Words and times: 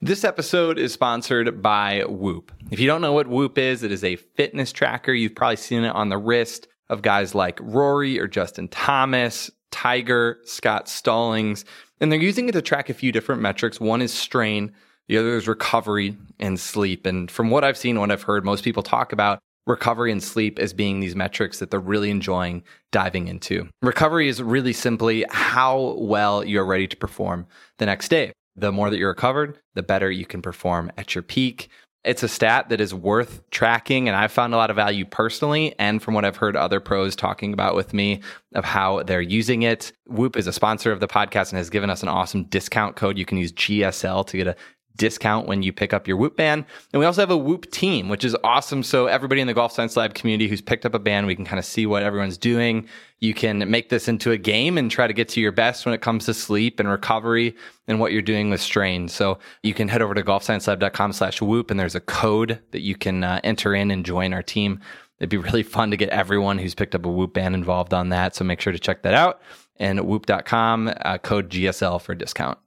This 0.00 0.22
episode 0.22 0.78
is 0.78 0.92
sponsored 0.92 1.60
by 1.60 2.04
Whoop. 2.06 2.52
If 2.70 2.78
you 2.78 2.86
don't 2.86 3.00
know 3.00 3.12
what 3.12 3.26
Whoop 3.26 3.58
is, 3.58 3.82
it 3.82 3.90
is 3.90 4.04
a 4.04 4.14
fitness 4.14 4.70
tracker. 4.70 5.12
You've 5.12 5.34
probably 5.34 5.56
seen 5.56 5.82
it 5.82 5.88
on 5.88 6.08
the 6.08 6.16
wrist 6.16 6.68
of 6.88 7.02
guys 7.02 7.34
like 7.34 7.58
Rory 7.60 8.20
or 8.20 8.28
Justin 8.28 8.68
Thomas, 8.68 9.50
Tiger, 9.72 10.38
Scott 10.44 10.88
Stallings. 10.88 11.64
And 12.00 12.12
they're 12.12 12.20
using 12.20 12.48
it 12.48 12.52
to 12.52 12.62
track 12.62 12.88
a 12.88 12.94
few 12.94 13.10
different 13.10 13.42
metrics. 13.42 13.80
One 13.80 14.00
is 14.00 14.14
strain, 14.14 14.72
the 15.08 15.18
other 15.18 15.36
is 15.36 15.48
recovery 15.48 16.16
and 16.38 16.60
sleep. 16.60 17.04
And 17.04 17.28
from 17.28 17.50
what 17.50 17.64
I've 17.64 17.76
seen, 17.76 17.98
what 17.98 18.12
I've 18.12 18.22
heard, 18.22 18.44
most 18.44 18.62
people 18.62 18.84
talk 18.84 19.12
about 19.12 19.40
recovery 19.66 20.12
and 20.12 20.22
sleep 20.22 20.60
as 20.60 20.72
being 20.72 21.00
these 21.00 21.16
metrics 21.16 21.58
that 21.58 21.72
they're 21.72 21.80
really 21.80 22.10
enjoying 22.10 22.62
diving 22.92 23.26
into. 23.26 23.68
Recovery 23.82 24.28
is 24.28 24.40
really 24.40 24.72
simply 24.72 25.24
how 25.28 25.96
well 25.98 26.44
you're 26.44 26.64
ready 26.64 26.86
to 26.86 26.96
perform 26.96 27.48
the 27.78 27.86
next 27.86 28.10
day 28.10 28.32
the 28.60 28.72
more 28.72 28.90
that 28.90 28.98
you're 28.98 29.08
recovered, 29.08 29.58
the 29.74 29.82
better 29.82 30.10
you 30.10 30.26
can 30.26 30.42
perform 30.42 30.90
at 30.96 31.14
your 31.14 31.22
peak. 31.22 31.68
It's 32.04 32.22
a 32.22 32.28
stat 32.28 32.68
that 32.68 32.80
is 32.80 32.94
worth 32.94 33.42
tracking, 33.50 34.08
and 34.08 34.16
I've 34.16 34.32
found 34.32 34.54
a 34.54 34.56
lot 34.56 34.70
of 34.70 34.76
value 34.76 35.04
personally, 35.04 35.74
and 35.78 36.02
from 36.02 36.14
what 36.14 36.24
I've 36.24 36.36
heard 36.36 36.56
other 36.56 36.80
pros 36.80 37.16
talking 37.16 37.52
about 37.52 37.74
with 37.74 37.92
me 37.92 38.20
of 38.54 38.64
how 38.64 39.02
they're 39.02 39.20
using 39.20 39.62
it. 39.62 39.92
Whoop 40.06 40.36
is 40.36 40.46
a 40.46 40.52
sponsor 40.52 40.92
of 40.92 41.00
the 41.00 41.08
podcast 41.08 41.50
and 41.50 41.58
has 41.58 41.70
given 41.70 41.90
us 41.90 42.02
an 42.02 42.08
awesome 42.08 42.44
discount 42.44 42.96
code. 42.96 43.18
You 43.18 43.24
can 43.24 43.36
use 43.36 43.52
GSL 43.52 44.26
to 44.26 44.36
get 44.36 44.46
a 44.46 44.56
discount 44.98 45.46
when 45.46 45.62
you 45.62 45.72
pick 45.72 45.94
up 45.94 46.06
your 46.06 46.18
Whoop 46.18 46.36
band. 46.36 46.66
And 46.92 47.00
we 47.00 47.06
also 47.06 47.22
have 47.22 47.30
a 47.30 47.36
Whoop 47.36 47.70
team, 47.70 48.10
which 48.10 48.24
is 48.24 48.36
awesome. 48.44 48.82
So 48.82 49.06
everybody 49.06 49.40
in 49.40 49.46
the 49.46 49.54
Golf 49.54 49.72
Science 49.72 49.96
Lab 49.96 50.12
community 50.12 50.48
who's 50.48 50.60
picked 50.60 50.84
up 50.84 50.94
a 50.94 50.98
band, 50.98 51.26
we 51.26 51.34
can 51.34 51.46
kind 51.46 51.58
of 51.58 51.64
see 51.64 51.86
what 51.86 52.02
everyone's 52.02 52.36
doing. 52.36 52.86
You 53.20 53.32
can 53.32 53.70
make 53.70 53.88
this 53.88 54.06
into 54.06 54.30
a 54.30 54.36
game 54.36 54.76
and 54.76 54.90
try 54.90 55.06
to 55.06 55.14
get 55.14 55.28
to 55.30 55.40
your 55.40 55.52
best 55.52 55.86
when 55.86 55.94
it 55.94 56.02
comes 56.02 56.26
to 56.26 56.34
sleep 56.34 56.78
and 56.78 56.88
recovery 56.88 57.56
and 57.86 57.98
what 57.98 58.12
you're 58.12 58.22
doing 58.22 58.50
with 58.50 58.60
strain. 58.60 59.08
So 59.08 59.38
you 59.62 59.72
can 59.72 59.88
head 59.88 60.02
over 60.02 60.14
to 60.14 60.22
golfsciencelab.com 60.22 61.12
slash 61.14 61.40
whoop 61.40 61.70
and 61.70 61.80
there's 61.80 61.94
a 61.94 62.00
code 62.00 62.60
that 62.72 62.82
you 62.82 62.94
can 62.94 63.24
uh, 63.24 63.40
enter 63.42 63.74
in 63.74 63.90
and 63.90 64.04
join 64.04 64.34
our 64.34 64.42
team. 64.42 64.80
It'd 65.18 65.30
be 65.30 65.36
really 65.36 65.62
fun 65.62 65.90
to 65.90 65.96
get 65.96 66.10
everyone 66.10 66.58
who's 66.58 66.74
picked 66.74 66.94
up 66.94 67.04
a 67.04 67.10
Whoop 67.10 67.34
band 67.34 67.54
involved 67.54 67.92
on 67.92 68.10
that. 68.10 68.34
So 68.34 68.44
make 68.44 68.60
sure 68.60 68.72
to 68.72 68.78
check 68.78 69.02
that 69.02 69.14
out. 69.14 69.40
And 69.76 70.06
whoop.com, 70.06 70.92
uh, 71.04 71.18
code 71.18 71.50
GSL 71.50 72.00
for 72.00 72.14
discount. 72.14 72.58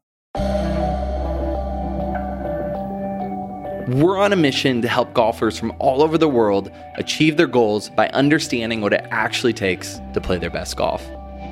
We're 3.92 4.18
on 4.18 4.32
a 4.32 4.38
mission 4.38 4.82
to 4.84 4.88
help 4.88 5.14
golfers 5.14 5.60
from 5.60 5.74
all 5.78 6.02
over 6.02 6.18
the 6.18 6.30
world 6.30 6.72
achieve 6.96 7.36
their 7.36 7.46
goals 7.46 7.90
by 7.90 8.08
understanding 8.10 8.80
what 8.80 8.94
it 8.94 9.06
actually 9.12 9.52
takes 9.52 10.00
to 10.14 10.22
play 10.22 10.38
their 10.38 10.50
best 10.50 10.78
golf. 10.78 11.06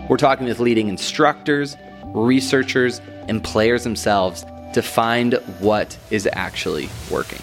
We're 0.08 0.16
talking 0.16 0.48
with 0.48 0.62
leading 0.62 0.88
instructors, 0.88 1.76
researchers, 2.06 3.02
and 3.28 3.44
players 3.44 3.84
themselves 3.84 4.46
to 4.72 4.82
find 4.82 5.34
what 5.60 5.98
is 6.12 6.30
actually 6.32 6.88
working. 7.12 7.42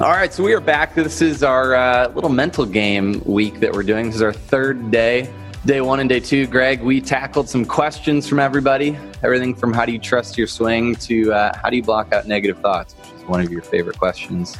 All 0.00 0.12
right, 0.12 0.32
so 0.32 0.44
we 0.44 0.54
are 0.54 0.60
back. 0.60 0.94
This 0.94 1.20
is 1.22 1.42
our 1.42 1.74
uh, 1.74 2.08
little 2.14 2.30
mental 2.30 2.66
game 2.66 3.20
week 3.26 3.58
that 3.58 3.72
we're 3.72 3.82
doing. 3.82 4.06
This 4.06 4.14
is 4.14 4.22
our 4.22 4.32
third 4.32 4.92
day 4.92 5.28
Day 5.66 5.82
one 5.82 6.00
and 6.00 6.08
day 6.08 6.20
two, 6.20 6.46
Greg, 6.46 6.80
we 6.80 7.02
tackled 7.02 7.46
some 7.46 7.66
questions 7.66 8.26
from 8.26 8.38
everybody. 8.38 8.98
Everything 9.22 9.54
from 9.54 9.74
how 9.74 9.84
do 9.84 9.92
you 9.92 9.98
trust 9.98 10.38
your 10.38 10.46
swing 10.46 10.94
to 10.96 11.30
uh, 11.34 11.52
how 11.62 11.68
do 11.68 11.76
you 11.76 11.82
block 11.82 12.14
out 12.14 12.26
negative 12.26 12.58
thoughts, 12.60 12.94
which 12.94 13.12
is 13.12 13.24
one 13.24 13.42
of 13.42 13.52
your 13.52 13.60
favorite 13.60 13.98
questions. 13.98 14.56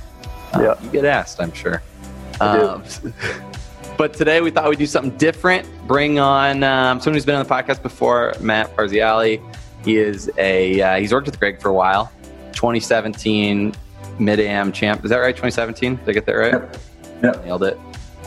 Uh, 0.53 0.61
yeah. 0.61 0.83
You 0.85 0.91
get 0.91 1.07
asked, 1.07 1.41
I'm 1.41 1.55
sure. 1.55 1.83
Um, 2.39 2.85
but 3.97 4.13
today 4.13 4.43
we 4.43 4.51
thought 4.51 4.69
we'd 4.69 4.79
do 4.79 4.85
something 4.85 5.17
different. 5.17 5.67
Bring 5.87 6.19
on 6.19 6.63
um, 6.63 7.01
someone 7.01 7.15
who's 7.15 7.25
been 7.25 7.37
on 7.37 7.47
the 7.47 7.51
podcast 7.51 7.83
before, 7.83 8.35
Matt 8.39 8.77
Parziale. 8.77 9.43
He 9.83 9.97
is 9.97 10.31
a 10.37 10.83
uh, 10.83 10.99
he's 10.99 11.15
worked 11.15 11.27
with 11.27 11.41
Greg 11.41 11.63
for 11.63 11.71
a 11.71 11.75
while. 11.75 12.13
2017 12.53 13.75
mid 14.19 14.39
am 14.39 14.71
champ. 14.71 15.03
Is 15.03 15.09
that 15.09 15.17
right? 15.17 15.35
2017? 15.35 15.97
Did 15.97 16.09
I 16.11 16.13
get 16.13 16.27
that 16.27 16.33
right? 16.35 16.53
Yep. 16.53 16.77
yep. 17.23 17.45
Nailed 17.47 17.63
it 17.63 17.79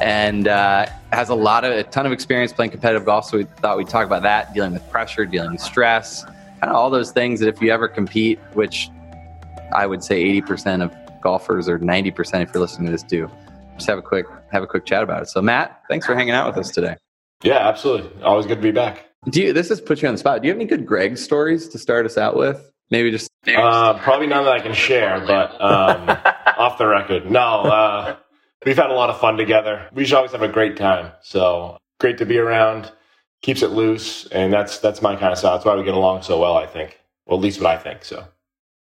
and 0.02 0.48
uh, 0.48 0.86
has 1.14 1.30
a 1.30 1.36
lot 1.36 1.64
of 1.64 1.72
a 1.72 1.84
ton 1.84 2.06
of 2.06 2.12
experience 2.12 2.54
playing 2.54 2.72
competitive 2.72 3.06
golf. 3.06 3.26
So 3.26 3.38
we 3.38 3.44
thought 3.44 3.78
we'd 3.78 3.90
talk 3.90 4.06
about 4.06 4.24
that, 4.24 4.54
dealing 4.54 4.74
with 4.74 4.88
pressure, 4.90 5.26
dealing 5.26 5.52
with 5.52 5.62
stress, 5.62 6.24
kind 6.24 6.64
of 6.64 6.76
all 6.76 6.90
those 6.90 7.12
things 7.12 7.40
that 7.40 7.48
if 7.50 7.62
you 7.62 7.72
ever 7.72 7.88
compete, 7.88 8.40
which 8.54 8.90
I 9.76 9.86
would 9.86 10.04
say 10.04 10.42
80% 10.42 10.84
of 10.84 11.22
golfers 11.22 11.68
or 11.68 11.80
90% 11.80 12.42
if 12.42 12.54
you're 12.54 12.62
listening 12.62 12.86
to 12.88 12.92
this 12.92 13.04
do, 13.04 13.30
just 13.76 13.88
have 13.88 13.98
a 13.98 14.02
quick 14.02 14.26
have 14.52 14.64
a 14.64 14.68
quick 14.68 14.86
chat 14.86 15.04
about 15.04 15.24
it. 15.24 15.30
So 15.30 15.42
Matt, 15.42 15.82
thanks 15.90 16.06
for 16.06 16.16
hanging 16.16 16.34
out 16.34 16.48
with 16.48 16.58
us 16.58 16.72
today. 16.72 16.96
Yeah, 17.42 17.68
absolutely. 17.68 18.24
Always 18.24 18.46
good 18.46 18.56
to 18.56 18.62
be 18.62 18.72
back. 18.72 19.10
Do 19.30 19.42
you, 19.42 19.54
this 19.54 19.70
has 19.70 19.82
put 19.82 20.02
you 20.02 20.08
on 20.08 20.14
the 20.14 20.18
spot. 20.18 20.42
Do 20.42 20.48
you 20.48 20.54
have 20.54 20.60
any 20.60 20.68
good 20.68 20.86
Greg 20.86 21.18
stories 21.18 21.68
to 21.70 21.80
start 21.80 22.06
us 22.06 22.18
out 22.18 22.36
with? 22.36 22.72
Maybe 22.92 23.10
just 23.10 23.30
uh, 23.48 23.98
probably 24.00 24.28
none 24.28 24.46
that 24.46 24.54
I 24.54 24.60
can 24.60 24.74
share, 24.74 25.24
but 25.26 25.60
um, 25.60 26.10
off 26.58 26.78
the 26.78 26.86
record, 26.86 27.30
no. 27.30 27.40
Uh, 27.40 28.16
we've 28.66 28.78
had 28.78 28.90
a 28.90 28.94
lot 28.94 29.10
of 29.10 29.20
fun 29.20 29.38
together. 29.38 29.88
We 29.94 30.04
just 30.04 30.14
always 30.14 30.32
have 30.32 30.42
a 30.42 30.48
great 30.48 30.78
time. 30.78 31.12
So 31.22 31.78
great 32.00 32.18
to 32.20 32.26
be 32.26 32.38
around. 32.38 32.92
Keeps 33.42 33.62
it 33.62 33.72
loose, 33.72 34.26
and 34.28 34.54
that's 34.54 34.80
that's 34.80 35.02
my 35.02 35.16
kind 35.16 35.34
of 35.34 35.38
style. 35.38 35.54
That's 35.54 35.66
why 35.66 35.76
we 35.76 35.84
get 35.84 35.94
along 35.94 36.22
so 36.22 36.40
well. 36.40 36.56
I 36.56 36.66
think, 36.66 37.00
well, 37.26 37.38
at 37.38 37.44
least 37.44 37.60
what 37.60 37.70
I 37.70 37.78
think. 37.78 38.06
So, 38.06 38.26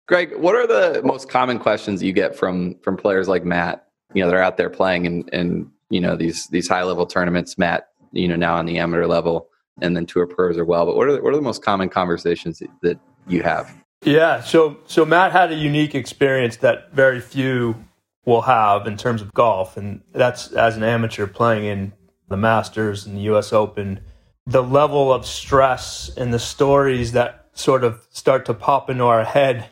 Greg, 0.07 0.37
what 0.37 0.55
are 0.55 0.67
the 0.67 1.01
most 1.03 1.29
common 1.29 1.57
questions 1.57 2.03
you 2.03 2.13
get 2.13 2.35
from 2.35 2.75
from 2.83 2.95
players 2.95 3.27
like 3.27 3.43
Matt? 3.43 3.87
You 4.13 4.23
know, 4.23 4.29
they're 4.29 4.43
out 4.43 4.57
there 4.57 4.69
playing 4.69 5.05
in, 5.05 5.27
in 5.29 5.71
you 5.89 5.99
know 5.99 6.15
these 6.15 6.47
these 6.47 6.67
high 6.67 6.83
level 6.83 7.07
tournaments. 7.07 7.57
Matt, 7.57 7.87
you 8.11 8.27
know, 8.27 8.35
now 8.35 8.55
on 8.55 8.67
the 8.67 8.77
amateur 8.77 9.07
level, 9.07 9.49
and 9.81 9.95
then 9.95 10.05
tour 10.05 10.27
pros 10.27 10.57
as 10.59 10.65
well. 10.67 10.85
But 10.85 10.95
what 10.95 11.07
are 11.07 11.13
the, 11.13 11.23
what 11.23 11.33
are 11.33 11.37
the 11.37 11.41
most 11.41 11.63
common 11.63 11.89
conversations 11.89 12.61
that 12.83 12.99
you 13.27 13.41
have? 13.41 13.75
Yeah, 14.03 14.41
so 14.41 14.77
so 14.85 15.05
Matt 15.05 15.31
had 15.31 15.51
a 15.51 15.55
unique 15.55 15.95
experience 15.95 16.57
that 16.57 16.91
very 16.93 17.21
few 17.21 17.83
will 18.25 18.43
have 18.43 18.87
in 18.87 18.97
terms 18.97 19.21
of 19.21 19.33
golf, 19.33 19.77
and 19.77 20.01
that's 20.13 20.51
as 20.51 20.77
an 20.77 20.83
amateur 20.83 21.27
playing 21.27 21.65
in 21.65 21.93
the 22.29 22.37
Masters 22.37 23.05
and 23.05 23.17
the 23.17 23.21
U.S. 23.21 23.51
Open. 23.51 24.01
The 24.45 24.63
level 24.63 25.13
of 25.13 25.25
stress 25.25 26.09
and 26.15 26.33
the 26.33 26.39
stories 26.39 27.11
that 27.11 27.47
sort 27.53 27.83
of 27.83 28.07
start 28.09 28.45
to 28.45 28.53
pop 28.53 28.89
into 28.89 29.03
our 29.03 29.23
head 29.23 29.69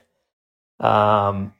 um, 0.79 1.53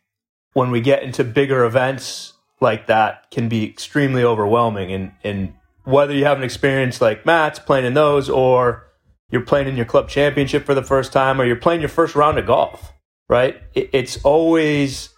when 0.54 0.72
we 0.72 0.82
get 0.82 1.04
into 1.04 1.24
bigger 1.24 1.64
events 1.64 2.34
like 2.62 2.88
that 2.88 3.32
can 3.32 3.50
be 3.50 3.66
extremely 3.66 4.24
overwhelming. 4.24 4.92
And, 4.92 5.12
and 5.24 5.54
whether 5.84 6.14
you 6.14 6.26
have 6.26 6.38
an 6.38 6.44
experience 6.44 7.02
like 7.02 7.26
Matt's 7.26 7.60
playing 7.60 7.86
in 7.86 7.94
those, 7.94 8.30
or 8.30 8.88
you're 9.32 9.42
playing 9.42 9.68
in 9.68 9.76
your 9.76 9.86
club 9.86 10.10
championship 10.10 10.66
for 10.66 10.74
the 10.74 10.84
first 10.84 11.14
time, 11.14 11.40
or 11.40 11.46
you're 11.46 11.56
playing 11.56 11.82
your 11.82 11.90
first 11.90 12.16
round 12.16 12.38
of 12.38 12.46
golf, 12.46 12.94
right? 13.28 13.62
It, 13.74 13.90
it's 13.94 14.24
always 14.24 15.10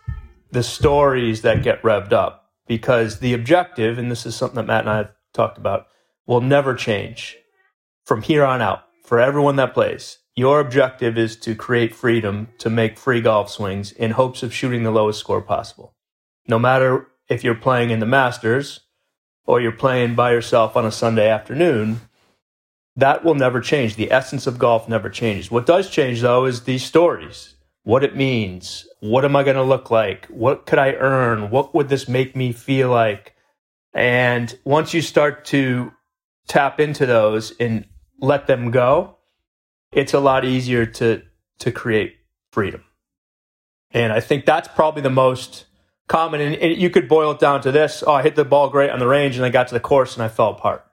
the 0.52 0.64
stories 0.64 1.42
that 1.42 1.64
get 1.64 1.82
revved 1.82 2.14
up 2.14 2.50
because 2.68 3.20
the 3.20 3.34
objective, 3.34 3.98
and 3.98 4.12
this 4.12 4.26
is 4.26 4.36
something 4.36 4.56
that 4.56 4.68
Matt 4.68 4.82
and 4.82 4.90
I 4.90 4.98
have 4.98 5.12
talked 5.34 5.58
about, 5.58 5.88
will 6.26 6.42
never 6.42 6.76
change 6.76 7.38
from 8.06 8.22
here 8.22 8.46
on 8.46 8.62
out 8.62 8.84
for 9.04 9.20
everyone 9.20 9.56
that 9.58 9.74
plays. 9.74 10.20
Your 10.36 10.60
objective 10.60 11.18
is 11.18 11.36
to 11.38 11.56
create 11.56 11.94
freedom 11.94 12.50
to 12.60 12.70
make 12.70 12.98
free 12.98 13.22
golf 13.22 13.50
swings 13.50 13.92
in 13.92 14.12
hopes 14.12 14.44
of 14.44 14.54
shooting 14.54 14.84
the 14.84 14.92
lowest 14.92 15.20
score 15.20 15.42
possible. 15.42 15.94
No 16.48 16.58
matter 16.58 17.08
if 17.28 17.44
you're 17.44 17.56
playing 17.56 17.90
in 17.90 18.00
the 18.00 18.06
Masters 18.06 18.82
or 19.46 19.60
you're 19.60 19.72
playing 19.72 20.16
by 20.16 20.32
yourself 20.32 20.78
on 20.78 20.86
a 20.86 20.92
Sunday 20.92 21.30
afternoon, 21.30 22.02
that 22.96 23.24
will 23.24 23.36
never 23.36 23.60
change. 23.60 23.96
The 23.96 24.12
essence 24.12 24.48
of 24.48 24.60
golf 24.60 24.88
never 24.88 25.10
changes. 25.10 25.52
What 25.52 25.66
does 25.66 25.90
change, 25.90 26.22
though, 26.22 26.46
is 26.46 26.64
these 26.64 26.84
stories 26.84 27.56
what 27.84 28.04
it 28.04 28.16
means. 28.16 28.88
What 29.00 29.26
am 29.26 29.36
I 29.36 29.44
going 29.44 29.56
to 29.56 29.64
look 29.64 29.90
like? 29.90 30.28
What 30.28 30.66
could 30.66 30.80
I 30.80 30.94
earn? 30.94 31.50
What 31.50 31.74
would 31.74 31.90
this 31.90 32.08
make 32.08 32.36
me 32.36 32.52
feel 32.52 32.90
like? 32.90 33.36
And 33.94 34.58
once 34.64 34.94
you 34.94 35.02
start 35.02 35.46
to 35.46 35.92
tap 36.48 36.80
into 36.80 37.06
those 37.06 37.54
and 37.60 37.86
let 38.20 38.48
them 38.48 38.72
go, 38.72 39.18
it's 39.92 40.14
a 40.14 40.20
lot 40.20 40.46
easier 40.46 40.86
to 40.86 41.24
to 41.60 41.72
create 41.72 42.16
freedom. 42.52 42.84
And 43.92 44.14
I 44.14 44.20
think 44.20 44.46
that's 44.46 44.68
probably 44.70 45.02
the 45.02 45.10
most 45.10 45.66
common. 46.08 46.42
And 46.42 46.78
you 46.82 46.90
could 46.90 47.10
boil 47.10 47.32
it 47.32 47.40
down 47.40 47.62
to 47.62 47.72
this: 47.72 48.04
Oh, 48.06 48.14
I 48.14 48.24
hit 48.24 48.36
the 48.36 48.46
ball 48.46 48.70
great 48.70 48.90
on 48.90 49.00
the 49.00 49.08
range, 49.08 49.36
and 49.36 49.46
I 49.46 49.50
got 49.50 49.68
to 49.68 49.74
the 49.74 49.80
course 49.80 50.16
and 50.16 50.24
I 50.24 50.30
fell 50.30 50.52
apart. 50.52 50.86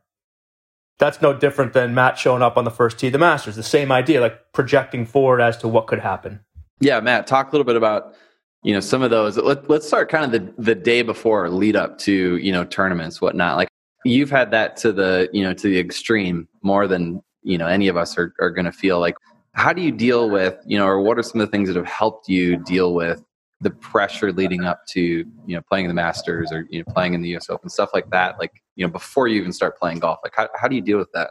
That's 0.99 1.23
no 1.23 1.33
different 1.33 1.75
than 1.75 1.95
Matt 1.95 2.19
showing 2.19 2.43
up 2.43 2.57
on 2.57 2.65
the 2.65 2.73
first 2.73 2.99
tee 2.99 3.07
of 3.07 3.13
the 3.13 3.21
Masters. 3.21 3.55
The 3.55 3.63
same 3.63 3.93
idea, 3.93 4.21
like 4.21 4.53
projecting 4.53 5.07
forward 5.07 5.41
as 5.41 5.57
to 5.59 5.69
what 5.69 5.87
could 5.87 6.01
happen. 6.01 6.41
Yeah, 6.81 7.01
Matt, 7.01 7.27
talk 7.27 7.49
a 7.49 7.51
little 7.53 7.65
bit 7.65 7.77
about 7.77 8.15
you 8.63 8.73
know 8.73 8.81
some 8.81 9.03
of 9.03 9.11
those. 9.11 9.37
Let, 9.37 9.69
let's 9.69 9.87
start 9.87 10.09
kind 10.09 10.25
of 10.25 10.33
the 10.33 10.63
the 10.63 10.75
day 10.75 11.03
before 11.03 11.49
lead 11.51 11.77
up 11.77 11.99
to 11.99 12.37
you 12.37 12.53
know 12.53 12.65
tournaments, 12.65 13.21
whatnot. 13.21 13.57
Like 13.57 13.69
you've 14.05 14.31
had 14.31 14.51
that 14.53 14.77
to 14.79 14.93
the 14.93 15.29
you 15.33 15.43
know 15.43 15.55
to 15.55 15.69
the 15.69 15.79
extreme 15.79 16.49
more 16.63 16.87
than 16.87 17.23
you 17.43 17.59
know 17.59 17.67
any 17.67 17.89
of 17.89 17.97
us 17.97 18.17
are 18.19 18.35
are 18.41 18.51
going 18.51 18.65
to 18.65 18.73
feel. 18.73 19.01
Like 19.01 19.17
how 19.53 19.73
do 19.73 19.83
you 19.83 19.91
deal 19.91 20.31
with 20.31 20.57
you 20.67 20.79
know, 20.79 20.87
or 20.87 21.01
what 21.01 21.19
are 21.19 21.23
some 21.23 21.41
of 21.41 21.47
the 21.47 21.51
things 21.51 21.69
that 21.69 21.77
have 21.77 21.87
helped 21.87 22.29
you 22.29 22.57
deal 22.57 22.95
with 22.95 23.23
the 23.61 23.71
pressure 23.71 24.33
leading 24.33 24.65
up 24.65 24.87
to 24.87 25.01
you 25.01 25.57
know 25.57 25.63
playing 25.69 25.85
in 25.87 25.89
the 25.89 25.95
Masters 25.95 26.53
or 26.53 26.67
you 26.71 26.79
know 26.79 26.93
playing 26.93 27.15
in 27.15 27.23
the 27.23 27.31
U.S. 27.31 27.51
Open 27.51 27.69
stuff 27.69 27.91
like 27.93 28.09
that? 28.11 28.39
Like 28.39 28.63
you 28.77 28.87
know 28.87 28.93
before 28.93 29.27
you 29.27 29.41
even 29.41 29.53
start 29.53 29.79
playing 29.79 29.99
golf, 29.99 30.21
like 30.23 30.35
how 30.37 30.49
how 30.55 30.69
do 30.69 30.77
you 30.77 30.83
deal 30.83 30.99
with 30.99 31.11
that? 31.13 31.31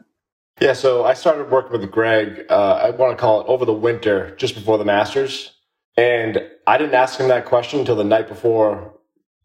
Yeah, 0.59 0.73
so 0.73 1.05
I 1.05 1.13
started 1.13 1.51
working 1.51 1.79
with 1.79 1.91
Greg, 1.91 2.45
uh, 2.49 2.81
I 2.83 2.89
want 2.89 3.15
to 3.15 3.21
call 3.21 3.41
it 3.41 3.47
over 3.47 3.63
the 3.63 3.73
winter, 3.73 4.35
just 4.37 4.55
before 4.55 4.79
the 4.79 4.85
Masters. 4.85 5.51
And 5.95 6.41
I 6.65 6.79
didn't 6.79 6.95
ask 6.95 7.19
him 7.19 7.27
that 7.27 7.45
question 7.45 7.79
until 7.79 7.95
the 7.95 8.03
night 8.03 8.27
before 8.27 8.95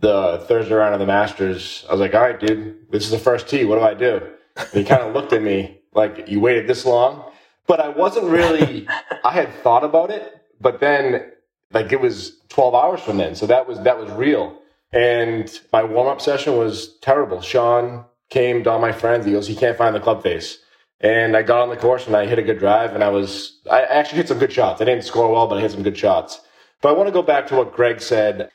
the 0.01 0.43
Thursday 0.49 0.75
round 0.75 0.95
of 0.95 1.01
the 1.01 1.07
Masters. 1.07 1.85
I 1.89 1.93
was 1.93 2.01
like, 2.01 2.15
all 2.15 2.23
right, 2.23 2.41
dude, 2.41 2.91
this 2.91 3.05
is 3.05 3.11
the 3.11 3.19
first 3.19 3.47
tee. 3.47 3.65
What 3.65 3.77
do 3.77 3.83
I 3.83 3.93
do? 3.93 4.27
And 4.57 4.69
he 4.73 4.85
kind 4.85 5.03
of 5.03 5.13
looked 5.13 5.35
at 5.35 5.43
me 5.43 5.83
like, 5.95 6.29
you 6.29 6.41
waited 6.41 6.67
this 6.67 6.87
long? 6.87 7.31
But 7.67 7.81
I 7.81 7.89
wasn't 7.91 8.27
really, 8.27 8.89
I 9.23 9.33
had 9.33 9.53
thought 9.63 9.85
about 9.85 10.11
it, 10.11 10.43
but 10.63 10.81
then 10.81 11.31
like 11.73 11.93
it 11.93 12.01
was 12.01 12.39
12 12.49 12.75
hours 12.75 13.01
from 13.01 13.19
then. 13.19 13.35
So 13.35 13.47
that 13.47 13.69
was, 13.69 13.79
that 13.81 13.99
was 13.99 14.11
real. 14.13 14.59
And 14.93 15.51
my 15.73 15.85
warm 15.85 16.09
up 16.09 16.23
session 16.23 16.57
was 16.57 16.97
terrible. 16.99 17.43
Sean 17.43 18.05
came 18.31 18.67
all 18.67 18.79
my 18.79 18.93
friends. 18.93 19.27
He 19.27 19.33
goes, 19.33 19.47
he 19.47 19.55
can't 19.55 19.77
find 19.77 19.95
the 19.95 20.01
club 20.01 20.23
face. 20.23 20.59
And 21.03 21.37
I 21.37 21.43
got 21.43 21.61
on 21.63 21.69
the 21.69 21.77
course 21.77 22.07
and 22.07 22.15
I 22.15 22.27
hit 22.27 22.39
a 22.39 22.43
good 22.43 22.61
drive 22.61 22.95
and 22.95 23.03
I 23.03 23.09
was, 23.09 23.61
I 23.71 23.83
actually 23.83 24.19
hit 24.19 24.29
some 24.29 24.39
good 24.39 24.53
shots. 24.53 24.81
I 24.81 24.85
didn't 24.85 25.05
score 25.05 25.31
well, 25.33 25.49
but 25.49 25.59
I 25.59 25.61
hit 25.61 25.73
some 25.73 25.83
good 25.83 25.99
shots. 25.99 26.41
But 26.81 26.91
I 26.91 26.93
want 26.93 27.09
to 27.09 27.13
go 27.13 27.23
back 27.23 27.49
to 27.49 27.57
what 27.57 27.75
Greg 27.75 28.01
said. 28.01 28.51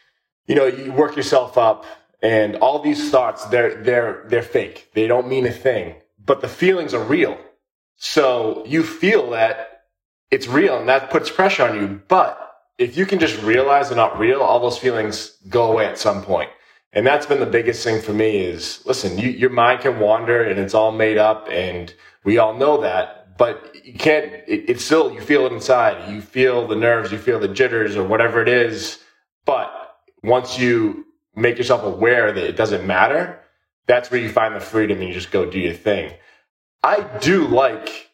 You 0.45 0.55
know, 0.55 0.65
you 0.65 0.93
work 0.93 1.17
yourself 1.17 1.57
up 1.57 1.85
and 2.21 2.55
all 2.57 2.79
these 2.79 3.11
thoughts, 3.11 3.45
they're, 3.45 3.75
they're, 3.83 4.25
they're 4.27 4.41
fake. 4.41 4.89
They 4.93 5.07
don't 5.07 5.27
mean 5.27 5.45
a 5.45 5.51
thing, 5.51 5.95
but 6.25 6.41
the 6.41 6.47
feelings 6.47 6.93
are 6.93 7.03
real. 7.03 7.37
So 7.97 8.63
you 8.65 8.83
feel 8.83 9.31
that 9.31 9.83
it's 10.31 10.47
real 10.47 10.77
and 10.77 10.89
that 10.89 11.09
puts 11.09 11.29
pressure 11.29 11.63
on 11.63 11.75
you. 11.75 12.01
But 12.07 12.39
if 12.77 12.97
you 12.97 13.05
can 13.05 13.19
just 13.19 13.41
realize 13.43 13.89
they're 13.89 13.97
not 13.97 14.19
real, 14.19 14.41
all 14.41 14.59
those 14.59 14.77
feelings 14.77 15.37
go 15.49 15.71
away 15.71 15.85
at 15.85 15.97
some 15.97 16.23
point. 16.23 16.49
And 16.97 17.05
that's 17.05 17.27
been 17.27 17.39
the 17.39 17.45
biggest 17.45 17.83
thing 17.83 18.01
for 18.01 18.11
me 18.11 18.37
is 18.37 18.83
listen, 18.87 19.19
you, 19.19 19.29
your 19.29 19.51
mind 19.51 19.81
can 19.81 19.99
wander 19.99 20.41
and 20.41 20.59
it's 20.59 20.73
all 20.73 20.91
made 20.91 21.19
up 21.19 21.47
and 21.47 21.93
we 22.23 22.39
all 22.39 22.55
know 22.55 22.81
that, 22.81 23.37
but 23.37 23.75
you 23.85 23.93
can't, 23.93 24.25
it, 24.25 24.67
it's 24.67 24.83
still, 24.83 25.13
you 25.13 25.21
feel 25.21 25.45
it 25.45 25.53
inside. 25.53 26.11
You 26.11 26.21
feel 26.21 26.67
the 26.67 26.75
nerves, 26.75 27.11
you 27.11 27.19
feel 27.19 27.39
the 27.39 27.49
jitters 27.49 27.95
or 27.95 28.03
whatever 28.03 28.41
it 28.41 28.49
is. 28.49 28.97
But 29.45 29.71
once 30.23 30.57
you 30.57 31.05
make 31.35 31.59
yourself 31.59 31.83
aware 31.83 32.31
that 32.31 32.43
it 32.43 32.55
doesn't 32.55 32.87
matter, 32.87 33.41
that's 33.85 34.09
where 34.09 34.19
you 34.19 34.29
find 34.29 34.55
the 34.55 34.59
freedom 34.59 34.97
and 34.97 35.07
you 35.07 35.13
just 35.13 35.29
go 35.29 35.45
do 35.45 35.59
your 35.59 35.75
thing. 35.75 36.13
I 36.81 37.01
do 37.19 37.47
like 37.47 38.09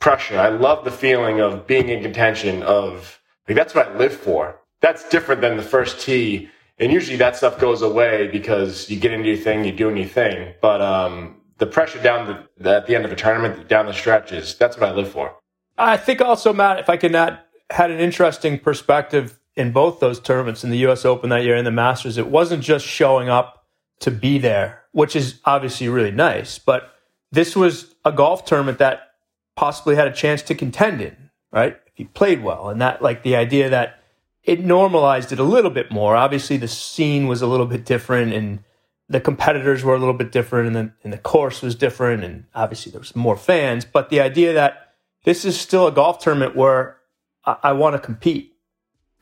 pressure. 0.00 0.40
I 0.40 0.48
love 0.48 0.84
the 0.84 0.90
feeling 0.90 1.40
of 1.40 1.68
being 1.68 1.88
in 1.88 2.02
contention 2.02 2.64
of 2.64 3.20
like 3.46 3.54
that's 3.54 3.76
what 3.76 3.90
I 3.90 3.96
live 3.96 4.16
for. 4.16 4.58
That's 4.80 5.08
different 5.08 5.40
than 5.40 5.56
the 5.56 5.62
first 5.62 6.00
tee. 6.00 6.50
And 6.78 6.92
usually 6.92 7.16
that 7.18 7.36
stuff 7.36 7.58
goes 7.60 7.82
away 7.82 8.26
because 8.28 8.90
you 8.90 8.98
get 8.98 9.12
into 9.12 9.28
your 9.28 9.36
thing, 9.36 9.64
you're 9.64 9.76
doing 9.76 9.96
your 9.96 10.08
thing. 10.08 10.54
But 10.60 10.82
um, 10.82 11.40
the 11.58 11.66
pressure 11.66 12.02
down 12.02 12.26
the, 12.26 12.62
the, 12.62 12.76
at 12.76 12.86
the 12.86 12.96
end 12.96 13.04
of 13.04 13.12
a 13.12 13.16
tournament, 13.16 13.68
down 13.68 13.86
the 13.86 13.92
stretch 13.92 14.32
is 14.32 14.56
that's 14.56 14.76
what 14.76 14.88
I 14.88 14.92
live 14.92 15.10
for. 15.10 15.36
I 15.78 15.96
think 15.96 16.20
also, 16.20 16.52
Matt, 16.52 16.78
if 16.78 16.88
I 16.88 16.96
can 16.96 17.14
add, 17.14 17.40
had 17.70 17.90
an 17.90 18.00
interesting 18.00 18.58
perspective 18.58 19.38
in 19.56 19.72
both 19.72 20.00
those 20.00 20.18
tournaments 20.20 20.64
in 20.64 20.70
the 20.70 20.78
U.S. 20.78 21.04
Open 21.04 21.30
that 21.30 21.44
year 21.44 21.56
and 21.56 21.66
the 21.66 21.70
Masters. 21.70 22.18
It 22.18 22.26
wasn't 22.26 22.62
just 22.62 22.84
showing 22.84 23.28
up 23.28 23.64
to 24.00 24.10
be 24.10 24.38
there, 24.38 24.82
which 24.92 25.14
is 25.14 25.40
obviously 25.44 25.88
really 25.88 26.10
nice, 26.10 26.58
but 26.58 26.92
this 27.30 27.56
was 27.56 27.94
a 28.04 28.12
golf 28.12 28.44
tournament 28.44 28.78
that 28.78 29.12
possibly 29.56 29.96
had 29.96 30.08
a 30.08 30.12
chance 30.12 30.42
to 30.42 30.54
contend 30.54 31.00
in, 31.00 31.30
right? 31.52 31.76
If 31.86 31.98
you 31.98 32.08
played 32.08 32.42
well, 32.42 32.68
and 32.68 32.80
that 32.80 33.02
like 33.02 33.22
the 33.22 33.36
idea 33.36 33.68
that 33.70 34.00
it 34.44 34.64
normalized 34.64 35.32
it 35.32 35.38
a 35.38 35.44
little 35.44 35.70
bit 35.70 35.90
more. 35.90 36.16
Obviously, 36.16 36.56
the 36.56 36.68
scene 36.68 37.26
was 37.26 37.42
a 37.42 37.46
little 37.46 37.66
bit 37.66 37.84
different, 37.84 38.32
and 38.32 38.60
the 39.08 39.20
competitors 39.20 39.82
were 39.82 39.94
a 39.94 39.98
little 39.98 40.14
bit 40.14 40.32
different, 40.32 40.66
and 40.68 40.76
the, 40.76 40.92
and 41.02 41.12
the 41.12 41.18
course 41.18 41.62
was 41.62 41.74
different, 41.74 42.22
and 42.22 42.44
obviously 42.54 42.92
there 42.92 43.00
was 43.00 43.16
more 43.16 43.36
fans. 43.36 43.84
But 43.84 44.10
the 44.10 44.20
idea 44.20 44.52
that 44.52 44.94
this 45.24 45.44
is 45.44 45.58
still 45.58 45.86
a 45.86 45.92
golf 45.92 46.18
tournament 46.18 46.54
where 46.54 46.98
I, 47.44 47.56
I 47.62 47.72
want 47.72 47.94
to 47.94 47.98
compete, 47.98 48.52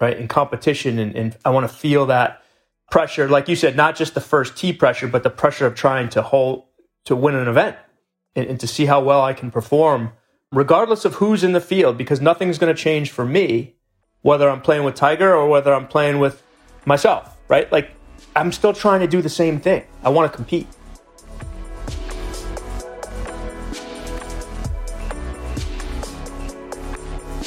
right, 0.00 0.16
in 0.16 0.28
competition, 0.28 0.98
and, 0.98 1.14
and 1.14 1.36
I 1.44 1.50
want 1.50 1.68
to 1.68 1.74
feel 1.74 2.06
that 2.06 2.42
pressure, 2.90 3.28
like 3.28 3.48
you 3.48 3.56
said, 3.56 3.76
not 3.76 3.96
just 3.96 4.14
the 4.14 4.20
first 4.20 4.56
tee 4.56 4.72
pressure, 4.72 5.06
but 5.06 5.22
the 5.22 5.30
pressure 5.30 5.66
of 5.66 5.74
trying 5.74 6.08
to 6.10 6.22
hold 6.22 6.64
to 7.04 7.16
win 7.16 7.34
an 7.34 7.48
event 7.48 7.76
and, 8.34 8.46
and 8.46 8.60
to 8.60 8.66
see 8.66 8.86
how 8.86 9.00
well 9.00 9.22
I 9.22 9.32
can 9.32 9.50
perform, 9.50 10.12
regardless 10.50 11.04
of 11.04 11.14
who's 11.14 11.44
in 11.44 11.52
the 11.52 11.60
field, 11.60 11.96
because 11.96 12.20
nothing's 12.20 12.58
going 12.58 12.74
to 12.74 12.80
change 12.80 13.10
for 13.10 13.24
me, 13.24 13.76
whether 14.22 14.48
I'm 14.48 14.60
playing 14.60 14.84
with 14.84 14.94
Tiger 14.94 15.34
or 15.34 15.48
whether 15.48 15.74
I'm 15.74 15.86
playing 15.86 16.18
with 16.18 16.42
myself, 16.84 17.36
right? 17.48 17.70
Like, 17.70 17.90
I'm 18.34 18.52
still 18.52 18.72
trying 18.72 19.00
to 19.00 19.06
do 19.06 19.20
the 19.20 19.28
same 19.28 19.60
thing. 19.60 19.84
I 20.02 20.08
want 20.08 20.30
to 20.30 20.36
compete. 20.36 20.66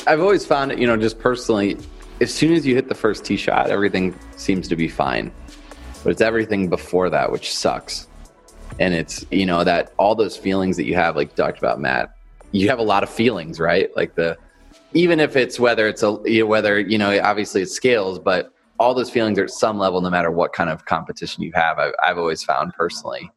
I've 0.07 0.19
always 0.19 0.45
found 0.45 0.71
it, 0.71 0.77
you 0.77 0.85
know, 0.85 0.97
just 0.97 1.17
personally, 1.17 1.77
as 2.21 2.31
soon 2.31 2.53
as 2.53 2.65
you 2.65 2.75
hit 2.75 2.87
the 2.87 2.95
first 2.95 3.25
tee 3.25 3.37
shot, 3.37 3.69
everything 3.69 4.13
seems 4.35 4.67
to 4.67 4.75
be 4.75 4.87
fine. 4.87 5.31
But 6.03 6.11
it's 6.11 6.21
everything 6.21 6.69
before 6.69 7.09
that, 7.09 7.31
which 7.31 7.55
sucks. 7.55 8.07
And 8.79 8.93
it's, 8.93 9.25
you 9.31 9.45
know, 9.45 9.63
that 9.63 9.93
all 9.97 10.13
those 10.13 10.37
feelings 10.37 10.77
that 10.77 10.83
you 10.83 10.93
have, 10.93 11.15
like 11.15 11.31
you 11.31 11.35
talked 11.35 11.57
about, 11.57 11.79
Matt, 11.79 12.15
you 12.51 12.69
have 12.69 12.77
a 12.77 12.83
lot 12.83 13.01
of 13.01 13.09
feelings, 13.09 13.59
right? 13.59 13.89
Like 13.95 14.13
the, 14.13 14.37
even 14.95 15.19
if 15.19 15.35
it's 15.35 15.59
whether 15.59 15.87
it's 15.87 16.01
a, 16.01 16.17
you 16.23 16.39
know, 16.39 16.45
whether, 16.45 16.79
you 16.79 16.97
know, 16.97 17.19
obviously 17.21 17.61
it 17.61 17.69
scales, 17.69 18.17
but 18.17 18.53
all 18.79 18.93
those 18.93 19.09
feelings 19.09 19.37
are 19.37 19.43
at 19.43 19.49
some 19.49 19.77
level, 19.77 19.99
no 19.99 20.09
matter 20.09 20.31
what 20.31 20.53
kind 20.53 20.69
of 20.69 20.85
competition 20.85 21.43
you 21.43 21.51
have. 21.53 21.77
I've, 21.77 21.93
I've 22.01 22.17
always 22.17 22.43
found 22.43 22.73
personally. 22.73 23.29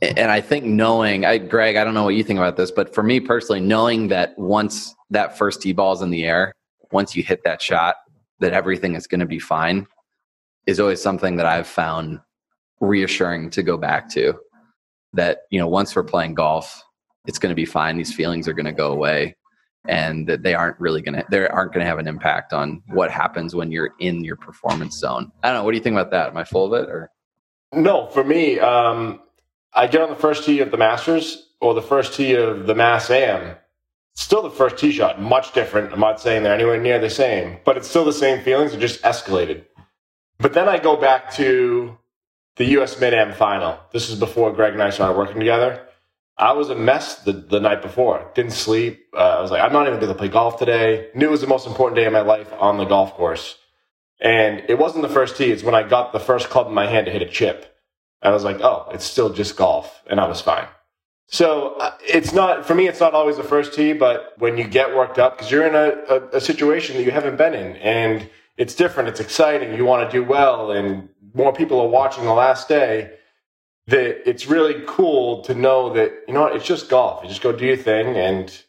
And 0.00 0.30
I 0.30 0.40
think 0.40 0.64
knowing, 0.64 1.24
I, 1.24 1.38
Greg, 1.38 1.76
I 1.76 1.82
don't 1.82 1.94
know 1.94 2.04
what 2.04 2.14
you 2.14 2.22
think 2.22 2.38
about 2.38 2.56
this, 2.56 2.70
but 2.70 2.94
for 2.94 3.02
me 3.02 3.18
personally, 3.18 3.60
knowing 3.60 4.08
that 4.08 4.38
once 4.38 4.94
that 5.10 5.36
first 5.36 5.60
tee 5.60 5.72
ball's 5.72 6.02
in 6.02 6.10
the 6.10 6.24
air, 6.24 6.54
once 6.92 7.16
you 7.16 7.22
hit 7.22 7.42
that 7.44 7.60
shot, 7.60 7.96
that 8.38 8.52
everything 8.52 8.94
is 8.94 9.06
going 9.06 9.20
to 9.20 9.26
be 9.26 9.38
fine 9.40 9.86
is 10.66 10.78
always 10.78 11.02
something 11.02 11.36
that 11.36 11.46
I've 11.46 11.66
found 11.66 12.20
reassuring 12.80 13.50
to 13.50 13.62
go 13.62 13.76
back 13.76 14.08
to. 14.10 14.34
That, 15.14 15.40
you 15.50 15.58
know, 15.58 15.66
once 15.66 15.96
we're 15.96 16.04
playing 16.04 16.34
golf, 16.34 16.82
it's 17.26 17.38
going 17.38 17.50
to 17.50 17.56
be 17.56 17.64
fine. 17.64 17.96
These 17.96 18.14
feelings 18.14 18.46
are 18.46 18.52
going 18.52 18.66
to 18.66 18.72
go 18.72 18.92
away 18.92 19.34
and 19.88 20.26
that 20.26 20.42
they 20.42 20.54
aren't 20.54 20.78
really 20.80 21.02
going 21.02 21.14
to 21.14 21.24
they 21.30 21.46
aren't 21.46 21.72
to 21.72 21.84
have 21.84 21.98
an 21.98 22.08
impact 22.08 22.52
on 22.52 22.82
what 22.88 23.10
happens 23.10 23.54
when 23.54 23.70
you're 23.70 23.94
in 23.98 24.24
your 24.24 24.36
performance 24.36 24.98
zone. 24.98 25.30
I 25.42 25.48
don't 25.48 25.58
know. 25.58 25.64
What 25.64 25.72
do 25.72 25.76
you 25.76 25.82
think 25.82 25.94
about 25.94 26.10
that? 26.10 26.28
Am 26.28 26.36
I 26.36 26.44
full 26.44 26.72
of 26.72 26.82
it 26.82 26.88
or? 26.88 27.10
No, 27.72 28.06
for 28.06 28.24
me, 28.24 28.58
um, 28.60 29.20
I 29.72 29.86
get 29.86 30.00
on 30.00 30.10
the 30.10 30.16
first 30.16 30.44
tee 30.44 30.60
of 30.60 30.70
the 30.70 30.76
Masters 30.76 31.48
or 31.60 31.74
the 31.74 31.82
first 31.82 32.14
tee 32.14 32.34
of 32.34 32.66
the 32.66 32.74
Mass 32.74 33.10
Am. 33.10 33.56
Still 34.14 34.42
the 34.42 34.50
first 34.50 34.78
tee 34.78 34.92
shot, 34.92 35.20
much 35.20 35.52
different. 35.52 35.92
I'm 35.92 36.00
not 36.00 36.20
saying 36.20 36.42
they're 36.42 36.54
anywhere 36.54 36.80
near 36.80 36.98
the 36.98 37.10
same, 37.10 37.58
but 37.64 37.76
it's 37.76 37.88
still 37.88 38.04
the 38.04 38.12
same 38.12 38.42
feelings. 38.42 38.72
It 38.72 38.80
just 38.80 39.02
escalated. 39.02 39.64
But 40.38 40.54
then 40.54 40.68
I 40.68 40.78
go 40.78 40.96
back 40.96 41.32
to 41.34 41.98
the 42.56 42.64
U.S. 42.64 42.98
Mid 42.98 43.12
Am 43.12 43.32
final. 43.32 43.78
This 43.92 44.08
is 44.08 44.18
before 44.18 44.52
Greg 44.52 44.72
and 44.72 44.82
I 44.82 44.90
started 44.90 45.18
working 45.18 45.38
together. 45.38 45.85
I 46.38 46.52
was 46.52 46.68
a 46.68 46.74
mess 46.74 47.22
the, 47.22 47.32
the 47.32 47.60
night 47.60 47.80
before. 47.80 48.30
Didn't 48.34 48.52
sleep. 48.52 49.06
Uh, 49.14 49.38
I 49.38 49.40
was 49.40 49.50
like, 49.50 49.62
I'm 49.62 49.72
not 49.72 49.86
even 49.86 49.98
going 49.98 50.12
to 50.12 50.18
play 50.18 50.28
golf 50.28 50.58
today. 50.58 51.08
Knew 51.14 51.28
it 51.28 51.30
was 51.30 51.40
the 51.40 51.46
most 51.46 51.66
important 51.66 51.96
day 51.96 52.04
of 52.04 52.12
my 52.12 52.20
life 52.20 52.52
on 52.58 52.76
the 52.76 52.84
golf 52.84 53.14
course. 53.14 53.56
And 54.20 54.62
it 54.68 54.78
wasn't 54.78 55.02
the 55.02 55.08
first 55.08 55.36
tee. 55.36 55.50
It's 55.50 55.62
when 55.62 55.74
I 55.74 55.82
got 55.82 56.12
the 56.12 56.20
first 56.20 56.50
club 56.50 56.66
in 56.68 56.74
my 56.74 56.86
hand 56.86 57.06
to 57.06 57.12
hit 57.12 57.22
a 57.22 57.28
chip. 57.28 57.74
I 58.22 58.30
was 58.30 58.44
like, 58.44 58.60
oh, 58.60 58.88
it's 58.92 59.04
still 59.04 59.32
just 59.32 59.56
golf. 59.56 60.02
And 60.08 60.20
I 60.20 60.28
was 60.28 60.40
fine. 60.40 60.66
So 61.28 61.74
uh, 61.80 61.92
it's 62.00 62.32
not, 62.32 62.66
for 62.66 62.74
me, 62.74 62.86
it's 62.86 63.00
not 63.00 63.14
always 63.14 63.36
the 63.36 63.42
first 63.42 63.74
tee, 63.74 63.92
but 63.92 64.34
when 64.38 64.56
you 64.56 64.64
get 64.64 64.94
worked 64.94 65.18
up, 65.18 65.36
because 65.36 65.50
you're 65.50 65.66
in 65.66 65.74
a, 65.74 66.14
a, 66.14 66.36
a 66.36 66.40
situation 66.40 66.96
that 66.96 67.02
you 67.02 67.10
haven't 67.10 67.36
been 67.36 67.54
in 67.54 67.76
and 67.76 68.28
it's 68.56 68.74
different, 68.74 69.08
it's 69.08 69.20
exciting, 69.20 69.74
you 69.74 69.84
want 69.84 70.08
to 70.08 70.16
do 70.16 70.24
well, 70.24 70.70
and 70.70 71.08
more 71.34 71.52
people 71.52 71.80
are 71.80 71.88
watching 71.88 72.24
the 72.24 72.32
last 72.32 72.68
day 72.68 73.15
that 73.88 74.28
it's 74.28 74.46
really 74.46 74.82
cool 74.86 75.42
to 75.42 75.54
know 75.54 75.92
that 75.94 76.12
you 76.26 76.34
know 76.34 76.42
what, 76.42 76.56
it's 76.56 76.66
just 76.66 76.88
golf. 76.88 77.22
You 77.22 77.28
just 77.28 77.42
go 77.42 77.52
do 77.52 77.66
your 77.66 77.76
thing. 77.76 78.16
And 78.16 78.62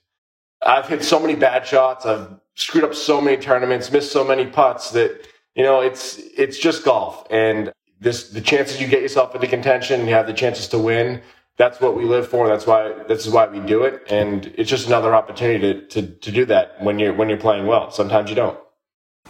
I've 0.61 0.87
hit 0.87 1.03
so 1.03 1.19
many 1.19 1.35
bad 1.35 1.65
shots. 1.65 2.05
I've 2.05 2.29
screwed 2.55 2.83
up 2.83 2.93
so 2.93 3.19
many 3.21 3.37
tournaments, 3.37 3.91
missed 3.91 4.11
so 4.11 4.23
many 4.23 4.45
putts 4.45 4.91
that 4.91 5.27
you 5.55 5.63
know 5.63 5.81
it's 5.81 6.17
it's 6.17 6.57
just 6.57 6.83
golf. 6.83 7.25
And 7.31 7.71
this 7.99 8.29
the 8.29 8.41
chances 8.41 8.79
you 8.79 8.87
get 8.87 9.01
yourself 9.01 9.33
into 9.33 9.47
contention, 9.47 10.07
you 10.07 10.13
have 10.13 10.27
the 10.27 10.33
chances 10.33 10.67
to 10.69 10.79
win. 10.79 11.21
That's 11.57 11.81
what 11.81 11.97
we 11.97 12.05
live 12.05 12.27
for. 12.27 12.47
That's 12.47 12.67
why 12.67 12.93
this 13.07 13.25
is 13.25 13.33
why 13.33 13.47
we 13.47 13.59
do 13.59 13.83
it. 13.83 14.03
And 14.11 14.53
it's 14.55 14.69
just 14.69 14.85
another 14.85 15.15
opportunity 15.15 15.73
to 15.73 15.87
to, 15.87 16.07
to 16.07 16.31
do 16.31 16.45
that 16.45 16.81
when 16.83 16.99
you're 16.99 17.13
when 17.13 17.29
you're 17.29 17.39
playing 17.39 17.65
well. 17.65 17.89
Sometimes 17.89 18.29
you 18.29 18.35
don't. 18.35 18.59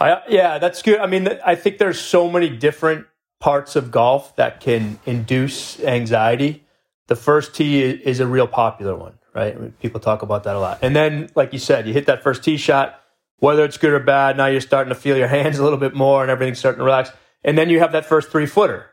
I, 0.00 0.22
yeah, 0.28 0.58
that's 0.58 0.82
good. 0.82 1.00
I 1.00 1.06
mean, 1.06 1.28
I 1.44 1.54
think 1.56 1.78
there's 1.78 2.00
so 2.00 2.30
many 2.30 2.48
different 2.48 3.06
parts 3.40 3.76
of 3.76 3.90
golf 3.90 4.34
that 4.36 4.60
can 4.60 4.98
induce 5.06 5.80
anxiety. 5.80 6.64
The 7.06 7.16
first 7.16 7.54
tee 7.54 7.82
is 7.82 8.20
a 8.20 8.26
real 8.26 8.46
popular 8.46 8.94
one, 8.94 9.18
right? 9.34 9.78
People 9.80 10.00
talk 10.00 10.22
about 10.22 10.44
that 10.44 10.56
a 10.56 10.58
lot. 10.58 10.78
And 10.82 10.94
then, 10.94 11.30
like 11.34 11.52
you 11.52 11.58
said, 11.58 11.86
you 11.86 11.94
hit 11.94 12.06
that 12.06 12.22
first 12.22 12.42
tee 12.42 12.56
shot, 12.56 13.00
whether 13.38 13.64
it's 13.64 13.78
good 13.78 13.92
or 13.92 14.00
bad, 14.00 14.36
now 14.36 14.46
you're 14.46 14.60
starting 14.60 14.92
to 14.92 14.98
feel 14.98 15.16
your 15.16 15.28
hands 15.28 15.58
a 15.58 15.64
little 15.64 15.78
bit 15.78 15.94
more 15.94 16.22
and 16.22 16.30
everything's 16.30 16.58
starting 16.58 16.78
to 16.78 16.84
relax. 16.84 17.10
And 17.44 17.56
then 17.56 17.70
you 17.70 17.78
have 17.78 17.92
that 17.92 18.04
first 18.04 18.30
three 18.30 18.46
footer. 18.46 18.90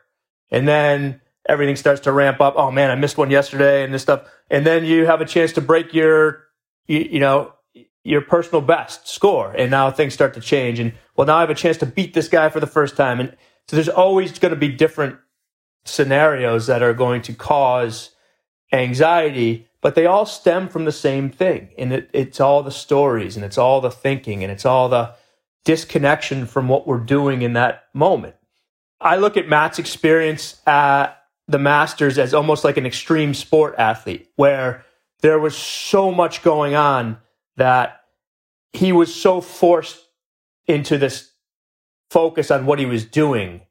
And 0.50 0.68
then 0.68 1.20
everything 1.48 1.76
starts 1.76 2.00
to 2.02 2.12
ramp 2.12 2.40
up. 2.40 2.54
Oh 2.56 2.70
man, 2.70 2.90
I 2.90 2.94
missed 2.94 3.18
one 3.18 3.30
yesterday 3.30 3.84
and 3.84 3.92
this 3.92 4.02
stuff. 4.02 4.28
And 4.50 4.64
then 4.64 4.84
you 4.84 5.06
have 5.06 5.20
a 5.20 5.24
chance 5.24 5.52
to 5.54 5.60
break 5.60 5.92
your, 5.92 6.44
you, 6.86 7.00
you 7.00 7.20
know, 7.20 7.52
your 8.04 8.20
personal 8.20 8.60
best 8.60 9.08
score. 9.08 9.52
And 9.52 9.70
now 9.70 9.90
things 9.90 10.14
start 10.14 10.34
to 10.34 10.40
change. 10.40 10.78
And 10.78 10.92
well, 11.16 11.26
now 11.26 11.38
I 11.38 11.40
have 11.40 11.50
a 11.50 11.54
chance 11.54 11.76
to 11.78 11.86
beat 11.86 12.14
this 12.14 12.28
guy 12.28 12.48
for 12.48 12.60
the 12.60 12.66
first 12.66 12.96
time. 12.96 13.18
And 13.18 13.36
so 13.68 13.76
there's 13.76 13.88
always 13.88 14.38
going 14.38 14.54
to 14.54 14.58
be 14.58 14.68
different 14.68 15.16
scenarios 15.84 16.66
that 16.66 16.82
are 16.82 16.94
going 16.94 17.22
to 17.22 17.32
cause 17.32 18.10
anxiety, 18.72 19.66
but 19.80 19.94
they 19.94 20.06
all 20.06 20.26
stem 20.26 20.68
from 20.68 20.84
the 20.84 20.92
same 20.92 21.30
thing. 21.30 21.70
And 21.78 21.92
it, 21.92 22.10
it's 22.12 22.40
all 22.40 22.62
the 22.62 22.70
stories 22.70 23.36
and 23.36 23.44
it's 23.44 23.58
all 23.58 23.80
the 23.80 23.90
thinking 23.90 24.42
and 24.42 24.52
it's 24.52 24.66
all 24.66 24.88
the 24.88 25.14
disconnection 25.64 26.46
from 26.46 26.68
what 26.68 26.86
we're 26.86 26.98
doing 26.98 27.42
in 27.42 27.54
that 27.54 27.84
moment. 27.92 28.36
I 29.00 29.16
look 29.16 29.36
at 29.36 29.48
Matt's 29.48 29.78
experience 29.78 30.60
at 30.66 31.22
the 31.48 31.58
Masters 31.58 32.18
as 32.18 32.34
almost 32.34 32.64
like 32.64 32.76
an 32.76 32.86
extreme 32.86 33.34
sport 33.34 33.74
athlete 33.78 34.28
where 34.36 34.84
there 35.20 35.38
was 35.38 35.56
so 35.56 36.12
much 36.12 36.42
going 36.42 36.74
on 36.74 37.18
that 37.56 38.00
he 38.72 38.92
was 38.92 39.14
so 39.14 39.40
forced 39.40 39.98
into 40.66 40.98
this 40.98 41.30
focus 42.10 42.50
on 42.50 42.66
what 42.66 42.78
he 42.78 42.86
was 42.86 43.04
doing 43.04 43.62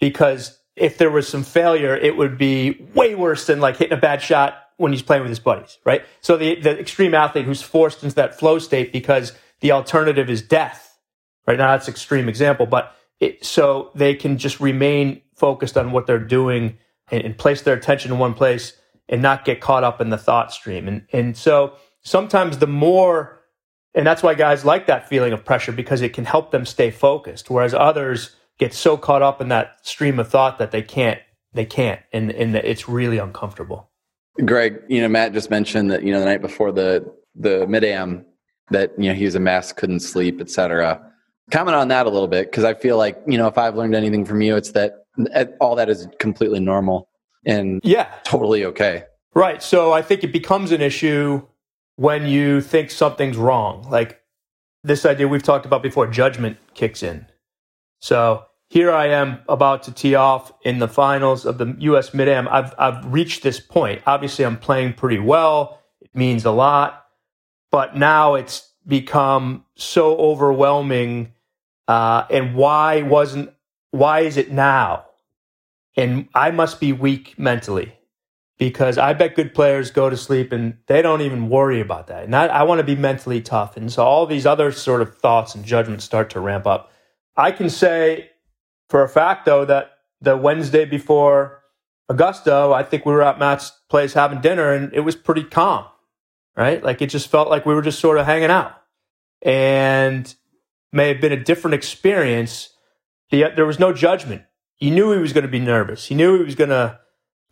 because 0.00 0.58
if 0.76 0.98
there 0.98 1.10
was 1.10 1.28
some 1.28 1.44
failure, 1.44 1.96
it 1.96 2.16
would 2.16 2.36
be 2.36 2.86
way 2.94 3.14
worse 3.14 3.46
than 3.46 3.60
like 3.60 3.76
hitting 3.76 3.96
a 3.96 4.00
bad 4.00 4.20
shot 4.20 4.56
when 4.76 4.92
he's 4.92 5.02
playing 5.02 5.22
with 5.22 5.30
his 5.30 5.38
buddies, 5.38 5.78
right? 5.84 6.04
So 6.20 6.36
the, 6.36 6.56
the 6.56 6.78
extreme 6.78 7.14
athlete 7.14 7.44
who's 7.44 7.62
forced 7.62 8.02
into 8.02 8.16
that 8.16 8.38
flow 8.38 8.58
state 8.58 8.92
because 8.92 9.32
the 9.60 9.72
alternative 9.72 10.28
is 10.28 10.42
death, 10.42 10.98
right? 11.46 11.56
Now 11.56 11.68
that's 11.68 11.88
extreme 11.88 12.28
example, 12.28 12.66
but 12.66 12.94
it, 13.20 13.44
so 13.44 13.92
they 13.94 14.14
can 14.14 14.36
just 14.36 14.60
remain 14.60 15.22
focused 15.34 15.76
on 15.76 15.92
what 15.92 16.06
they're 16.06 16.18
doing 16.18 16.78
and, 17.10 17.22
and 17.22 17.38
place 17.38 17.62
their 17.62 17.76
attention 17.76 18.12
in 18.12 18.18
one 18.18 18.34
place 18.34 18.76
and 19.08 19.22
not 19.22 19.44
get 19.44 19.60
caught 19.60 19.84
up 19.84 20.00
in 20.00 20.10
the 20.10 20.18
thought 20.18 20.52
stream. 20.52 20.88
And, 20.88 21.06
and 21.12 21.36
so 21.36 21.74
sometimes 22.02 22.58
the 22.58 22.66
more, 22.66 23.40
and 23.94 24.06
that's 24.06 24.22
why 24.22 24.34
guys 24.34 24.64
like 24.64 24.86
that 24.86 25.08
feeling 25.08 25.32
of 25.32 25.44
pressure 25.44 25.72
because 25.72 26.02
it 26.02 26.12
can 26.12 26.24
help 26.24 26.50
them 26.50 26.66
stay 26.66 26.90
focused. 26.90 27.48
Whereas 27.48 27.74
others 27.74 28.34
get 28.58 28.74
so 28.74 28.96
caught 28.96 29.22
up 29.22 29.40
in 29.40 29.48
that 29.48 29.86
stream 29.86 30.18
of 30.18 30.28
thought 30.28 30.58
that 30.58 30.70
they 30.70 30.82
can't, 30.82 31.20
they 31.52 31.64
can't. 31.64 32.00
And, 32.12 32.30
and 32.32 32.56
it's 32.56 32.88
really 32.88 33.18
uncomfortable. 33.18 33.90
Greg, 34.44 34.80
you 34.88 35.00
know, 35.00 35.08
Matt 35.08 35.32
just 35.32 35.50
mentioned 35.50 35.90
that, 35.92 36.02
you 36.02 36.12
know, 36.12 36.18
the 36.18 36.26
night 36.26 36.42
before 36.42 36.72
the, 36.72 37.08
the 37.36 37.66
mid 37.68 37.84
am 37.84 38.26
that, 38.70 38.92
you 38.98 39.08
know, 39.08 39.14
he 39.14 39.24
was 39.24 39.36
a 39.36 39.40
mess, 39.40 39.72
couldn't 39.72 40.00
sleep, 40.00 40.40
etc. 40.40 41.00
Comment 41.52 41.76
on 41.76 41.88
that 41.88 42.06
a 42.06 42.10
little 42.10 42.26
bit. 42.28 42.50
Cause 42.50 42.64
I 42.64 42.74
feel 42.74 42.96
like, 42.96 43.20
you 43.26 43.38
know, 43.38 43.46
if 43.46 43.58
I've 43.58 43.76
learned 43.76 43.94
anything 43.94 44.24
from 44.24 44.40
you, 44.40 44.56
it's 44.56 44.72
that 44.72 45.06
all 45.60 45.76
that 45.76 45.88
is 45.88 46.08
completely 46.18 46.58
normal 46.58 47.08
and 47.46 47.80
yeah, 47.84 48.08
totally 48.24 48.64
okay. 48.64 49.04
Right. 49.34 49.62
So 49.62 49.92
I 49.92 50.02
think 50.02 50.24
it 50.24 50.32
becomes 50.32 50.72
an 50.72 50.80
issue 50.80 51.46
when 51.96 52.26
you 52.26 52.60
think 52.60 52.90
something's 52.90 53.36
wrong. 53.36 53.88
Like 53.88 54.20
this 54.82 55.06
idea 55.06 55.28
we've 55.28 55.42
talked 55.42 55.66
about 55.66 55.82
before, 55.82 56.06
judgment 56.06 56.58
kicks 56.74 57.02
in. 57.02 57.26
So 58.00 58.44
here 58.68 58.92
I 58.92 59.08
am 59.08 59.40
about 59.48 59.84
to 59.84 59.92
tee 59.92 60.14
off 60.14 60.52
in 60.62 60.78
the 60.78 60.88
finals 60.88 61.46
of 61.46 61.58
the 61.58 61.76
US 61.78 62.12
Mid 62.12 62.28
Am. 62.28 62.48
I've 62.48 62.74
I've 62.78 63.04
reached 63.12 63.42
this 63.42 63.60
point. 63.60 64.02
Obviously 64.06 64.44
I'm 64.44 64.58
playing 64.58 64.94
pretty 64.94 65.18
well. 65.18 65.80
It 66.00 66.14
means 66.14 66.44
a 66.44 66.50
lot. 66.50 67.06
But 67.70 67.96
now 67.96 68.34
it's 68.34 68.70
become 68.86 69.64
so 69.76 70.16
overwhelming. 70.16 71.32
Uh, 71.88 72.24
and 72.30 72.54
why 72.54 73.02
wasn't 73.02 73.52
why 73.90 74.20
is 74.20 74.36
it 74.36 74.50
now? 74.50 75.04
And 75.96 76.28
I 76.34 76.50
must 76.50 76.80
be 76.80 76.92
weak 76.92 77.38
mentally 77.38 77.94
because 78.58 78.98
I 78.98 79.12
bet 79.14 79.34
good 79.34 79.54
players 79.54 79.90
go 79.90 80.08
to 80.08 80.16
sleep 80.16 80.52
and 80.52 80.78
they 80.86 81.02
don't 81.02 81.22
even 81.22 81.48
worry 81.48 81.80
about 81.80 82.06
that. 82.06 82.24
And 82.24 82.34
I, 82.36 82.46
I 82.46 82.62
want 82.62 82.78
to 82.78 82.84
be 82.84 82.94
mentally 82.94 83.40
tough. 83.40 83.76
And 83.76 83.92
so 83.92 84.04
all 84.04 84.26
these 84.26 84.46
other 84.46 84.70
sort 84.70 85.02
of 85.02 85.16
thoughts 85.18 85.54
and 85.54 85.64
judgments 85.64 86.04
start 86.04 86.30
to 86.30 86.40
ramp 86.40 86.66
up. 86.66 86.92
I 87.36 87.50
can 87.50 87.68
say 87.68 88.30
for 88.88 89.02
a 89.02 89.08
fact, 89.08 89.44
though, 89.44 89.64
that 89.64 89.98
the 90.20 90.36
Wednesday 90.36 90.84
before 90.84 91.62
Augusta, 92.08 92.72
I 92.74 92.84
think 92.84 93.04
we 93.04 93.12
were 93.12 93.22
at 93.22 93.38
Matt's 93.38 93.72
place 93.88 94.12
having 94.12 94.40
dinner 94.40 94.72
and 94.72 94.92
it 94.92 95.00
was 95.00 95.16
pretty 95.16 95.44
calm, 95.44 95.86
right? 96.56 96.82
Like 96.82 97.02
it 97.02 97.08
just 97.08 97.28
felt 97.28 97.48
like 97.48 97.66
we 97.66 97.74
were 97.74 97.82
just 97.82 97.98
sort 97.98 98.18
of 98.18 98.26
hanging 98.26 98.50
out. 98.50 98.80
And 99.42 100.32
may 100.92 101.08
have 101.08 101.20
been 101.20 101.32
a 101.32 101.42
different 101.42 101.74
experience 101.74 102.70
the, 103.30 103.50
there 103.56 103.66
was 103.66 103.80
no 103.80 103.92
judgment. 103.92 104.42
He 104.76 104.90
knew 104.90 105.12
he 105.12 105.18
was 105.18 105.32
going 105.32 105.42
to 105.42 105.50
be 105.50 105.58
nervous. 105.58 106.06
He 106.06 106.14
knew 106.14 106.38
he 106.38 106.44
was 106.44 106.54
going 106.54 106.70
to, 106.70 107.00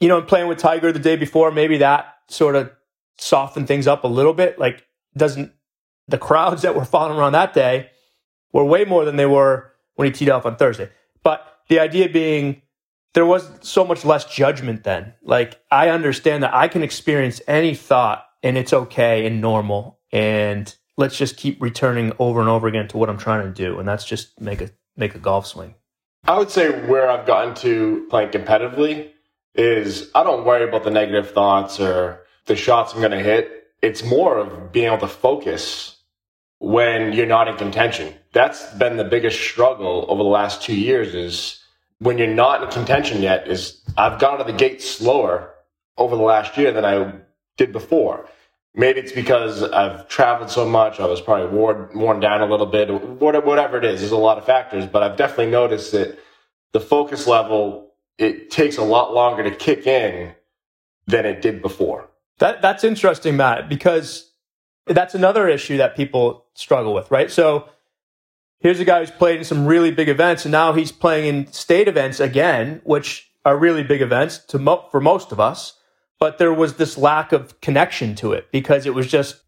you 0.03 0.09
know, 0.09 0.21
playing 0.21 0.49
with 0.49 0.59
Tiger 0.59 0.91
the 0.91 0.99
day 0.99 1.15
before, 1.15 1.53
maybe 1.53 1.79
that 1.79 2.17
sort 2.29 2.57
of 2.57 2.73
softened 3.19 3.69
things 3.69 3.87
up 3.87 4.03
a 4.03 4.09
little 4.09 4.35
bit. 4.35 4.59
Like, 4.59 4.85
doesn't 5.17 5.53
the 6.09 6.19
crowds 6.19 6.63
that 6.63 6.75
were 6.75 6.85
following 6.85 7.17
around 7.17 7.33
that 7.33 7.55
day 7.55 7.89
were 8.53 8.65
way 8.65 8.85
more 8.85 9.05
than 9.05 9.15
they 9.15 9.27
were 9.27 9.73
when 9.95 10.07
he 10.07 10.13
teed 10.13 10.29
off 10.29 10.45
on 10.45 10.57
Thursday. 10.57 10.91
But 11.23 11.47
the 11.69 11.79
idea 11.79 12.09
being, 12.09 12.63
there 13.15 13.25
was 13.25 13.49
so 13.61 13.85
much 13.85 14.05
less 14.05 14.25
judgment 14.25 14.83
then. 14.83 15.15
Like, 15.23 15.61
I 15.71 15.91
understand 15.91 16.43
that 16.43 16.53
I 16.53 16.67
can 16.67 16.83
experience 16.83 17.41
any 17.47 17.77
thought 17.77 18.27
and 18.43 18.59
it's 18.59 18.73
okay 18.73 19.25
and 19.25 19.41
normal. 19.41 20.01
And 20.11 20.75
let's 20.97 21.17
just 21.17 21.37
keep 21.37 21.63
returning 21.63 22.13
over 22.19 22.41
and 22.41 22.49
over 22.49 22.67
again 22.67 22.89
to 22.89 22.97
what 22.97 23.09
I'm 23.09 23.19
trying 23.19 23.47
to 23.47 23.53
do. 23.55 23.79
And 23.79 23.87
that's 23.87 24.05
just 24.05 24.41
make 24.41 24.61
a 24.61 24.71
make 24.97 25.15
a 25.15 25.21
golf 25.21 25.47
swing? 25.47 25.77
I 26.25 26.37
would 26.39 26.51
say 26.51 26.87
where 26.87 27.09
I've 27.09 27.25
gotten 27.25 27.55
to 27.57 28.05
playing 28.11 28.31
competitively 28.31 29.13
is 29.55 30.11
I 30.15 30.23
don't 30.23 30.45
worry 30.45 30.67
about 30.69 30.85
the 30.85 30.91
negative 30.91 31.31
thoughts 31.33 31.81
or 31.81 32.21
the 32.47 32.57
shots 32.57 32.93
I'm 32.93 33.01
going 33.01 33.13
to 33.13 33.21
hit. 33.21 33.69
It's 33.83 34.05
more 34.05 34.39
of 34.39 34.73
being 34.73 34.87
able 34.87 34.99
to 34.99 35.09
focus 35.09 35.97
when 36.59 37.13
you're 37.13 37.27
not 37.27 37.49
in 37.49 37.57
contention. 37.57 38.15
That's 38.33 38.73
been 38.75 38.97
the 38.97 39.05
biggest 39.05 39.41
struggle 39.41 40.07
over 40.09 40.23
the 40.23 40.29
last 40.29 40.63
two 40.63 40.77
years 40.77 41.15
is 41.15 41.61
when 41.99 42.19
you're 42.19 42.29
not 42.29 42.63
in 42.63 42.71
contention 42.71 43.23
yet 43.23 43.49
is 43.49 43.81
I've 43.97 44.21
gone 44.21 44.39
to 44.39 44.45
the 44.45 44.53
gate 44.53 44.81
slower 44.81 45.53
over 45.99 46.17
the 46.17 46.23
last 46.23 46.57
year 46.57 46.73
than 46.73 46.85
I 46.85 47.15
did 47.57 47.73
before. 47.73 48.29
Maybe 48.75 49.01
it's 49.01 49.13
because 49.13 49.63
I've 49.63 50.09
traveled 50.09 50.51
so 50.51 50.67
much. 50.67 50.99
I 50.99 51.07
was 51.07 51.21
probably 51.21 51.55
worn, 51.55 51.91
worn 51.95 52.21
down 52.21 52.41
a 52.41 52.47
little 52.47 52.67
bit. 52.67 52.89
Whatever 52.89 53.79
it 53.79 53.85
is, 53.85 54.01
there's 54.01 54.13
a 54.13 54.17
lot 54.17 54.39
of 54.39 54.47
factors. 54.47 54.87
But 54.87 55.03
I've 55.03 55.17
definitely 55.17 55.51
noticed 55.51 55.93
that 55.93 56.19
the 56.73 56.81
focus 56.81 57.27
level 57.27 57.92
it 58.19 58.51
takes 58.51 58.77
a 58.77 58.83
lot 58.83 59.15
longer 59.15 59.43
to 59.43 59.51
kick 59.51 59.87
in 59.87 60.35
than 61.07 61.27
it 61.27 61.43
did 61.43 61.63
before. 61.63 62.09
That 62.39 62.63
that's 62.63 62.85
interesting, 62.85 63.37
Matt, 63.37 63.69
because 63.69 64.33
that's 64.87 65.15
another 65.15 65.49
issue 65.49 65.77
that 65.79 65.97
people 65.97 66.47
struggle 66.55 66.95
with, 66.95 67.11
right? 67.11 67.31
So 67.31 67.69
here's 68.61 68.81
a 68.81 68.85
guy 68.85 69.01
who's 69.01 69.11
played 69.11 69.39
in 69.39 69.45
some 69.45 69.67
really 69.67 69.91
big 69.91 70.09
events, 70.09 70.45
and 70.45 70.53
now 70.53 70.73
he's 70.73 70.93
playing 70.93 71.27
in 71.27 71.53
state 71.53 71.89
events 71.89 72.21
again, 72.21 72.81
which 72.85 73.31
are 73.45 73.57
really 73.57 73.83
big 73.83 74.03
events 74.03 74.39
to 74.39 74.59
mo- 74.59 74.87
for 74.91 75.01
most 75.01 75.33
of 75.33 75.41
us 75.41 75.75
but 76.23 76.39
there 76.39 76.55
was 76.55 76.75
this 76.75 76.97
lack 76.97 77.33
of 77.33 77.61
connection 77.61 78.15
to 78.15 78.33
it 78.33 78.47
because 78.53 78.87
it 78.87 78.95
was 78.95 79.09
just 79.09 79.43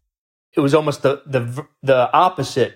it 0.57 0.59
was 0.59 0.73
almost 0.73 1.03
the 1.03 1.21
the 1.25 1.65
the 1.81 2.11
opposite 2.11 2.75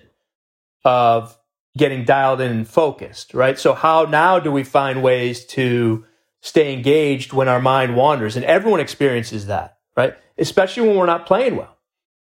of 0.86 1.36
getting 1.76 2.04
dialed 2.04 2.40
in 2.40 2.50
and 2.50 2.68
focused, 2.68 3.34
right? 3.34 3.58
So 3.58 3.74
how 3.74 4.04
now 4.04 4.38
do 4.38 4.50
we 4.50 4.64
find 4.64 5.02
ways 5.02 5.44
to 5.46 6.04
stay 6.40 6.72
engaged 6.72 7.32
when 7.32 7.48
our 7.48 7.60
mind 7.60 7.96
wanders? 7.96 8.36
And 8.36 8.44
everyone 8.44 8.80
experiences 8.80 9.46
that, 9.46 9.78
right? 9.96 10.14
Especially 10.36 10.86
when 10.86 10.96
we're 10.96 11.06
not 11.06 11.26
playing 11.26 11.56
well, 11.56 11.76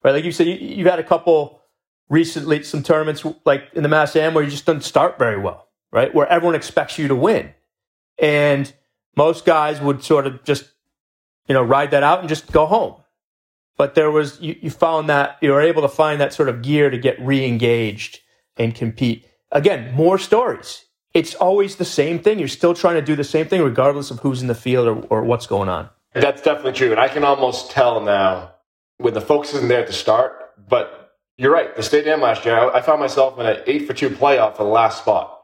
right? 0.04 0.12
Like 0.12 0.24
you 0.24 0.32
said, 0.32 0.46
you, 0.46 0.84
have 0.84 0.92
had 0.92 0.98
a 0.98 1.08
couple 1.08 1.60
recently, 2.08 2.62
some 2.62 2.82
tournaments 2.82 3.24
like 3.44 3.64
in 3.74 3.82
the 3.82 3.88
Mass 3.88 4.14
Am 4.14 4.34
where 4.34 4.44
you 4.44 4.50
just 4.50 4.66
don't 4.66 4.84
start 4.84 5.18
very 5.18 5.38
well, 5.38 5.68
right? 5.90 6.14
Where 6.14 6.26
everyone 6.28 6.54
expects 6.54 6.98
you 6.98 7.08
to 7.08 7.16
win. 7.16 7.52
And 8.18 8.72
most 9.16 9.44
guys 9.44 9.80
would 9.80 10.04
sort 10.04 10.26
of 10.26 10.44
just 10.44 10.72
you 11.48 11.54
know, 11.54 11.62
ride 11.62 11.90
that 11.90 12.02
out 12.02 12.20
and 12.20 12.28
just 12.28 12.50
go 12.52 12.66
home. 12.66 12.96
But 13.76 13.94
there 13.94 14.10
was, 14.10 14.40
you, 14.40 14.56
you 14.60 14.70
found 14.70 15.08
that 15.08 15.38
you 15.40 15.50
were 15.50 15.60
able 15.60 15.82
to 15.82 15.88
find 15.88 16.20
that 16.20 16.32
sort 16.32 16.48
of 16.48 16.62
gear 16.62 16.90
to 16.90 16.98
get 16.98 17.20
re 17.20 17.44
engaged 17.44 18.20
and 18.56 18.74
compete. 18.74 19.26
Again, 19.52 19.94
more 19.94 20.18
stories. 20.18 20.86
It's 21.14 21.34
always 21.34 21.76
the 21.76 21.84
same 21.84 22.18
thing. 22.18 22.38
You're 22.38 22.48
still 22.48 22.74
trying 22.74 22.94
to 22.94 23.02
do 23.02 23.14
the 23.14 23.24
same 23.24 23.46
thing 23.46 23.62
regardless 23.62 24.10
of 24.10 24.20
who's 24.20 24.40
in 24.40 24.48
the 24.48 24.54
field 24.54 24.88
or, 24.88 25.06
or 25.08 25.24
what's 25.24 25.46
going 25.46 25.68
on. 25.68 25.90
That's 26.14 26.42
definitely 26.42 26.72
true. 26.72 26.90
And 26.90 27.00
I 27.00 27.08
can 27.08 27.22
almost 27.22 27.70
tell 27.70 28.00
now 28.00 28.54
when 28.96 29.14
the 29.14 29.20
focus 29.20 29.54
isn't 29.54 29.68
there 29.68 29.80
at 29.80 29.86
the 29.86 29.92
start. 29.92 30.38
But 30.68 31.14
you're 31.36 31.52
right. 31.52 31.74
The 31.76 31.82
State 31.82 32.06
Am 32.06 32.20
last 32.20 32.44
year, 32.44 32.56
I, 32.56 32.78
I 32.78 32.80
found 32.80 33.00
myself 33.00 33.38
in 33.38 33.46
an 33.46 33.58
eight 33.66 33.86
for 33.86 33.92
two 33.92 34.10
playoff 34.10 34.56
for 34.56 34.64
the 34.64 34.70
last 34.70 34.98
spot. 34.98 35.42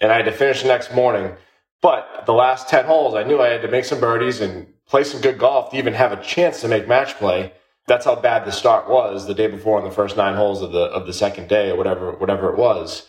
And 0.00 0.10
I 0.10 0.16
had 0.16 0.24
to 0.24 0.32
finish 0.32 0.62
the 0.62 0.68
next 0.68 0.92
morning. 0.92 1.32
But 1.80 2.24
the 2.26 2.34
last 2.34 2.68
10 2.68 2.86
holes, 2.86 3.14
I 3.14 3.22
knew 3.22 3.40
I 3.40 3.48
had 3.48 3.62
to 3.62 3.68
make 3.68 3.84
some 3.84 4.00
birdies 4.00 4.40
and 4.40 4.66
play 4.86 5.04
some 5.04 5.20
good 5.20 5.38
golf 5.38 5.70
to 5.70 5.76
even 5.76 5.94
have 5.94 6.12
a 6.12 6.22
chance 6.22 6.60
to 6.62 6.68
make 6.68 6.88
match 6.88 7.14
play. 7.16 7.52
That's 7.86 8.04
how 8.04 8.16
bad 8.16 8.44
the 8.44 8.52
start 8.52 8.88
was 8.88 9.26
the 9.26 9.34
day 9.34 9.46
before 9.46 9.78
on 9.78 9.84
the 9.84 9.94
first 9.94 10.16
nine 10.16 10.34
holes 10.34 10.60
of 10.60 10.72
the 10.72 10.80
of 10.80 11.06
the 11.06 11.12
second 11.12 11.48
day 11.48 11.70
or 11.70 11.76
whatever 11.76 12.12
whatever 12.12 12.52
it 12.52 12.58
was. 12.58 13.06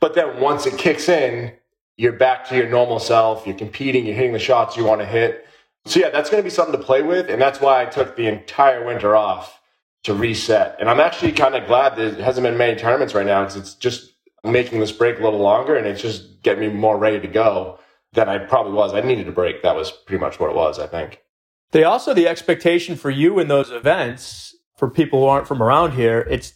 But 0.00 0.14
then 0.14 0.40
once 0.40 0.66
it 0.66 0.78
kicks 0.78 1.08
in, 1.08 1.52
you're 1.96 2.12
back 2.12 2.48
to 2.48 2.56
your 2.56 2.68
normal 2.68 3.00
self. 3.00 3.46
You're 3.46 3.56
competing. 3.56 4.06
You're 4.06 4.14
hitting 4.14 4.32
the 4.32 4.38
shots 4.38 4.76
you 4.76 4.84
want 4.84 5.00
to 5.00 5.06
hit. 5.06 5.46
So 5.84 6.00
yeah, 6.00 6.10
that's 6.10 6.30
going 6.30 6.42
to 6.42 6.44
be 6.44 6.50
something 6.50 6.78
to 6.78 6.84
play 6.84 7.02
with, 7.02 7.30
and 7.30 7.40
that's 7.40 7.60
why 7.60 7.82
I 7.82 7.86
took 7.86 8.14
the 8.14 8.26
entire 8.26 8.84
winter 8.84 9.16
off 9.16 9.60
to 10.04 10.14
reset. 10.14 10.76
And 10.78 10.88
I'm 10.88 11.00
actually 11.00 11.32
kind 11.32 11.54
of 11.54 11.66
glad 11.66 11.98
it 11.98 12.18
hasn't 12.18 12.44
been 12.44 12.58
many 12.58 12.78
tournaments 12.78 13.14
right 13.14 13.26
now 13.26 13.42
because 13.42 13.56
it's 13.56 13.74
just 13.74 14.12
making 14.44 14.80
this 14.80 14.92
break 14.92 15.18
a 15.18 15.22
little 15.22 15.40
longer, 15.40 15.76
and 15.76 15.86
it's 15.86 16.02
just 16.02 16.42
getting 16.42 16.60
me 16.60 16.74
more 16.74 16.98
ready 16.98 17.20
to 17.20 17.26
go 17.26 17.78
than 18.12 18.28
I 18.28 18.38
probably 18.38 18.72
was. 18.72 18.94
I 18.94 19.00
needed 19.00 19.28
a 19.28 19.32
break. 19.32 19.62
That 19.62 19.76
was 19.76 19.90
pretty 19.90 20.20
much 20.20 20.38
what 20.38 20.50
it 20.50 20.56
was. 20.56 20.78
I 20.78 20.86
think. 20.86 21.22
They 21.70 21.84
also 21.84 22.14
the 22.14 22.28
expectation 22.28 22.96
for 22.96 23.10
you 23.10 23.38
in 23.38 23.48
those 23.48 23.70
events 23.70 24.56
for 24.76 24.88
people 24.88 25.20
who 25.20 25.26
aren't 25.26 25.48
from 25.48 25.62
around 25.62 25.92
here. 25.92 26.26
It's 26.30 26.54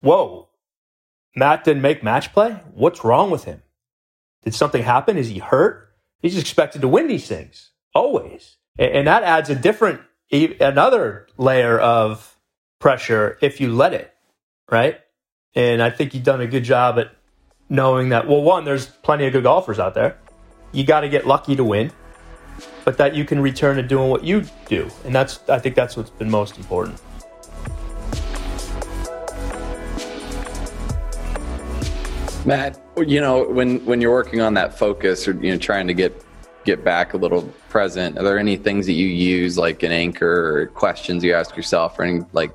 whoa, 0.00 0.48
Matt 1.34 1.64
didn't 1.64 1.82
make 1.82 2.02
match 2.02 2.32
play. 2.32 2.52
What's 2.72 3.04
wrong 3.04 3.30
with 3.30 3.44
him? 3.44 3.62
Did 4.44 4.54
something 4.54 4.82
happen? 4.82 5.16
Is 5.16 5.28
he 5.28 5.38
hurt? 5.38 5.90
He's 6.20 6.38
expected 6.38 6.80
to 6.82 6.88
win 6.88 7.08
these 7.08 7.26
things 7.26 7.70
always. 7.94 8.56
And 8.78 9.06
that 9.06 9.22
adds 9.22 9.50
a 9.50 9.54
different, 9.54 10.00
another 10.32 11.28
layer 11.36 11.78
of 11.78 12.36
pressure 12.80 13.38
if 13.40 13.60
you 13.60 13.72
let 13.72 13.94
it, 13.94 14.12
right? 14.70 15.00
And 15.54 15.82
I 15.82 15.90
think 15.90 16.14
you've 16.14 16.24
done 16.24 16.40
a 16.40 16.46
good 16.46 16.64
job 16.64 16.98
at 16.98 17.14
knowing 17.68 18.08
that, 18.08 18.26
well, 18.26 18.42
one, 18.42 18.64
there's 18.64 18.86
plenty 18.86 19.26
of 19.26 19.32
good 19.32 19.44
golfers 19.44 19.78
out 19.78 19.94
there. 19.94 20.18
You 20.72 20.84
got 20.84 21.00
to 21.00 21.08
get 21.08 21.26
lucky 21.26 21.54
to 21.56 21.64
win, 21.64 21.92
but 22.84 22.98
that 22.98 23.14
you 23.14 23.24
can 23.24 23.40
return 23.40 23.76
to 23.76 23.82
doing 23.82 24.10
what 24.10 24.24
you 24.24 24.44
do. 24.66 24.90
And 25.04 25.14
that's, 25.14 25.48
I 25.48 25.58
think 25.58 25.76
that's 25.76 25.96
what's 25.96 26.10
been 26.10 26.30
most 26.30 26.58
important. 26.58 27.00
Matt, 32.44 32.78
you 32.98 33.20
know, 33.20 33.48
when 33.48 33.84
when 33.86 34.00
you're 34.00 34.12
working 34.12 34.40
on 34.40 34.54
that 34.54 34.78
focus 34.78 35.26
or 35.26 35.32
you 35.32 35.50
know 35.50 35.58
trying 35.58 35.86
to 35.86 35.94
get 35.94 36.14
get 36.64 36.84
back 36.84 37.14
a 37.14 37.16
little 37.16 37.42
present, 37.68 38.18
are 38.18 38.24
there 38.24 38.38
any 38.38 38.56
things 38.56 38.86
that 38.86 38.92
you 38.92 39.06
use 39.06 39.56
like 39.56 39.82
an 39.82 39.92
anchor 39.92 40.58
or 40.58 40.66
questions 40.66 41.24
you 41.24 41.34
ask 41.34 41.56
yourself 41.56 41.98
or 41.98 42.04
any 42.04 42.20
like 42.32 42.52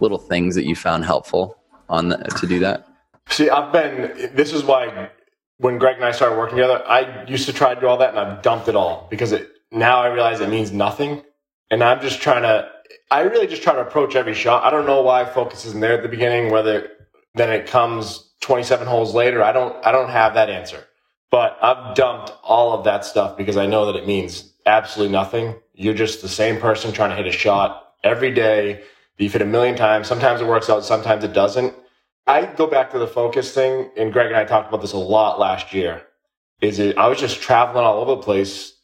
little 0.00 0.18
things 0.18 0.54
that 0.54 0.64
you 0.64 0.76
found 0.76 1.04
helpful 1.04 1.56
on 1.88 2.08
the, 2.08 2.16
to 2.16 2.46
do 2.46 2.58
that? 2.60 2.86
See, 3.28 3.48
I've 3.48 3.72
been 3.72 4.34
this 4.34 4.52
is 4.52 4.64
why 4.64 5.10
when 5.58 5.78
Greg 5.78 5.96
and 5.96 6.04
I 6.04 6.10
started 6.10 6.36
working 6.36 6.56
together, 6.56 6.86
I 6.86 7.24
used 7.24 7.46
to 7.46 7.52
try 7.52 7.74
to 7.74 7.80
do 7.80 7.86
all 7.86 7.96
that 7.96 8.10
and 8.10 8.18
I've 8.18 8.42
dumped 8.42 8.68
it 8.68 8.76
all 8.76 9.06
because 9.10 9.32
it 9.32 9.50
now 9.72 10.00
I 10.00 10.08
realize 10.08 10.40
it 10.40 10.50
means 10.50 10.72
nothing. 10.72 11.22
And 11.70 11.82
I'm 11.82 12.00
just 12.00 12.20
trying 12.20 12.42
to 12.42 12.68
I 13.10 13.22
really 13.22 13.46
just 13.46 13.62
try 13.62 13.74
to 13.74 13.80
approach 13.80 14.14
every 14.14 14.34
shot. 14.34 14.64
I 14.64 14.70
don't 14.70 14.86
know 14.86 15.00
why 15.02 15.24
focus 15.24 15.64
isn't 15.64 15.80
there 15.80 15.94
at 15.94 16.02
the 16.02 16.08
beginning, 16.08 16.50
whether 16.50 16.90
then 17.36 17.50
it 17.50 17.66
comes 17.66 18.30
27 18.40 18.86
holes 18.86 19.14
later, 19.14 19.42
I 19.42 19.52
don't, 19.52 19.84
I 19.84 19.92
don't 19.92 20.10
have 20.10 20.34
that 20.34 20.50
answer. 20.50 20.84
But 21.30 21.58
I've 21.62 21.94
dumped 21.94 22.32
all 22.42 22.72
of 22.72 22.84
that 22.84 23.04
stuff 23.04 23.36
because 23.36 23.56
I 23.56 23.66
know 23.66 23.86
that 23.86 23.96
it 23.96 24.06
means 24.06 24.52
absolutely 24.64 25.12
nothing. 25.12 25.54
You're 25.74 25.94
just 25.94 26.22
the 26.22 26.28
same 26.28 26.60
person 26.60 26.92
trying 26.92 27.10
to 27.10 27.16
hit 27.16 27.26
a 27.26 27.32
shot 27.32 27.94
every 28.02 28.32
day. 28.32 28.82
You've 29.18 29.32
hit 29.32 29.42
a 29.42 29.46
million 29.46 29.76
times. 29.76 30.06
Sometimes 30.06 30.40
it 30.40 30.46
works 30.46 30.70
out, 30.70 30.84
sometimes 30.84 31.24
it 31.24 31.32
doesn't. 31.32 31.74
I 32.26 32.46
go 32.46 32.66
back 32.66 32.90
to 32.92 32.98
the 32.98 33.06
focus 33.06 33.52
thing, 33.52 33.90
and 33.96 34.12
Greg 34.12 34.28
and 34.28 34.36
I 34.36 34.44
talked 34.44 34.68
about 34.68 34.80
this 34.80 34.92
a 34.92 34.98
lot 34.98 35.38
last 35.38 35.72
year. 35.72 36.02
Is 36.60 36.78
it? 36.78 36.98
I 36.98 37.06
was 37.06 37.20
just 37.20 37.40
traveling 37.40 37.84
all 37.84 38.00
over 38.00 38.16
the 38.16 38.22
place, 38.22 38.74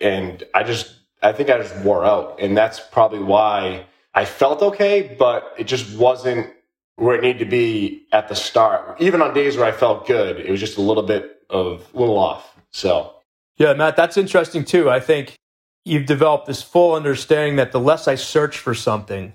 and 0.00 0.42
I 0.54 0.62
just, 0.62 0.94
I 1.22 1.32
think 1.32 1.50
I 1.50 1.58
just 1.58 1.76
wore 1.78 2.04
out, 2.04 2.38
and 2.38 2.56
that's 2.56 2.80
probably 2.80 3.18
why 3.18 3.86
I 4.14 4.24
felt 4.24 4.62
okay, 4.62 5.16
but 5.18 5.54
it 5.58 5.64
just 5.64 5.96
wasn't 5.98 6.53
where 6.96 7.16
it 7.16 7.22
needed 7.22 7.38
to 7.40 7.44
be 7.44 8.06
at 8.12 8.28
the 8.28 8.34
start. 8.34 9.00
Even 9.00 9.20
on 9.20 9.34
days 9.34 9.56
where 9.56 9.66
I 9.66 9.72
felt 9.72 10.06
good, 10.06 10.38
it 10.38 10.50
was 10.50 10.60
just 10.60 10.78
a 10.78 10.80
little 10.80 11.02
bit 11.02 11.42
of 11.50 11.88
a 11.94 11.98
little 11.98 12.18
off. 12.18 12.56
So, 12.70 13.14
yeah, 13.56 13.72
Matt, 13.74 13.96
that's 13.96 14.16
interesting 14.16 14.64
too. 14.64 14.90
I 14.90 15.00
think 15.00 15.36
you've 15.84 16.06
developed 16.06 16.46
this 16.46 16.62
full 16.62 16.94
understanding 16.94 17.56
that 17.56 17.72
the 17.72 17.80
less 17.80 18.08
I 18.08 18.14
search 18.14 18.58
for 18.58 18.74
something 18.74 19.34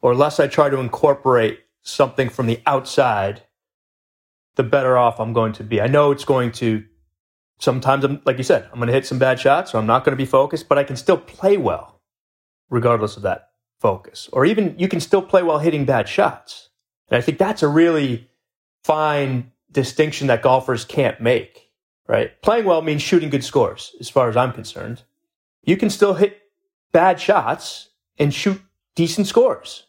or 0.00 0.14
less 0.14 0.40
I 0.40 0.46
try 0.46 0.68
to 0.68 0.78
incorporate 0.78 1.60
something 1.82 2.28
from 2.28 2.46
the 2.46 2.60
outside, 2.66 3.42
the 4.56 4.62
better 4.62 4.96
off 4.96 5.20
I'm 5.20 5.32
going 5.32 5.52
to 5.54 5.64
be. 5.64 5.80
I 5.80 5.86
know 5.86 6.10
it's 6.10 6.24
going 6.24 6.52
to 6.52 6.84
sometimes 7.58 8.04
I'm 8.04 8.20
like 8.24 8.38
you 8.38 8.44
said, 8.44 8.68
I'm 8.72 8.78
going 8.78 8.88
to 8.88 8.92
hit 8.92 9.06
some 9.06 9.18
bad 9.18 9.38
shots 9.38 9.74
or 9.74 9.78
I'm 9.78 9.86
not 9.86 10.04
going 10.04 10.16
to 10.16 10.22
be 10.22 10.26
focused, 10.26 10.68
but 10.68 10.78
I 10.78 10.84
can 10.84 10.96
still 10.96 11.18
play 11.18 11.56
well 11.56 12.00
regardless 12.70 13.16
of 13.16 13.22
that 13.22 13.50
focus, 13.82 14.30
or 14.32 14.46
even 14.46 14.74
you 14.78 14.88
can 14.88 15.00
still 15.00 15.20
play 15.20 15.42
while 15.42 15.58
hitting 15.58 15.84
bad 15.84 16.08
shots. 16.08 16.70
And 17.10 17.18
I 17.18 17.20
think 17.20 17.36
that's 17.36 17.64
a 17.64 17.68
really 17.68 18.30
fine 18.84 19.50
distinction 19.70 20.28
that 20.28 20.40
golfers 20.40 20.84
can't 20.84 21.20
make, 21.20 21.68
right? 22.06 22.40
Playing 22.42 22.64
well 22.64 22.80
means 22.80 23.02
shooting 23.02 23.28
good 23.28 23.44
scores, 23.44 23.94
as 24.00 24.08
far 24.08 24.28
as 24.28 24.36
I'm 24.36 24.52
concerned. 24.52 25.02
You 25.64 25.76
can 25.76 25.90
still 25.90 26.14
hit 26.14 26.40
bad 26.92 27.20
shots 27.20 27.90
and 28.18 28.32
shoot 28.32 28.62
decent 28.94 29.26
scores. 29.26 29.84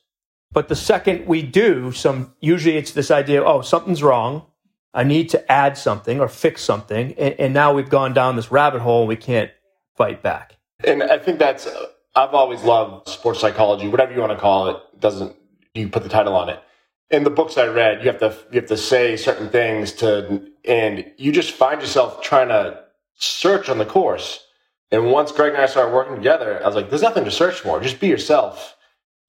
But 0.51 0.67
the 0.69 0.75
second 0.75 1.27
we 1.27 1.43
do 1.43 1.91
some, 1.91 2.33
usually 2.39 2.77
it's 2.77 2.91
this 2.91 3.11
idea, 3.11 3.43
oh, 3.43 3.61
something's 3.61 4.03
wrong. 4.03 4.45
I 4.93 5.03
need 5.03 5.29
to 5.29 5.51
add 5.51 5.77
something 5.77 6.19
or 6.19 6.27
fix 6.27 6.61
something. 6.63 7.13
And, 7.17 7.35
and 7.39 7.53
now 7.53 7.73
we've 7.73 7.89
gone 7.89 8.13
down 8.13 8.35
this 8.35 8.51
rabbit 8.51 8.81
hole 8.81 9.01
and 9.01 9.09
we 9.09 9.15
can't 9.15 9.51
fight 9.95 10.21
back. 10.21 10.57
And 10.83 11.03
I 11.03 11.17
think 11.17 11.39
that's 11.39 11.67
I've 12.15 12.33
always 12.33 12.63
loved 12.63 13.09
sports 13.09 13.39
psychology, 13.39 13.87
whatever 13.87 14.13
you 14.13 14.19
want 14.19 14.31
to 14.33 14.37
call 14.37 14.69
it. 14.69 14.77
Doesn't 14.99 15.35
you 15.73 15.89
put 15.89 16.03
the 16.03 16.09
title 16.09 16.35
on 16.35 16.49
it? 16.49 16.61
In 17.09 17.23
the 17.23 17.29
books 17.29 17.57
I 17.57 17.67
read, 17.67 18.03
you 18.03 18.07
have 18.11 18.19
to 18.19 18.35
you 18.51 18.59
have 18.59 18.69
to 18.69 18.77
say 18.77 19.17
certain 19.17 19.49
things 19.49 19.91
to, 19.93 20.47
and 20.65 21.11
you 21.17 21.31
just 21.31 21.51
find 21.51 21.81
yourself 21.81 22.21
trying 22.21 22.49
to 22.49 22.83
search 23.15 23.69
on 23.69 23.77
the 23.77 23.85
course. 23.85 24.45
And 24.91 25.11
once 25.11 25.31
Greg 25.31 25.53
and 25.53 25.61
I 25.61 25.65
started 25.65 25.93
working 25.93 26.15
together, 26.15 26.61
I 26.63 26.67
was 26.67 26.75
like, 26.75 26.89
"There's 26.89 27.01
nothing 27.01 27.25
to 27.25 27.31
search 27.31 27.55
for. 27.55 27.79
Just 27.79 27.99
be 27.99 28.07
yourself. 28.07 28.75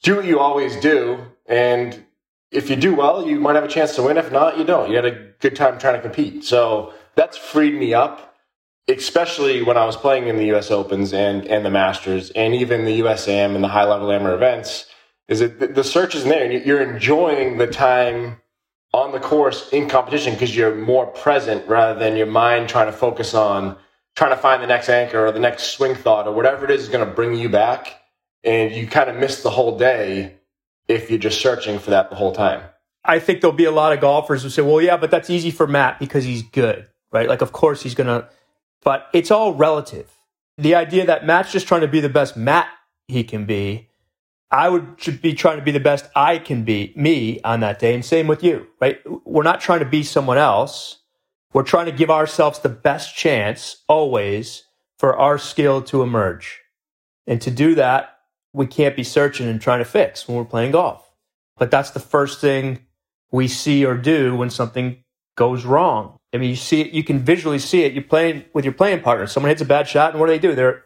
Do 0.02 0.16
what 0.16 0.24
you 0.26 0.38
always 0.38 0.76
do, 0.76 1.18
and 1.46 2.04
if 2.50 2.68
you 2.68 2.76
do 2.76 2.94
well, 2.94 3.26
you 3.26 3.40
might 3.40 3.54
have 3.54 3.64
a 3.64 3.68
chance 3.68 3.96
to 3.96 4.02
win. 4.02 4.18
If 4.18 4.30
not, 4.30 4.58
you 4.58 4.64
don't. 4.64 4.90
You 4.90 4.96
had 4.96 5.06
a 5.06 5.32
good 5.40 5.56
time 5.56 5.78
trying 5.78 5.96
to 5.96 6.02
compete. 6.02 6.44
So 6.44 6.92
that's 7.14 7.36
freed 7.36 7.74
me 7.74 7.94
up 7.94 8.33
especially 8.88 9.62
when 9.62 9.76
I 9.76 9.84
was 9.84 9.96
playing 9.96 10.28
in 10.28 10.36
the 10.36 10.46
U.S. 10.46 10.70
Opens 10.70 11.12
and 11.12 11.46
and 11.46 11.64
the 11.64 11.70
Masters 11.70 12.30
and 12.30 12.54
even 12.54 12.84
the 12.84 13.00
USAM 13.00 13.54
and 13.54 13.64
the 13.64 13.68
high 13.68 13.84
level 13.84 14.10
amateur 14.12 14.34
events, 14.34 14.86
is 15.28 15.40
that 15.40 15.74
the 15.74 15.84
search 15.84 16.14
is 16.14 16.24
there 16.24 16.50
and 16.50 16.64
you're 16.64 16.82
enjoying 16.82 17.58
the 17.58 17.66
time 17.66 18.40
on 18.92 19.12
the 19.12 19.20
course 19.20 19.70
in 19.70 19.88
competition 19.88 20.34
because 20.34 20.54
you're 20.54 20.74
more 20.74 21.06
present 21.06 21.66
rather 21.66 21.98
than 21.98 22.16
your 22.16 22.26
mind 22.26 22.68
trying 22.68 22.86
to 22.86 22.92
focus 22.92 23.34
on 23.34 23.76
trying 24.14 24.30
to 24.30 24.36
find 24.36 24.62
the 24.62 24.66
next 24.66 24.88
anchor 24.88 25.26
or 25.26 25.32
the 25.32 25.40
next 25.40 25.72
swing 25.72 25.94
thought 25.94 26.28
or 26.28 26.32
whatever 26.32 26.64
it 26.64 26.70
is 26.70 26.82
is 26.82 26.88
going 26.88 27.04
to 27.04 27.12
bring 27.12 27.34
you 27.34 27.48
back, 27.48 28.00
and 28.44 28.72
you 28.72 28.86
kind 28.86 29.10
of 29.10 29.16
miss 29.16 29.42
the 29.42 29.50
whole 29.50 29.76
day 29.76 30.36
if 30.86 31.10
you're 31.10 31.18
just 31.18 31.40
searching 31.40 31.78
for 31.78 31.90
that 31.90 32.10
the 32.10 32.16
whole 32.16 32.32
time. 32.32 32.62
I 33.04 33.18
think 33.18 33.40
there'll 33.40 33.56
be 33.56 33.64
a 33.64 33.72
lot 33.72 33.92
of 33.92 34.00
golfers 34.00 34.42
who 34.42 34.50
say, 34.50 34.62
"Well, 34.62 34.80
yeah, 34.80 34.96
but 34.96 35.10
that's 35.10 35.30
easy 35.30 35.50
for 35.50 35.66
Matt 35.66 35.98
because 35.98 36.24
he's 36.24 36.42
good." 36.42 36.86
Right? 37.12 37.28
Like, 37.28 37.42
of 37.42 37.52
course 37.52 37.82
he's 37.82 37.94
going 37.94 38.08
to 38.08 38.28
but 38.84 39.08
it's 39.12 39.30
all 39.30 39.54
relative. 39.54 40.10
The 40.58 40.74
idea 40.74 41.04
that 41.06 41.26
Matt's 41.26 41.50
just 41.50 41.66
trying 41.66 41.80
to 41.80 41.88
be 41.88 42.00
the 42.00 42.08
best 42.08 42.36
Matt 42.36 42.68
he 43.08 43.24
can 43.24 43.44
be, 43.44 43.88
I 44.50 44.68
would 44.68 44.96
be 45.20 45.34
trying 45.34 45.58
to 45.58 45.64
be 45.64 45.72
the 45.72 45.80
best 45.80 46.08
I 46.14 46.38
can 46.38 46.62
be, 46.62 46.92
me, 46.94 47.40
on 47.42 47.60
that 47.60 47.80
day. 47.80 47.94
And 47.94 48.04
same 48.04 48.28
with 48.28 48.44
you, 48.44 48.68
right? 48.80 49.00
We're 49.26 49.42
not 49.42 49.60
trying 49.60 49.80
to 49.80 49.84
be 49.84 50.04
someone 50.04 50.38
else. 50.38 50.98
We're 51.52 51.64
trying 51.64 51.86
to 51.86 51.92
give 51.92 52.10
ourselves 52.10 52.60
the 52.60 52.68
best 52.68 53.16
chance 53.16 53.82
always 53.88 54.64
for 54.98 55.16
our 55.16 55.38
skill 55.38 55.82
to 55.82 56.02
emerge. 56.02 56.60
And 57.26 57.40
to 57.42 57.50
do 57.50 57.74
that, 57.74 58.18
we 58.52 58.66
can't 58.66 58.94
be 58.94 59.02
searching 59.02 59.48
and 59.48 59.60
trying 59.60 59.80
to 59.80 59.84
fix 59.84 60.28
when 60.28 60.36
we're 60.36 60.44
playing 60.44 60.72
golf. 60.72 61.10
But 61.56 61.70
that's 61.70 61.90
the 61.90 62.00
first 62.00 62.40
thing 62.40 62.86
we 63.32 63.48
see 63.48 63.84
or 63.84 63.96
do 63.96 64.36
when 64.36 64.50
something 64.50 65.02
goes 65.36 65.64
wrong. 65.64 66.13
I 66.34 66.38
mean, 66.38 66.50
you 66.50 66.56
see 66.56 66.80
it, 66.80 66.90
you 66.92 67.04
can 67.04 67.20
visually 67.20 67.60
see 67.60 67.84
it. 67.84 67.92
You're 67.92 68.02
playing 68.02 68.44
with 68.52 68.64
your 68.64 68.74
playing 68.74 69.02
partner. 69.02 69.26
Someone 69.28 69.50
hits 69.50 69.62
a 69.62 69.64
bad 69.64 69.88
shot, 69.88 70.10
and 70.10 70.20
what 70.20 70.26
do 70.26 70.32
they 70.32 70.38
do? 70.38 70.54
They're 70.54 70.82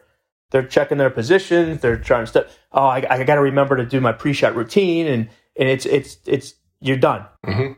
they're 0.51 0.65
checking 0.65 0.99
their 0.99 1.09
positions. 1.09 1.81
They're 1.81 1.97
trying 1.97 2.23
to 2.23 2.27
step. 2.27 2.51
Oh, 2.71 2.85
I, 2.85 3.05
I 3.09 3.23
got 3.23 3.35
to 3.35 3.41
remember 3.41 3.75
to 3.75 3.85
do 3.85 3.99
my 3.99 4.11
pre-shot 4.11 4.55
routine, 4.55 5.07
and 5.07 5.29
and 5.57 5.67
it's 5.67 5.87
it's 5.87 6.17
it's 6.25 6.53
you're 6.79 6.97
done. 6.97 7.25
Mm-hmm. 7.45 7.73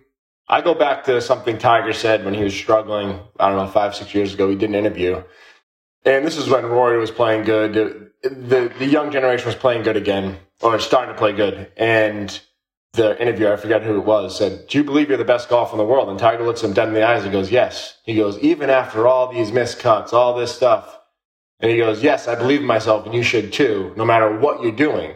I 0.50 0.60
go 0.60 0.74
back 0.74 1.06
to 1.06 1.22
something 1.22 1.58
Tiger 1.58 1.94
said 1.94 2.26
when 2.26 2.34
he 2.34 2.44
was 2.44 2.54
struggling. 2.54 3.20
I 3.40 3.48
don't 3.48 3.58
know, 3.58 3.68
five 3.68 3.96
six 3.96 4.14
years 4.14 4.34
ago. 4.34 4.50
He 4.50 4.56
did 4.58 4.70
an 4.70 4.76
interview, 4.76 5.24
and 6.04 6.28
this 6.28 6.36
is 6.36 6.50
when 6.50 6.66
Rory 6.66 7.00
was 7.00 7.12
playing 7.12 7.46
good. 7.46 8.12
The, 8.22 8.72
the 8.78 8.86
young 8.86 9.12
generation 9.12 9.48
was 9.48 9.56
playing 9.56 9.84
good 9.84 9.98
again, 9.98 10.38
or 10.62 10.78
starting 10.80 11.16
to 11.16 11.18
play 11.18 11.32
good, 11.32 11.72
and 11.78 12.40
the 12.94 13.20
interviewer, 13.22 13.54
I 13.54 13.56
forget 13.56 13.84
who 13.84 13.98
it 13.98 14.06
was, 14.06 14.38
said, 14.38 14.68
Do 14.68 14.78
you 14.78 14.84
believe 14.84 15.10
you're 15.10 15.18
the 15.18 15.26
best 15.26 15.50
golfer 15.50 15.74
in 15.74 15.78
the 15.78 15.86
world? 15.86 16.10
And 16.10 16.20
Tiger 16.20 16.44
looks 16.44 16.62
him 16.62 16.74
dead 16.74 16.90
in 16.90 16.94
the 16.94 17.08
eyes 17.08 17.24
and 17.24 17.32
goes, 17.32 17.52
Yes. 17.52 17.98
He 18.06 18.16
goes, 18.16 18.38
Even 18.40 18.70
after 18.70 19.08
all 19.08 19.32
these 19.32 19.52
missed 19.52 19.80
cuts, 19.80 20.14
all 20.14 20.36
this 20.36 20.54
stuff. 20.54 21.00
And 21.60 21.72
he 21.72 21.78
goes, 21.78 22.04
Yes, 22.04 22.28
I 22.28 22.36
believe 22.36 22.62
in 22.62 22.66
myself 22.66 23.06
and 23.06 23.16
you 23.16 23.24
should 23.24 23.54
too, 23.54 23.94
no 23.96 24.04
matter 24.04 24.38
what 24.38 24.62
you're 24.62 24.72
doing. 24.72 25.16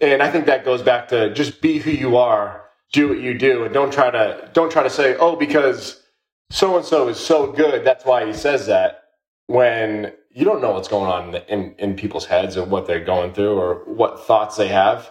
And 0.00 0.22
I 0.22 0.30
think 0.30 0.46
that 0.46 0.64
goes 0.64 0.82
back 0.82 1.08
to 1.08 1.34
just 1.34 1.60
be 1.60 1.78
who 1.78 1.90
you 1.90 2.16
are, 2.16 2.64
do 2.92 3.08
what 3.08 3.20
you 3.20 3.36
do, 3.36 3.64
and 3.64 3.74
don't 3.74 3.92
try 3.92 4.10
to 4.10 4.50
don't 4.52 4.70
try 4.70 4.82
to 4.82 4.90
say, 4.90 5.16
Oh, 5.18 5.34
because 5.34 6.02
so 6.50 6.76
and 6.76 6.84
so 6.84 7.08
is 7.08 7.18
so 7.18 7.50
good. 7.50 7.84
That's 7.84 8.04
why 8.04 8.26
he 8.26 8.32
says 8.32 8.66
that 8.66 9.04
when 9.46 10.12
you 10.32 10.44
don't 10.44 10.62
know 10.62 10.72
what's 10.72 10.88
going 10.88 11.10
on 11.10 11.34
in, 11.48 11.74
in 11.78 11.96
people's 11.96 12.26
heads 12.26 12.56
and 12.56 12.70
what 12.70 12.86
they're 12.86 13.04
going 13.04 13.32
through 13.32 13.58
or 13.58 13.82
what 13.86 14.24
thoughts 14.24 14.56
they 14.56 14.68
have. 14.68 15.10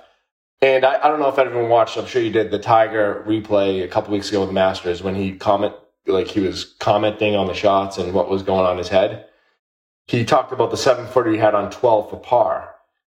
And 0.62 0.86
I, 0.86 1.00
I 1.04 1.08
don't 1.08 1.20
know 1.20 1.30
if 1.30 1.38
everyone 1.38 1.70
watched, 1.70 1.98
I'm 1.98 2.06
sure 2.06 2.22
you 2.22 2.32
did, 2.32 2.52
the 2.52 2.60
Tiger 2.60 3.24
replay 3.26 3.84
a 3.84 3.88
couple 3.88 4.14
weeks 4.14 4.30
ago 4.30 4.42
with 4.42 4.50
the 4.50 4.54
Masters 4.54 5.02
when 5.02 5.16
he 5.16 5.34
comment 5.34 5.74
like 6.06 6.28
he 6.28 6.40
was 6.40 6.76
commenting 6.80 7.36
on 7.36 7.48
the 7.48 7.54
shots 7.54 7.98
and 7.98 8.14
what 8.14 8.30
was 8.30 8.44
going 8.44 8.66
on 8.66 8.74
in 8.74 8.78
his 8.78 8.90
head. 8.90 9.26
He 10.08 10.26
talked 10.26 10.52
about 10.52 10.72
the 10.72 10.78
seven 10.78 11.06
footer 11.08 11.32
he 11.32 11.38
had 11.38 11.54
on 11.54 11.70
12 11.70 12.10
for 12.10 12.18
par. 12.18 12.76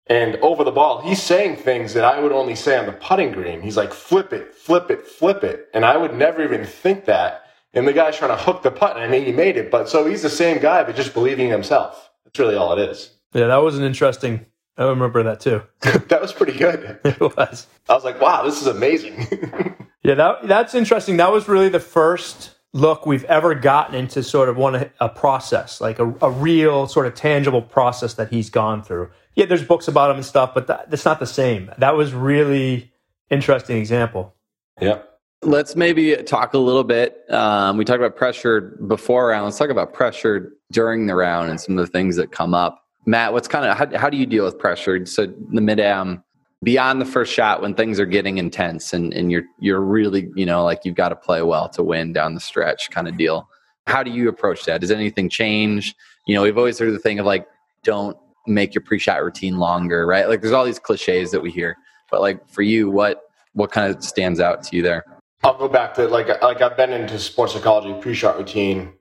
And 0.08 0.36
over 0.38 0.64
the 0.64 0.72
ball, 0.72 1.02
he's 1.02 1.24
saying 1.24 1.58
things 1.58 1.94
that 1.94 2.04
I 2.04 2.20
would 2.20 2.34
only 2.34 2.56
say 2.56 2.78
on 2.78 2.86
the 2.86 2.92
putting 2.92 3.32
green. 3.32 3.62
He's 3.62 3.78
like, 3.78 3.94
flip 3.94 4.34
it, 4.34 4.54
flip 4.54 4.92
it, 4.92 5.08
flip 5.08 5.44
it. 5.44 5.70
And 5.74 5.86
I 5.86 5.96
would 5.96 6.14
never 6.16 6.44
even 6.44 6.66
think 6.66 7.06
that. 7.06 7.46
And 7.74 7.88
the 7.88 7.94
guy's 7.94 8.18
trying 8.18 8.38
to 8.38 8.44
hook 8.44 8.64
the 8.64 8.72
putt, 8.72 8.98
and 8.98 9.06
I 9.06 9.08
mean, 9.08 9.24
he 9.24 9.32
made 9.32 9.56
it. 9.56 9.72
But 9.72 9.88
so 9.88 10.06
he's 10.06 10.22
the 10.22 10.30
same 10.30 10.60
guy, 10.60 10.84
but 10.84 10.98
just 10.98 11.14
believing 11.14 11.46
in 11.46 11.52
himself. 11.54 12.10
That's 12.26 12.38
really 12.38 12.56
all 12.56 12.78
it 12.78 12.90
is. 12.90 13.12
Yeah, 13.34 13.48
that 13.48 13.58
was 13.58 13.78
an 13.78 13.86
interesting. 13.86 14.46
I 14.82 14.90
remember 14.90 15.22
that 15.24 15.40
too. 15.40 15.62
that 15.82 16.20
was 16.20 16.34
pretty 16.34 16.58
good. 16.58 17.00
it 17.06 17.20
was. 17.20 17.68
I 17.88 17.94
was 17.94 18.04
like, 18.04 18.20
wow, 18.20 18.44
this 18.44 18.62
is 18.62 18.68
amazing. 18.68 19.28
yeah, 20.04 20.16
that 20.16 20.48
that's 20.48 20.74
interesting. 20.74 21.18
That 21.18 21.32
was 21.32 21.48
really 21.48 21.70
the 21.70 21.80
first 21.80 22.56
look 22.74 23.06
we've 23.06 23.26
ever 23.26 23.54
gotten 23.54 23.94
into 23.94 24.24
sort 24.24 24.50
of 24.50 24.58
one 24.58 24.90
a 25.00 25.10
process, 25.10 25.82
like 25.82 26.00
a, 26.00 26.12
a 26.22 26.32
real 26.32 26.88
sort 26.88 27.06
of 27.06 27.14
tangible 27.14 27.62
process 27.62 28.16
that 28.16 28.30
he's 28.30 28.50
gone 28.50 28.82
through. 28.82 29.12
Yeah, 29.36 29.46
there's 29.46 29.64
books 29.64 29.88
about 29.88 30.10
him 30.10 30.18
and 30.18 30.26
stuff, 30.26 30.54
but 30.56 30.66
that, 30.68 30.90
that's 30.90 31.06
not 31.06 31.20
the 31.20 31.28
same. 31.28 31.72
That 31.78 31.96
was 31.96 32.14
really 32.14 32.92
interesting 33.30 33.78
example. 33.78 34.34
Yeah. 34.82 35.00
Let's 35.44 35.76
maybe 35.76 36.16
talk 36.18 36.54
a 36.54 36.60
little 36.60 36.84
bit. 36.84 37.18
Um, 37.30 37.78
we 37.78 37.86
talked 37.86 38.00
about 38.00 38.16
pressure 38.16 38.78
before 38.88 39.28
round. 39.28 39.46
Let's 39.46 39.58
talk 39.58 39.70
about 39.70 39.94
pressure 39.94 40.54
during 40.72 41.08
the 41.08 41.16
round 41.16 41.50
and 41.50 41.60
some 41.60 41.78
of 41.78 41.86
the 41.86 41.92
things 41.92 42.16
that 42.16 42.32
come 42.32 42.54
up. 42.54 42.81
Matt, 43.06 43.34
what's 43.34 43.48
kind 43.48 43.66
of 43.66 43.78
how, 43.78 43.98
how 43.98 44.10
do 44.10 44.18
you 44.18 44.26
deal 44.26 44.46
with 44.46 44.60
pressure? 44.60 45.06
So 45.06 45.26
the 45.26 45.62
mid 45.62 45.80
am 45.80 46.24
beyond 46.64 47.02
the 47.02 47.06
first 47.06 47.34
shot 47.34 47.62
when 47.62 47.74
things 47.74 48.00
are 48.00 48.06
getting 48.06 48.38
intense 48.38 48.94
and, 48.94 49.14
and 49.14 49.32
you're 49.32 49.44
you're 49.60 49.82
really 49.82 50.30
you 50.36 50.46
know 50.46 50.64
like 50.64 50.82
you've 50.86 50.96
got 50.96 51.10
to 51.10 51.16
play 51.16 51.42
well 51.42 51.68
to 51.70 51.84
win 51.84 52.14
down 52.14 52.36
the 52.36 52.40
stretch 52.40 52.92
kind 52.92 53.08
of 53.08 53.18
deal. 53.18 53.50
How 53.88 54.04
do 54.04 54.12
you 54.12 54.30
approach 54.30 54.66
that? 54.66 54.82
Does 54.82 54.92
anything 54.92 55.30
change? 55.30 55.96
You 56.28 56.36
know 56.36 56.44
we've 56.44 56.58
always 56.58 56.78
heard 56.78 56.94
the 56.94 57.00
thing 57.00 57.20
of 57.20 57.26
like 57.26 57.48
don't 57.84 58.16
make 58.48 58.76
your 58.76 58.84
pre-shot 58.84 59.24
routine 59.24 59.58
longer 59.58 60.06
right? 60.06 60.28
Like 60.28 60.42
there's 60.42 60.54
all 60.54 60.66
these 60.66 60.80
cliches 60.80 61.32
that 61.32 61.42
we 61.42 61.52
hear 61.52 61.78
but 62.12 62.22
like 62.22 62.48
for 62.50 62.62
you 62.62 62.90
what 62.92 63.24
what 63.54 63.72
kind 63.72 63.94
of 63.94 64.04
stands 64.04 64.40
out 64.40 64.64
to 64.64 64.76
you 64.76 64.84
there? 64.84 65.04
I'll 65.44 65.58
go 65.58 65.68
back 65.68 65.96
to 65.96 66.08
like 66.08 66.28
like 66.44 66.62
i've 66.62 66.78
been 66.78 66.94
into 66.94 67.18
sports 67.18 67.54
psychology 67.54 68.00
pre-shot 68.00 68.38
routine 68.38 68.94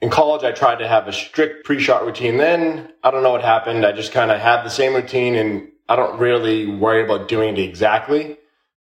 in 0.00 0.10
college 0.10 0.44
i 0.44 0.52
tried 0.52 0.78
to 0.78 0.88
have 0.88 1.08
a 1.08 1.12
strict 1.12 1.64
pre-shot 1.64 2.04
routine 2.04 2.36
then 2.36 2.92
i 3.02 3.10
don't 3.10 3.22
know 3.22 3.32
what 3.32 3.42
happened 3.42 3.84
i 3.84 3.92
just 3.92 4.12
kind 4.12 4.30
of 4.30 4.40
had 4.40 4.62
the 4.62 4.70
same 4.70 4.94
routine 4.94 5.34
and 5.34 5.68
I 5.88 5.96
don't 5.96 6.18
really 6.18 6.66
worry 6.66 7.04
about 7.04 7.28
doing 7.28 7.56
it 7.56 7.60
exactly. 7.60 8.38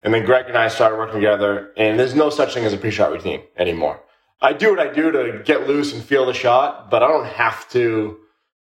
And 0.04 0.14
then 0.14 0.26
Greg 0.26 0.46
and 0.48 0.58
I 0.58 0.68
started 0.68 0.98
working 0.98 1.16
together, 1.16 1.72
and 1.78 2.00
there's 2.00 2.16
no 2.16 2.30
such 2.30 2.54
thing 2.54 2.64
as 2.64 2.74
a 2.74 2.78
pre-shot 2.78 3.12
routine 3.12 3.42
anymore. 3.58 4.02
I 4.42 4.54
do 4.54 4.70
what 4.70 4.80
I 4.80 4.94
do 4.94 5.12
to 5.12 5.42
get 5.44 5.68
loose 5.68 5.94
and 5.94 6.04
feel 6.04 6.26
the 6.26 6.34
shot, 6.34 6.92
but 6.92 7.02
I 7.04 7.08
don't 7.08 7.26
have 7.26 7.68
to. 7.70 8.18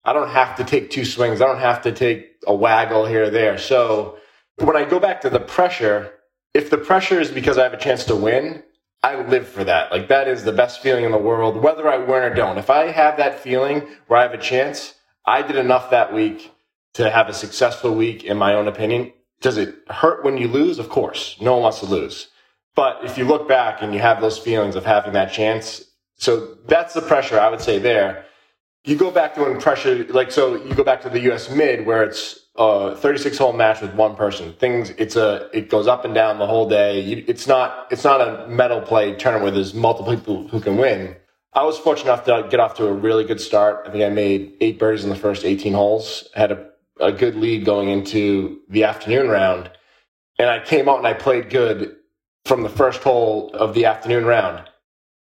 I 0.05 0.13
don't 0.13 0.31
have 0.31 0.57
to 0.57 0.65
take 0.65 0.91
two 0.91 1.05
swings. 1.05 1.41
I 1.41 1.47
don't 1.47 1.59
have 1.59 1.83
to 1.83 1.93
take 1.93 2.37
a 2.47 2.55
waggle 2.55 3.05
here 3.05 3.25
or 3.25 3.31
there. 3.31 3.59
So 3.59 4.19
when 4.57 4.77
I 4.77 4.85
go 4.85 4.99
back 4.99 5.21
to 5.23 5.31
the 5.31 5.41
pressure, 5.41 6.13
if 6.55 6.71
the 6.71 6.79
pressure 6.79 7.21
is 7.21 7.31
because 7.31 7.59
I 7.59 7.65
have 7.65 7.75
a 7.75 7.79
chance 7.79 8.05
to 8.07 8.17
win, 8.17 8.63
I 9.03 9.21
live 9.23 9.49
for 9.49 9.65
that. 9.65 9.91
Like 9.91 10.09
that 10.09 10.29
is 10.29 10.45
the 10.45 10.53
best 10.53 10.83
feeling 10.83 11.05
in 11.05 11.13
the 11.13 11.19
world, 11.19 11.57
whether 11.63 11.89
I 11.89 11.99
win 11.99 12.23
or 12.23 12.35
don't. 12.35 12.59
If 12.59 12.69
I 12.71 12.89
have 12.89 13.17
that 13.17 13.41
feeling 13.41 13.89
where 14.07 14.19
I 14.19 14.23
have 14.23 14.35
a 14.35 14.39
chance, 14.39 14.95
I 15.27 15.43
did 15.43 15.57
enough 15.57 15.91
that 15.91 16.13
week 16.13 16.53
to 16.95 17.11
have 17.11 17.29
a 17.29 17.33
successful 17.33 17.95
week, 17.95 18.25
in 18.25 18.37
my 18.37 18.55
own 18.55 18.69
opinion. 18.69 19.13
Does 19.41 19.57
it 19.57 19.77
hurt 19.89 20.25
when 20.25 20.37
you 20.37 20.49
lose? 20.49 20.79
Of 20.79 20.89
course. 20.89 21.37
No 21.41 21.55
one 21.55 21.63
wants 21.63 21.81
to 21.81 21.87
lose. 21.87 22.29
But 22.75 23.05
if 23.05 23.17
you 23.17 23.25
look 23.25 23.49
back 23.49 23.81
and 23.81 23.95
you 23.95 24.01
have 24.01 24.21
those 24.21 24.39
feelings 24.39 24.77
of 24.77 24.85
having 24.85 25.13
that 25.15 25.33
chance, 25.33 25.85
so 26.17 26.57
that's 26.67 26.93
the 26.93 27.01
pressure 27.01 27.41
I 27.41 27.49
would 27.49 27.61
say 27.61 27.79
there. 27.79 28.27
You 28.85 28.97
go 28.97 29.11
back 29.11 29.35
to 29.35 29.43
when 29.43 29.61
pressure, 29.61 30.05
like, 30.09 30.31
so 30.31 30.57
you 30.57 30.75
go 30.75 30.85
back 30.85 31.01
to 31.03 31.09
the 31.09 31.21
US 31.33 31.51
mid 31.51 31.87
where 31.87 32.03
it's 32.03 32.47
a 32.61 32.95
36 32.97 33.37
hole 33.39 33.53
match 33.53 33.81
with 33.81 33.95
one 33.95 34.15
person. 34.15 34.53
Things, 34.53 34.91
it's 34.91 35.17
a, 35.17 35.49
it 35.53 35.69
goes 35.69 35.89
up 35.89 36.05
and 36.05 36.15
down 36.15 36.39
the 36.39 36.47
whole 36.47 36.69
day. 36.69 37.03
it's 37.27 37.47
not, 37.47 37.89
it's 37.91 38.05
not 38.05 38.21
a 38.21 38.47
medal 38.47 38.81
play 38.81 39.15
tournament 39.15 39.45
where 39.45 39.53
there's 39.53 39.75
multiple 39.75 40.15
people 40.15 40.47
who 40.49 40.61
can 40.61 40.77
win. 40.77 41.17
I 41.53 41.65
was 41.65 41.77
fortunate 41.79 42.13
enough 42.13 42.25
to 42.27 42.47
get 42.49 42.61
off 42.61 42.75
to 42.75 42.87
a 42.87 42.93
really 42.93 43.25
good 43.25 43.41
start. 43.41 43.85
I 43.89 43.91
think 43.91 44.05
I 44.05 44.09
made 44.11 44.53
eight 44.61 44.79
birdies 44.79 45.03
in 45.03 45.11
the 45.11 45.17
first 45.17 45.45
18 45.45 45.73
holes, 45.73 46.29
had 46.35 46.53
a 46.53 46.71
a 47.01 47.11
good 47.11 47.35
lead 47.35 47.65
going 47.65 47.89
into 47.89 48.61
the 48.69 48.85
afternoon 48.85 49.29
round. 49.29 49.71
And 50.39 50.49
I 50.49 50.61
came 50.61 50.89
out 50.89 50.99
and 50.99 51.07
I 51.07 51.15
played 51.15 51.51
good 51.51 51.97
from 52.45 52.63
the 52.63 52.69
first 52.69 53.03
hole 53.03 53.51
of 53.55 53.75
the 53.75 53.87
afternoon 53.87 54.25
round. 54.25 54.69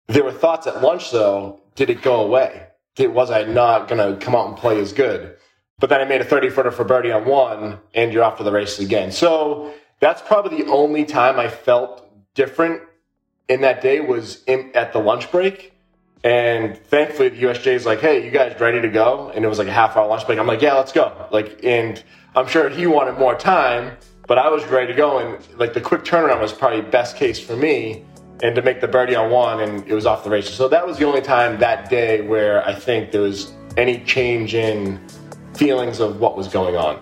There 0.09 0.25
were 0.25 0.33
thoughts 0.33 0.67
at 0.67 0.83
lunch 0.83 1.11
though, 1.11 1.61
did 1.75 1.91
it 1.91 2.03
go 2.03 2.21
away? 2.21 2.67
Did, 2.97 3.13
was 3.13 3.31
I 3.31 3.45
not 3.45 3.89
going 3.89 3.99
to 3.99 4.25
come 4.25 4.35
out 4.35 4.49
and 4.49 4.57
play 4.57 4.81
as 4.81 4.93
good? 4.93 5.37
But 5.79 5.91
then 5.91 6.01
I 6.01 6.05
made 6.05 6.21
a 6.21 6.25
30 6.25 6.51
footer 6.51 6.71
for 6.71 6.85
birdie 6.85 7.13
on 7.13 7.25
one 7.25 7.79
and 7.95 8.13
you're 8.13 8.25
off 8.25 8.39
to 8.39 8.45
the 8.45 8.53
races 8.53 8.85
again. 8.85 9.13
So 9.13 9.73
that's 10.01 10.23
probably 10.23 10.63
the 10.63 10.71
only 10.71 11.05
time 11.05 11.39
I 11.39 11.49
felt 11.49 12.05
different 12.35 12.83
in 13.49 13.61
that 13.63 13.81
day 13.81 14.01
was 14.01 14.43
in, 14.47 14.73
at 14.75 14.93
the 14.93 14.99
lunch 14.99 15.31
break 15.31 15.73
and 16.25 16.77
thankfully, 16.77 17.29
the 17.29 17.43
USJ 17.43 17.75
is 17.75 17.87
like, 17.87 18.01
"Hey, 18.01 18.25
you 18.25 18.31
guys 18.31 18.59
ready 18.59 18.81
to 18.81 18.89
go?" 18.89 19.31
And 19.35 19.45
it 19.45 19.49
was 19.49 19.59
like 19.59 19.69
a 19.69 19.73
half 19.73 19.97
hour 19.97 20.07
lunch 20.07 20.27
break. 20.27 20.39
I'm 20.39 20.47
like, 20.47 20.63
"Yeah, 20.63 20.75
let's 20.75 20.93
go." 20.93 21.13
Like, 21.31 21.61
and 21.63 22.03
I'm 22.35 22.47
sure 22.49 22.69
he 22.69 22.87
wanted 22.87 23.19
more 23.19 23.37
time, 23.37 23.97
but 24.27 24.37
I 24.37 24.49
was 24.49 24.65
ready 24.67 24.89
to 24.89 24.95
go. 24.95 25.19
And 25.19 25.39
like 25.59 25.75
the 25.75 25.81
quick 25.81 26.05
turnaround 26.05 26.41
was 26.41 26.53
probably 26.53 26.81
best 26.81 27.17
case 27.17 27.39
for 27.39 27.57
me, 27.57 28.05
and 28.43 28.55
to 28.57 28.63
make 28.63 28.81
the 28.81 28.89
birdie 28.89 29.15
on 29.15 29.31
one, 29.31 29.61
and 29.61 29.87
it 29.87 29.95
was 29.95 30.07
off 30.07 30.25
the 30.25 30.31
races. 30.31 30.55
So 30.55 30.67
that 30.69 30.85
was 30.85 30.99
the 30.99 31.05
only 31.05 31.23
time 31.23 31.59
that 31.61 31.89
day 31.89 32.21
where 32.23 32.67
I 32.67 32.75
think 32.75 33.13
there 33.13 33.23
was 33.23 33.53
any 33.77 34.01
change 34.01 34.55
in 34.55 35.01
feelings 35.59 35.99
of 35.99 36.21
what 36.21 36.37
was 36.37 36.47
going 36.47 36.77
on. 36.77 37.01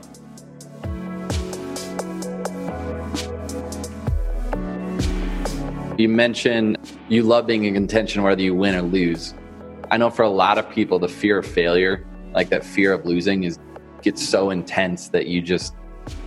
You 5.99 6.09
mentioned 6.09 6.79
you 7.09 7.23
love 7.23 7.47
being 7.47 7.64
in 7.64 7.75
contention 7.75 8.23
whether 8.23 8.40
you 8.40 8.55
win 8.55 8.75
or 8.75 8.83
lose. 8.83 9.35
I 9.90 9.99
know 9.99 10.09
for 10.09 10.23
a 10.23 10.31
lot 10.31 10.57
of 10.57 10.69
people, 10.71 10.99
the 10.99 11.09
fear 11.09 11.38
of 11.38 11.47
failure, 11.47 12.07
like 12.33 12.49
that 12.49 12.64
fear 12.64 12.95
of 12.95 13.05
losing, 13.05 13.45
is 13.45 13.59
gets 14.03 14.27
so 14.27 14.51
intense 14.51 15.09
that 15.09 15.27
you 15.27 15.42
just 15.42 15.75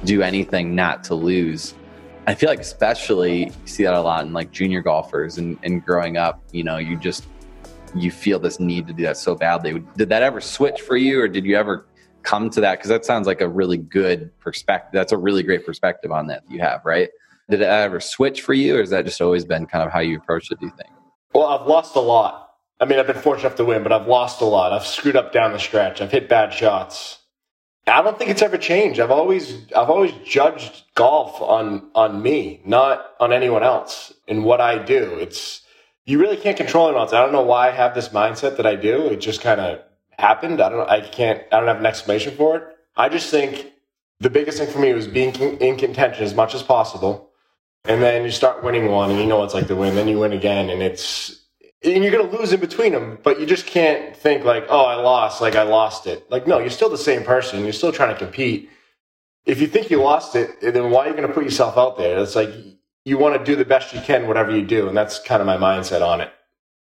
do 0.05 0.21
anything 0.21 0.75
not 0.75 1.03
to 1.05 1.15
lose. 1.15 1.73
I 2.27 2.35
feel 2.35 2.49
like 2.49 2.59
especially 2.59 3.45
you 3.45 3.53
see 3.65 3.83
that 3.83 3.93
a 3.95 4.01
lot 4.01 4.25
in 4.25 4.33
like 4.33 4.51
junior 4.51 4.81
golfers 4.81 5.39
and, 5.39 5.57
and 5.63 5.83
growing 5.83 6.17
up, 6.17 6.43
you 6.51 6.63
know, 6.63 6.77
you 6.77 6.95
just 6.95 7.25
you 7.95 8.11
feel 8.11 8.37
this 8.37 8.59
need 8.59 8.85
to 8.87 8.93
do 8.93 9.03
that 9.03 9.17
so 9.17 9.33
badly. 9.33 9.83
Did 9.97 10.09
that 10.09 10.21
ever 10.21 10.39
switch 10.39 10.81
for 10.81 10.95
you 10.95 11.21
or 11.21 11.27
did 11.27 11.43
you 11.43 11.55
ever 11.55 11.85
come 12.23 12.49
to 12.51 12.62
that? 12.62 12.77
Because 12.77 12.89
that 12.89 13.05
sounds 13.05 13.27
like 13.27 13.41
a 13.41 13.47
really 13.47 13.77
good 13.77 14.38
perspective. 14.39 14.91
That's 14.93 15.12
a 15.12 15.17
really 15.17 15.43
great 15.43 15.65
perspective 15.65 16.12
on 16.12 16.27
that 16.27 16.43
you 16.49 16.60
have, 16.60 16.82
right? 16.86 17.10
Did 17.49 17.62
it 17.62 17.65
ever 17.65 17.99
switch 17.99 18.41
for 18.41 18.53
you, 18.53 18.77
or 18.77 18.79
has 18.79 18.91
that 18.91 19.05
just 19.05 19.21
always 19.21 19.45
been 19.45 19.65
kind 19.65 19.84
of 19.84 19.91
how 19.91 19.99
you 19.99 20.17
approach 20.17 20.51
it? 20.51 20.60
Do 20.60 20.67
you 20.67 20.71
think? 20.77 20.89
Well, 21.34 21.47
I've 21.47 21.67
lost 21.67 21.95
a 21.95 21.99
lot. 21.99 22.51
I 22.79 22.86
mean, 22.86 22.99
I've 22.99 23.08
been 23.08 23.17
fortunate 23.17 23.47
enough 23.47 23.58
to 23.58 23.65
win, 23.65 23.84
but 23.84 23.91
I've 23.91 24.08
lost 24.08 24.41
a 24.41 24.45
lot. 24.45 24.71
I've 24.71 24.86
screwed 24.86 25.15
up 25.15 25.34
down 25.34 25.51
the 25.51 25.60
stretch. 25.60 26.01
I've 26.01 26.12
hit 26.12 26.29
bad 26.29 26.53
shots. 26.53 27.19
I 27.88 28.01
don't 28.01 28.17
think 28.17 28.29
it's 28.29 28.41
ever 28.41 28.58
changed. 28.58 28.99
I've 28.99 29.12
always 29.12 29.65
I've 29.75 29.89
always 29.89 30.12
judged 30.23 30.84
golf 30.95 31.41
on 31.41 31.89
on 31.95 32.21
me, 32.21 32.62
not 32.65 33.13
on 33.19 33.34
anyone 33.34 33.63
else 33.63 34.13
and 34.27 34.43
what 34.43 34.62
I 34.62 34.77
do. 34.77 35.15
It's 35.15 35.62
you 36.05 36.19
really 36.19 36.38
can't 36.38 36.58
control 36.58 36.88
anyone 36.88 37.01
else. 37.01 37.13
I 37.13 37.21
don't 37.21 37.32
know 37.32 37.41
why 37.41 37.69
I 37.69 37.71
have 37.71 37.95
this 37.95 38.10
mindset 38.10 38.58
that 38.58 38.65
I 38.65 38.75
do. 38.75 39.08
It 39.08 39.17
just 39.17 39.41
kind 39.41 39.60
of 39.60 39.79
happened. 40.19 40.62
I 40.62 40.69
don't 40.69 40.89
I 40.89 41.01
can't 41.01 41.43
I 41.51 41.60
don't 41.60 41.67
have 41.67 41.79
an 41.79 41.86
explanation 41.86 42.36
for 42.36 42.58
it. 42.58 42.63
I 42.95 43.10
just 43.10 43.29
think 43.29 43.71
the 44.19 44.29
biggest 44.29 44.58
thing 44.58 44.69
for 44.69 44.79
me 44.79 44.93
was 44.93 45.08
being 45.08 45.34
in 45.36 45.77
contention 45.77 46.23
as 46.23 46.34
much 46.34 46.53
as 46.53 46.62
possible 46.62 47.29
and 47.86 48.01
then 48.01 48.23
you 48.23 48.32
start 48.32 48.63
winning 48.63 48.91
one, 48.91 49.10
and 49.10 49.19
you 49.19 49.25
know 49.25 49.43
it's 49.43 49.53
like 49.53 49.67
to 49.67 49.75
win. 49.75 49.95
Then 49.95 50.08
you 50.08 50.19
win 50.19 50.34
again, 50.34 50.69
and 50.69 50.82
it's 50.82 51.39
and 51.84 52.03
you're 52.03 52.12
to 52.12 52.38
lose 52.38 52.51
in 52.51 52.60
between 52.60 52.91
them, 52.91 53.19
but 53.23 53.39
you 53.39 53.45
just 53.45 53.65
can't 53.65 54.15
think 54.15 54.43
like, 54.43 54.65
oh, 54.69 54.86
I 54.86 54.95
lost, 54.95 55.39
like 55.39 55.55
I 55.55 55.63
lost 55.63 56.08
it. 56.08 56.29
Like, 56.29 56.45
no, 56.45 56.60
you're 56.60 56.69
still 56.69 56.89
the 56.89 56.97
same 56.97 57.23
person. 57.23 57.63
You're 57.63 57.71
still 57.71 57.93
trying 57.93 58.13
to 58.13 58.19
compete. 58.19 58.69
If 59.45 59.62
you 59.62 59.67
think 59.67 59.89
you 59.89 60.01
lost 60.01 60.36
it, 60.36 60.60
then 60.60 60.91
why 60.91 61.08
are 61.08 61.15
you 61.15 61.21
to 61.21 61.29
put 61.29 61.45
yourself 61.45 61.77
out 61.77 61.97
there? 61.97 62.19
It's 62.19 62.36
like 62.36 62.49
you 63.05 63.17
want 63.17 63.38
to 63.38 63.43
do 63.43 63.55
the 63.55 63.63
best 63.63 63.93
you 63.93 64.01
can, 64.01 64.27
whatever 64.27 64.55
you 64.55 64.65
do, 64.65 64.89
and 64.89 64.97
that's 64.97 65.19
kind 65.19 65.41
of 65.41 65.47
my 65.47 65.55
mindset 65.55 66.05
on 66.05 66.19
it. 66.19 66.32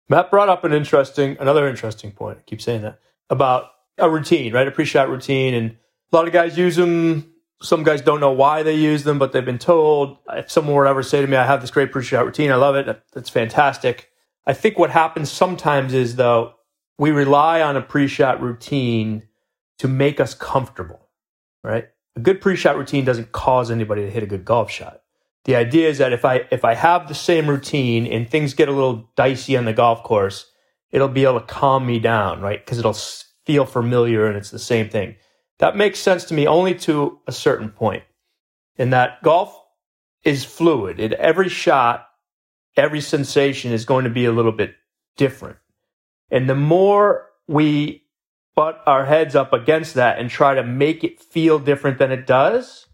Matt 0.09 0.29
brought 0.29 0.49
up 0.49 0.63
an 0.63 0.73
interesting, 0.73 1.37
another 1.39 1.67
interesting 1.67 2.11
point. 2.11 2.39
I 2.39 2.41
keep 2.41 2.61
saying 2.61 2.81
that 2.81 2.99
about 3.29 3.71
a 3.97 4.09
routine, 4.09 4.53
right? 4.53 4.67
A 4.67 4.71
pre-shot 4.71 5.09
routine, 5.09 5.53
and 5.53 5.71
a 6.11 6.15
lot 6.15 6.27
of 6.27 6.33
guys 6.33 6.57
use 6.57 6.75
them 6.75 7.29
some 7.61 7.83
guys 7.83 8.01
don't 8.01 8.19
know 8.19 8.31
why 8.31 8.63
they 8.63 8.75
use 8.75 9.03
them, 9.03 9.19
but 9.19 9.31
they've 9.31 9.45
been 9.45 9.59
told. 9.59 10.17
If 10.29 10.49
someone 10.49 10.75
were 10.75 10.87
ever 10.87 11.03
say 11.03 11.21
to 11.21 11.27
me, 11.27 11.35
I 11.35 11.45
have 11.45 11.61
this 11.61 11.71
great 11.71 11.91
pre-shot 11.91 12.25
routine, 12.25 12.51
I 12.51 12.55
love 12.55 12.75
it, 12.75 13.03
that's 13.13 13.29
fantastic. 13.29 14.09
I 14.45 14.53
think 14.53 14.79
what 14.79 14.89
happens 14.89 15.31
sometimes 15.31 15.93
is 15.93 16.15
though 16.15 16.53
we 16.97 17.11
rely 17.11 17.61
on 17.61 17.75
a 17.75 17.81
pre-shot 17.81 18.41
routine 18.41 19.27
to 19.79 19.87
make 19.87 20.19
us 20.19 20.33
comfortable, 20.33 21.09
right? 21.63 21.89
A 22.15 22.19
good 22.19 22.41
pre-shot 22.41 22.77
routine 22.77 23.05
doesn't 23.05 23.31
cause 23.31 23.69
anybody 23.69 24.03
to 24.03 24.11
hit 24.11 24.23
a 24.23 24.27
good 24.27 24.45
golf 24.45 24.71
shot. 24.71 25.01
The 25.45 25.55
idea 25.55 25.89
is 25.89 25.97
that 25.99 26.13
if 26.13 26.25
I 26.25 26.47
if 26.51 26.65
I 26.65 26.73
have 26.73 27.07
the 27.07 27.15
same 27.15 27.47
routine 27.47 28.05
and 28.05 28.29
things 28.29 28.53
get 28.53 28.67
a 28.67 28.73
little 28.73 29.09
dicey 29.15 29.55
on 29.55 29.65
the 29.65 29.73
golf 29.73 30.03
course, 30.03 30.48
it'll 30.91 31.07
be 31.07 31.23
able 31.23 31.39
to 31.39 31.45
calm 31.45 31.85
me 31.85 31.99
down, 31.99 32.41
right? 32.41 32.63
Because 32.63 32.79
it'll 32.79 32.97
feel 33.45 33.65
familiar 33.65 34.27
and 34.27 34.37
it's 34.37 34.51
the 34.51 34.59
same 34.59 34.89
thing. 34.89 35.15
That 35.59 35.75
makes 35.75 35.99
sense 35.99 36.23
to 36.25 36.33
me 36.33 36.47
only 36.47 36.75
to 36.75 37.19
a 37.27 37.31
certain 37.31 37.69
point. 37.69 38.03
In 38.77 38.91
that 38.91 39.21
golf 39.23 39.53
is 40.23 40.45
fluid. 40.45 40.99
In 40.99 41.13
every 41.15 41.49
shot, 41.49 42.07
every 42.77 43.01
sensation 43.01 43.71
is 43.71 43.85
going 43.85 44.05
to 44.05 44.09
be 44.09 44.25
a 44.25 44.31
little 44.31 44.51
bit 44.51 44.75
different. 45.17 45.57
And 46.31 46.49
the 46.49 46.55
more 46.55 47.27
we 47.47 48.03
butt 48.55 48.81
our 48.85 49.05
heads 49.05 49.35
up 49.35 49.53
against 49.53 49.95
that 49.95 50.19
and 50.19 50.29
try 50.29 50.53
to 50.53 50.63
make 50.63 51.03
it 51.03 51.19
feel 51.19 51.59
different 51.59 51.97
than 51.97 52.11
it 52.11 52.27
does, 52.27 52.87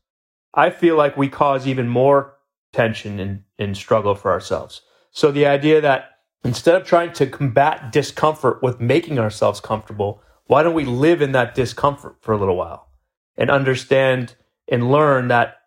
I 0.53 0.69
feel 0.69 0.95
like 0.95 1.17
we 1.17 1.27
cause 1.27 1.67
even 1.67 1.87
more 1.87 2.35
tension 2.71 3.19
and, 3.19 3.43
and 3.59 3.75
struggle 3.75 4.15
for 4.15 4.31
ourselves. 4.31 4.81
So 5.11 5.31
the 5.31 5.45
idea 5.45 5.81
that 5.81 6.14
instead 6.45 6.75
of 6.75 6.87
trying 6.87 7.11
to 7.13 7.27
combat 7.27 7.91
discomfort 7.91 8.61
with 8.61 8.79
making 8.79 9.19
ourselves 9.19 9.59
comfortable, 9.59 10.21
why 10.45 10.63
don't 10.63 10.75
we 10.75 10.85
live 10.85 11.21
in 11.21 11.31
that 11.31 11.55
discomfort 11.55 12.17
for 12.21 12.33
a 12.33 12.37
little 12.37 12.55
while 12.55 12.87
and 13.35 13.49
understand 13.49 14.35
and 14.67 14.91
learn 14.91 15.27
that 15.27 15.57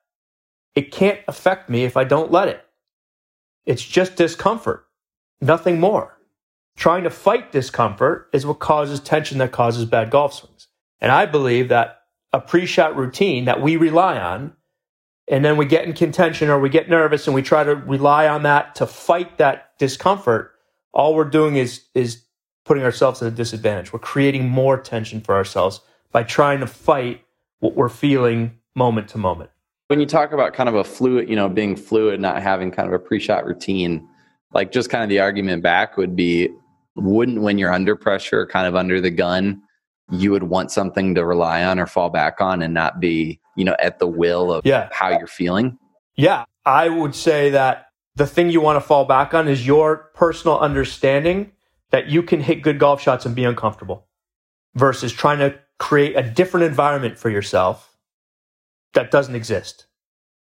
it 0.74 0.92
can't 0.92 1.20
affect 1.26 1.68
me 1.68 1.84
if 1.84 1.96
I 1.96 2.04
don't 2.04 2.30
let 2.30 2.48
it. 2.48 2.64
It's 3.66 3.84
just 3.84 4.16
discomfort, 4.16 4.86
nothing 5.40 5.80
more. 5.80 6.16
Trying 6.76 7.02
to 7.02 7.10
fight 7.10 7.50
discomfort 7.50 8.28
is 8.32 8.46
what 8.46 8.60
causes 8.60 9.00
tension 9.00 9.38
that 9.38 9.50
causes 9.50 9.84
bad 9.84 10.10
golf 10.10 10.32
swings. 10.32 10.68
And 11.00 11.10
I 11.10 11.26
believe 11.26 11.68
that 11.68 12.02
a 12.32 12.40
pre 12.40 12.66
shot 12.66 12.96
routine 12.96 13.46
that 13.46 13.60
we 13.60 13.76
rely 13.76 14.18
on, 14.18 14.52
and 15.26 15.44
then 15.44 15.56
we 15.56 15.66
get 15.66 15.84
in 15.84 15.92
contention 15.92 16.48
or 16.48 16.60
we 16.60 16.68
get 16.68 16.88
nervous 16.88 17.26
and 17.26 17.34
we 17.34 17.42
try 17.42 17.64
to 17.64 17.74
rely 17.74 18.28
on 18.28 18.44
that 18.44 18.76
to 18.76 18.86
fight 18.86 19.38
that 19.38 19.76
discomfort, 19.78 20.52
all 20.92 21.14
we're 21.14 21.24
doing 21.24 21.56
is, 21.56 21.84
is 21.94 22.22
putting 22.64 22.84
ourselves 22.84 23.22
at 23.22 23.28
a 23.28 23.34
disadvantage. 23.34 23.92
We're 23.92 23.98
creating 23.98 24.48
more 24.48 24.78
tension 24.78 25.20
for 25.20 25.34
ourselves 25.34 25.80
by 26.12 26.22
trying 26.22 26.60
to 26.60 26.66
fight 26.66 27.22
what 27.60 27.74
we're 27.74 27.88
feeling 27.88 28.58
moment 28.74 29.08
to 29.08 29.18
moment. 29.18 29.50
When 29.88 30.00
you 30.00 30.06
talk 30.06 30.32
about 30.32 30.52
kind 30.52 30.68
of 30.68 30.74
a 30.74 30.84
fluid, 30.84 31.28
you 31.28 31.36
know, 31.36 31.48
being 31.48 31.74
fluid, 31.74 32.20
not 32.20 32.42
having 32.42 32.70
kind 32.70 32.86
of 32.86 32.94
a 32.94 32.98
pre 32.98 33.18
shot 33.18 33.46
routine, 33.46 34.06
like 34.52 34.70
just 34.70 34.90
kind 34.90 35.02
of 35.02 35.08
the 35.08 35.18
argument 35.18 35.62
back 35.62 35.96
would 35.96 36.14
be 36.14 36.48
wouldn't 36.94 37.40
when 37.40 37.58
you're 37.58 37.72
under 37.72 37.96
pressure, 37.96 38.46
kind 38.46 38.66
of 38.66 38.74
under 38.74 39.00
the 39.00 39.10
gun, 39.10 39.62
you 40.10 40.30
would 40.30 40.44
want 40.44 40.70
something 40.70 41.14
to 41.14 41.24
rely 41.24 41.64
on 41.64 41.78
or 41.78 41.86
fall 41.86 42.10
back 42.10 42.40
on 42.40 42.62
and 42.62 42.74
not 42.74 43.00
be, 43.00 43.40
you 43.56 43.64
know, 43.64 43.76
at 43.78 43.98
the 43.98 44.06
will 44.06 44.52
of 44.52 44.64
yeah. 44.64 44.88
how 44.92 45.08
you're 45.08 45.26
feeling? 45.26 45.78
Yeah. 46.16 46.44
I 46.64 46.88
would 46.88 47.14
say 47.14 47.50
that 47.50 47.86
the 48.18 48.26
thing 48.26 48.50
you 48.50 48.60
want 48.60 48.74
to 48.74 48.80
fall 48.80 49.04
back 49.04 49.32
on 49.32 49.46
is 49.46 49.64
your 49.64 50.10
personal 50.12 50.58
understanding 50.58 51.52
that 51.90 52.08
you 52.08 52.20
can 52.20 52.40
hit 52.40 52.62
good 52.62 52.80
golf 52.80 53.00
shots 53.00 53.24
and 53.24 53.34
be 53.34 53.44
uncomfortable 53.44 54.06
versus 54.74 55.12
trying 55.12 55.38
to 55.38 55.56
create 55.78 56.16
a 56.16 56.22
different 56.22 56.66
environment 56.66 57.16
for 57.16 57.30
yourself 57.30 57.96
that 58.92 59.12
doesn't 59.12 59.36
exist. 59.36 59.86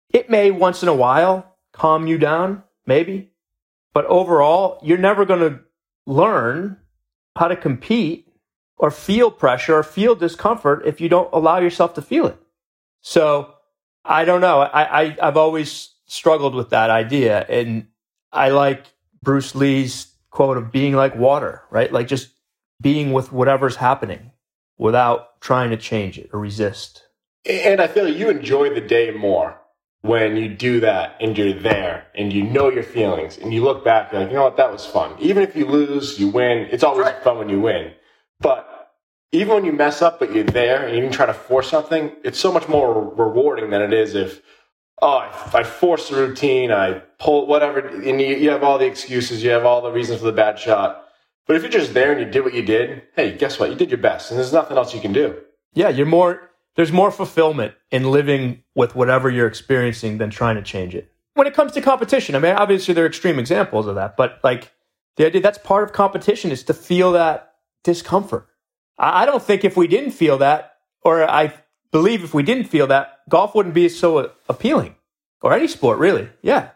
It 0.10 0.30
may 0.30 0.52
once 0.52 0.84
in 0.84 0.90
a 0.90 0.94
while 0.94 1.56
calm 1.72 2.08
you 2.08 2.18
down, 2.18 2.64
maybe, 2.86 3.32
but 3.94 4.06
overall, 4.08 4.78
you're 4.84 4.98
never 4.98 5.24
going 5.24 5.40
to 5.40 5.60
learn 6.06 6.78
how 7.38 7.48
to 7.48 7.56
compete 7.56 8.28
or 8.78 8.92
feel 8.92 9.32
pressure 9.32 9.78
or 9.78 9.84
feel 9.84 10.14
discomfort 10.14 10.84
if 10.86 11.00
you 11.00 11.08
don't 11.08 11.30
allow 11.32 11.60
yourself 11.60 11.94
to 11.94 12.02
feel 12.02 12.28
it. 12.28 12.38
So 13.00 13.54
I 14.04 14.26
don't 14.26 14.42
know. 14.42 14.60
I, 14.60 15.04
I 15.04 15.18
I've 15.22 15.38
always 15.38 15.92
struggled 16.12 16.54
with 16.54 16.72
that 16.72 16.90
idea, 16.90 17.46
and 17.48 17.88
I 18.34 18.50
like 18.50 18.86
Bruce 19.24 19.56
Lee's 19.56 20.14
quote 20.30 20.58
of 20.58 20.70
being 20.70 20.94
like 20.94 21.16
water, 21.16 21.64
right? 21.72 21.92
Like 21.92 22.08
just 22.08 22.32
being 22.82 23.14
with 23.14 23.32
whatever's 23.32 23.78
happening 23.78 24.32
without 24.78 25.40
trying 25.40 25.70
to 25.70 25.78
change 25.78 26.18
it 26.18 26.30
or 26.34 26.40
resist. 26.40 27.04
And 27.46 27.80
I 27.80 27.88
feel 27.88 28.04
like 28.06 28.18
you 28.18 28.30
enjoy 28.30 28.74
the 28.74 28.82
day 28.82 29.12
more 29.12 29.58
when 30.02 30.36
you 30.36 30.50
do 30.50 30.82
that 30.82 31.16
and 31.22 31.38
you're 31.38 31.54
there 31.54 32.08
and 32.14 32.34
you 32.34 32.44
know 32.44 32.70
your 32.70 32.84
feelings 32.84 33.38
and 33.38 33.54
you 33.54 33.64
look 33.64 33.86
back, 33.86 34.12
and 34.12 34.14
you're 34.14 34.22
like, 34.24 34.32
you 34.32 34.36
know 34.36 34.44
what, 34.44 34.58
that 34.58 34.72
was 34.72 34.86
fun. 34.86 35.16
Even 35.20 35.44
if 35.44 35.56
you 35.56 35.66
lose, 35.66 36.20
you 36.20 36.28
win. 36.28 36.68
It's 36.72 36.84
always 36.84 37.06
right. 37.06 37.24
fun 37.24 37.38
when 37.38 37.48
you 37.48 37.62
win. 37.62 37.94
But 38.42 38.92
even 39.32 39.54
when 39.56 39.66
you 39.66 39.72
mess 39.72 40.02
up, 40.02 40.20
but 40.20 40.34
you're 40.34 40.44
there 40.44 40.86
and 40.86 40.94
you 40.94 41.02
didn't 41.02 41.14
try 41.14 41.26
to 41.26 41.34
force 41.34 41.70
something, 41.70 42.12
it's 42.26 42.40
so 42.40 42.52
much 42.52 42.68
more 42.68 43.16
rewarding 43.16 43.70
than 43.70 43.82
it 43.82 43.94
is 43.94 44.14
if, 44.14 44.42
oh, 45.02 45.18
I, 45.18 45.50
I 45.54 45.64
force 45.64 46.10
the 46.10 46.16
routine, 46.16 46.72
I 46.72 47.00
pull 47.20 47.48
whatever, 47.48 47.80
and 47.80 48.22
you, 48.22 48.36
you 48.36 48.50
have 48.52 48.64
all 48.64 48.78
the 48.78 48.86
excuses, 48.86 49.44
you 49.44 49.50
have 49.52 49.66
all 49.66 49.82
the 49.82 49.92
reasons 49.92 50.20
for 50.20 50.26
the 50.26 50.32
bad 50.32 50.60
shot. 50.60 51.06
But 51.48 51.56
if 51.56 51.64
you're 51.64 51.72
just 51.72 51.94
there 51.94 52.12
and 52.12 52.22
you 52.22 52.28
did 52.28 52.44
what 52.44 52.54
you 52.54 52.62
did, 52.62 53.04
hey, 53.16 53.36
guess 53.36 53.60
what? 53.60 53.70
You 53.70 53.76
did 53.76 53.90
your 53.90 53.98
best 53.98 54.32
and 54.32 54.40
there's 54.40 54.54
nothing 54.54 54.78
else 54.78 54.94
you 54.94 55.02
can 55.02 55.12
do. 55.12 55.38
Yeah, 55.74 55.90
you're 55.90 56.06
more 56.06 56.52
there's 56.76 56.92
more 56.92 57.12
fulfillment 57.12 57.74
in 57.90 58.10
living 58.10 58.64
with 58.76 58.96
whatever 58.96 59.30
you're 59.30 59.48
experiencing 59.48 60.20
than 60.20 60.30
trying 60.30 60.56
to 60.56 60.62
change 60.62 60.96
it. 60.96 61.12
When 61.34 61.46
it 61.46 61.54
comes 61.54 61.74
to 61.74 61.82
competition, 61.82 62.36
I 62.36 62.40
mean, 62.40 62.56
obviously 62.56 62.94
there 62.94 63.04
are 63.04 63.08
extreme 63.08 63.40
examples 63.40 63.88
of 63.88 63.96
that, 63.96 64.16
but 64.16 64.40
like 64.44 64.72
the 65.18 65.26
idea 65.26 65.42
that's 65.42 65.58
part 65.58 65.84
of 65.84 65.92
competition 65.92 66.52
is 66.52 66.64
to 66.64 66.74
feel 66.74 67.12
that 67.14 67.56
discomfort. 67.84 68.48
I 68.98 69.26
don't 69.26 69.44
think 69.44 69.66
if 69.66 69.76
we 69.76 69.88
didn't 69.88 70.12
feel 70.12 70.38
that, 70.38 70.76
or 71.04 71.30
I 71.30 71.54
believe 71.92 72.24
if 72.24 72.34
we 72.34 72.44
didn't 72.44 72.66
feel 72.66 72.88
that, 72.88 73.20
golf 73.30 73.56
wouldn't 73.56 73.76
be 73.76 73.90
so 73.90 74.32
appealing, 74.50 74.96
or 75.42 75.54
any 75.54 75.68
sport 75.68 76.00
really. 76.00 76.30
Yeah, 76.42 76.70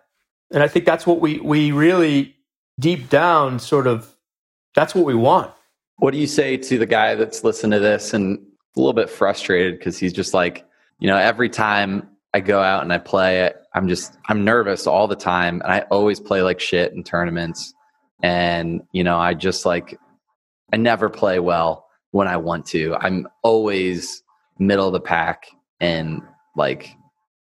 and 0.52 0.62
I 0.62 0.68
think 0.68 0.86
that's 0.86 1.08
what 1.08 1.20
we 1.20 1.40
we 1.40 1.72
really 1.72 2.36
deep 2.80 3.10
down 3.10 3.60
sort 3.60 3.88
of 3.88 4.16
that's 4.76 4.94
what 4.94 5.06
we 5.06 5.16
want. 5.16 5.52
What 5.98 6.12
do 6.12 6.18
you 6.18 6.28
say 6.28 6.58
to 6.58 6.78
the 6.78 6.86
guy 6.86 7.16
that's 7.16 7.44
listening 7.44 7.72
to 7.72 7.80
this 7.80 8.14
and 8.14 8.38
a 8.76 8.80
little 8.80 8.94
bit 8.94 9.10
frustrated 9.10 9.80
because 9.80 9.98
he's 9.98 10.12
just 10.12 10.34
like, 10.34 10.66
you 11.00 11.08
know, 11.08 11.18
every 11.18 11.50
time 11.50 12.10
I 12.34 12.42
go 12.42 12.62
out 12.62 12.84
and 12.84 12.92
I 12.92 12.98
play 12.98 13.42
it, 13.42 13.62
I'm 13.74 13.88
just 13.88 14.18
I'm 14.28 14.44
nervous 14.44 14.88
all 14.88 15.08
the 15.08 15.16
time, 15.16 15.62
and 15.62 15.72
I 15.72 15.80
always 15.92 16.20
play 16.20 16.42
like 16.42 16.60
shit 16.60 16.94
in 16.94 17.04
tournaments, 17.04 17.74
and 18.22 18.82
you 18.92 19.04
know, 19.04 19.18
I 19.18 19.34
just 19.34 19.66
like 19.66 19.98
I 20.74 20.78
never 20.78 21.10
play 21.10 21.40
well 21.40 21.88
when 22.12 22.28
I 22.28 22.38
want 22.38 22.66
to. 22.68 22.96
I'm 22.96 23.28
always 23.44 24.24
middle 24.60 24.88
of 24.88 24.94
the 24.94 25.00
pack, 25.00 25.48
and 25.80 26.22
like 26.56 26.96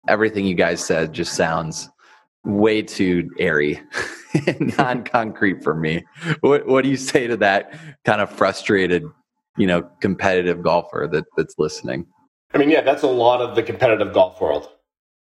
everything 0.08 0.46
you 0.46 0.56
guys 0.56 0.84
said 0.84 1.14
just 1.14 1.34
sounds 1.34 1.90
way 2.44 2.82
too 2.82 3.30
airy 3.38 3.82
non-concrete 4.78 5.64
for 5.64 5.76
me. 5.76 6.06
What, 6.42 6.68
what 6.68 6.84
do 6.84 6.90
you 6.90 6.98
say 6.98 7.28
to 7.28 7.38
that 7.38 7.74
kind 8.06 8.22
of 8.22 8.30
frustrated 8.30 9.04
you 9.58 9.68
know 9.68 9.90
competitive 10.02 10.62
golfer 10.64 11.08
that 11.12 11.26
that's 11.36 11.56
listening? 11.58 12.06
I 12.54 12.58
mean 12.58 12.70
yeah 12.70 12.82
that's 12.82 13.04
a 13.04 13.08
lot 13.08 13.42
of 13.42 13.56
the 13.56 13.64
competitive 13.64 14.14
golf 14.14 14.40
world. 14.40 14.70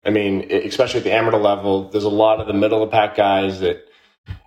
I 0.05 0.09
mean 0.09 0.51
especially 0.51 0.99
at 0.99 1.03
the 1.03 1.13
amateur 1.13 1.37
level 1.37 1.89
there's 1.89 2.03
a 2.03 2.09
lot 2.09 2.39
of 2.39 2.47
the 2.47 2.53
middle 2.53 2.83
of 2.83 2.89
the 2.89 2.95
pack 2.95 3.15
guys 3.15 3.59
that 3.59 3.85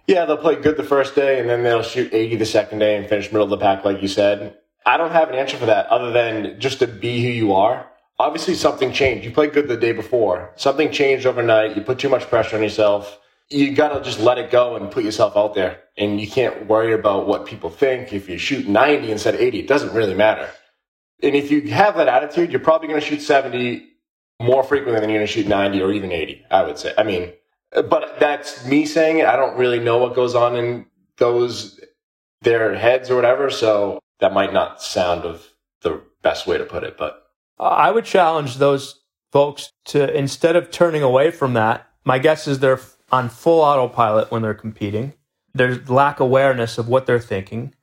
yeah 0.06 0.24
they'll 0.24 0.37
play 0.37 0.56
good 0.56 0.76
the 0.76 0.85
first 0.85 1.14
day 1.14 1.38
and 1.38 1.48
then 1.48 1.62
they'll 1.62 1.83
shoot 1.83 2.12
80 2.12 2.37
the 2.37 2.46
second 2.46 2.78
day 2.80 2.96
and 2.96 3.09
finish 3.09 3.30
middle 3.33 3.44
of 3.44 3.50
the 3.50 3.59
pack 3.59 3.85
like 3.85 4.02
you 4.02 4.09
said 4.09 4.56
i 4.86 4.96
don't 4.96 5.12
have 5.12 5.28
an 5.28 5.34
answer 5.34 5.56
for 5.56 5.66
that 5.66 5.86
other 5.86 6.10
than 6.12 6.58
just 6.60 6.78
to 6.78 6.86
be 6.86 7.22
who 7.22 7.28
you 7.28 7.52
are 7.52 7.86
obviously 8.18 8.54
something 8.54 8.92
changed 8.92 9.24
you 9.24 9.30
played 9.30 9.52
good 9.52 9.68
the 9.68 9.76
day 9.76 9.92
before 9.92 10.52
something 10.56 10.90
changed 10.90 11.26
overnight 11.26 11.76
you 11.76 11.82
put 11.82 11.98
too 11.98 12.08
much 12.08 12.28
pressure 12.28 12.56
on 12.56 12.62
yourself 12.62 13.20
you 13.50 13.74
gotta 13.74 14.00
just 14.00 14.20
let 14.20 14.38
it 14.38 14.50
go 14.50 14.76
and 14.76 14.90
put 14.90 15.04
yourself 15.04 15.36
out 15.36 15.54
there. 15.54 15.80
And 15.98 16.20
you 16.20 16.28
can't 16.28 16.66
worry 16.66 16.94
about 16.94 17.26
what 17.26 17.46
people 17.46 17.68
think. 17.68 18.12
If 18.12 18.28
you 18.28 18.38
shoot 18.38 18.68
90 18.68 19.10
instead 19.10 19.34
of 19.34 19.40
80, 19.40 19.58
it 19.58 19.68
doesn't 19.68 19.92
really 19.92 20.14
matter. 20.14 20.48
And 21.22 21.34
if 21.34 21.50
you 21.50 21.62
have 21.72 21.96
that 21.96 22.08
attitude, 22.08 22.50
you're 22.50 22.60
probably 22.60 22.88
gonna 22.88 23.00
shoot 23.00 23.20
70 23.20 23.86
more 24.40 24.62
frequently 24.62 25.00
than 25.00 25.10
you're 25.10 25.18
gonna 25.18 25.26
shoot 25.26 25.48
90 25.48 25.82
or 25.82 25.92
even 25.92 26.12
80, 26.12 26.46
I 26.50 26.62
would 26.62 26.78
say. 26.78 26.94
I 26.96 27.02
mean, 27.02 27.32
but 27.72 28.18
that's 28.20 28.64
me 28.64 28.86
saying 28.86 29.18
it. 29.18 29.26
I 29.26 29.36
don't 29.36 29.58
really 29.58 29.80
know 29.80 29.98
what 29.98 30.14
goes 30.14 30.34
on 30.34 30.56
in 30.56 30.86
those, 31.18 31.80
their 32.42 32.74
heads 32.74 33.10
or 33.10 33.16
whatever. 33.16 33.50
So 33.50 33.98
that 34.20 34.33
might 34.33 34.52
not 34.52 34.83
sound 34.83 35.24
of 35.24 35.48
the 35.83 36.00
best 36.22 36.46
way 36.46 36.59
to 36.59 36.64
put 36.64 36.85
it, 36.85 36.96
but. 36.96 37.26
I 37.59 37.90
would 37.90 38.04
challenge 38.04 38.56
those 38.56 39.00
folks 39.33 39.72
to, 39.87 40.12
instead 40.16 40.56
of 40.56 40.70
turning 40.70 41.02
away 41.02 41.30
from 41.30 41.54
that, 41.54 41.87
my 42.04 42.18
guess 42.18 42.48
is 42.48 42.59
they're 42.59 42.80
on 43.12 43.28
full 43.28 43.61
autopilot 43.61 44.30
when 44.30 44.42
they're 44.42 44.54
competing. 44.54 45.14
There's 45.52 45.90
lack 45.90 46.20
awareness 46.20 46.78
of 46.78 46.88
what 46.88 47.06
they're 47.06 47.18
thinking. 47.20 47.74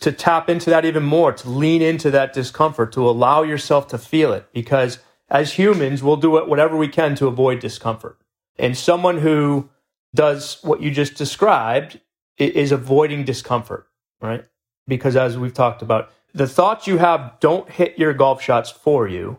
To 0.00 0.12
tap 0.12 0.48
into 0.48 0.70
that 0.70 0.84
even 0.84 1.02
more, 1.02 1.32
to 1.32 1.48
lean 1.48 1.82
into 1.82 2.10
that 2.10 2.32
discomfort, 2.32 2.92
to 2.92 3.08
allow 3.08 3.42
yourself 3.42 3.86
to 3.88 3.98
feel 3.98 4.32
it, 4.32 4.48
because 4.52 4.98
as 5.28 5.52
humans, 5.52 6.02
we'll 6.02 6.16
do 6.16 6.30
whatever 6.30 6.76
we 6.76 6.88
can 6.88 7.14
to 7.16 7.26
avoid 7.26 7.60
discomfort. 7.60 8.18
And 8.58 8.76
someone 8.76 9.18
who 9.18 9.68
does 10.14 10.58
what 10.62 10.80
you 10.80 10.90
just 10.90 11.14
described 11.14 12.00
is 12.36 12.72
avoiding 12.72 13.24
discomfort, 13.24 13.86
right? 14.20 14.44
Because 14.90 15.16
as 15.16 15.38
we've 15.38 15.54
talked 15.54 15.82
about, 15.82 16.10
the 16.34 16.48
thoughts 16.48 16.86
you 16.86 16.98
have 16.98 17.38
don't 17.40 17.70
hit 17.70 17.96
your 17.96 18.12
golf 18.12 18.42
shots 18.42 18.70
for 18.70 19.06
you, 19.06 19.38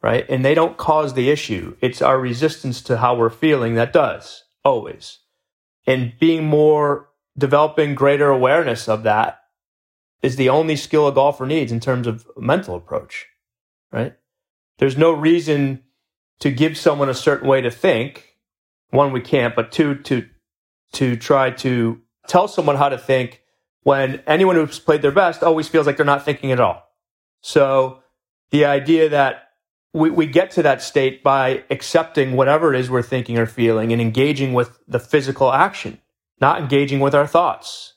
right? 0.00 0.24
And 0.28 0.44
they 0.44 0.54
don't 0.54 0.76
cause 0.76 1.14
the 1.14 1.28
issue. 1.28 1.76
It's 1.80 2.00
our 2.00 2.18
resistance 2.18 2.80
to 2.82 2.98
how 2.98 3.16
we're 3.16 3.28
feeling 3.28 3.74
that 3.74 3.92
does, 3.92 4.44
always. 4.64 5.18
And 5.86 6.12
being 6.20 6.46
more, 6.46 7.08
developing 7.36 7.96
greater 7.96 8.30
awareness 8.30 8.88
of 8.88 9.02
that 9.02 9.40
is 10.22 10.36
the 10.36 10.48
only 10.48 10.76
skill 10.76 11.08
a 11.08 11.12
golfer 11.12 11.46
needs 11.46 11.72
in 11.72 11.80
terms 11.80 12.06
of 12.06 12.26
mental 12.36 12.76
approach, 12.76 13.26
right? 13.92 14.14
There's 14.78 14.96
no 14.96 15.12
reason 15.12 15.82
to 16.40 16.50
give 16.52 16.78
someone 16.78 17.08
a 17.08 17.14
certain 17.14 17.48
way 17.48 17.60
to 17.60 17.70
think. 17.70 18.36
One, 18.90 19.12
we 19.12 19.20
can't, 19.20 19.56
but 19.56 19.72
two, 19.72 19.96
to, 19.96 20.28
to 20.92 21.16
try 21.16 21.50
to 21.50 22.00
tell 22.28 22.46
someone 22.46 22.76
how 22.76 22.88
to 22.88 22.98
think 22.98 23.42
when 23.86 24.20
anyone 24.26 24.56
who's 24.56 24.80
played 24.80 25.00
their 25.00 25.12
best 25.12 25.44
always 25.44 25.68
feels 25.68 25.86
like 25.86 25.96
they're 25.96 26.04
not 26.04 26.24
thinking 26.24 26.50
at 26.50 26.58
all. 26.58 26.90
So 27.40 28.02
the 28.50 28.64
idea 28.64 29.08
that 29.10 29.50
we, 29.92 30.10
we 30.10 30.26
get 30.26 30.50
to 30.52 30.62
that 30.64 30.82
state 30.82 31.22
by 31.22 31.62
accepting 31.70 32.32
whatever 32.32 32.74
it 32.74 32.80
is 32.80 32.90
we're 32.90 33.00
thinking 33.00 33.38
or 33.38 33.46
feeling 33.46 33.92
and 33.92 34.02
engaging 34.02 34.54
with 34.54 34.76
the 34.88 34.98
physical 34.98 35.52
action, 35.52 36.00
not 36.40 36.60
engaging 36.60 36.98
with 36.98 37.14
our 37.14 37.28
thoughts. 37.28 37.94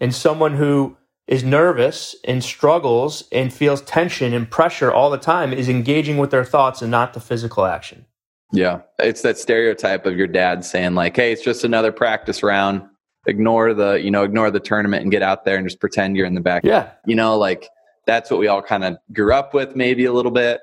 And 0.00 0.12
someone 0.12 0.56
who 0.56 0.96
is 1.28 1.44
nervous 1.44 2.16
and 2.24 2.42
struggles 2.42 3.22
and 3.30 3.52
feels 3.52 3.80
tension 3.82 4.34
and 4.34 4.50
pressure 4.50 4.92
all 4.92 5.08
the 5.08 5.18
time 5.18 5.52
is 5.52 5.68
engaging 5.68 6.16
with 6.16 6.32
their 6.32 6.44
thoughts 6.44 6.82
and 6.82 6.90
not 6.90 7.14
the 7.14 7.20
physical 7.20 7.64
action. 7.64 8.06
Yeah. 8.50 8.80
It's 8.98 9.22
that 9.22 9.38
stereotype 9.38 10.04
of 10.04 10.16
your 10.16 10.26
dad 10.26 10.64
saying 10.64 10.96
like, 10.96 11.14
"Hey, 11.14 11.30
it's 11.30 11.44
just 11.44 11.62
another 11.62 11.92
practice 11.92 12.42
round 12.42 12.82
ignore 13.28 13.74
the 13.74 13.94
you 13.94 14.10
know 14.10 14.24
ignore 14.24 14.50
the 14.50 14.60
tournament 14.60 15.02
and 15.02 15.12
get 15.12 15.22
out 15.22 15.44
there 15.44 15.56
and 15.56 15.66
just 15.66 15.80
pretend 15.80 16.16
you're 16.16 16.26
in 16.26 16.34
the 16.34 16.40
back. 16.40 16.64
Yeah. 16.64 16.90
You 17.06 17.14
know 17.14 17.38
like 17.38 17.68
that's 18.06 18.30
what 18.30 18.40
we 18.40 18.48
all 18.48 18.62
kind 18.62 18.84
of 18.84 18.96
grew 19.12 19.34
up 19.34 19.52
with 19.54 19.76
maybe 19.76 20.06
a 20.06 20.12
little 20.12 20.32
bit. 20.32 20.60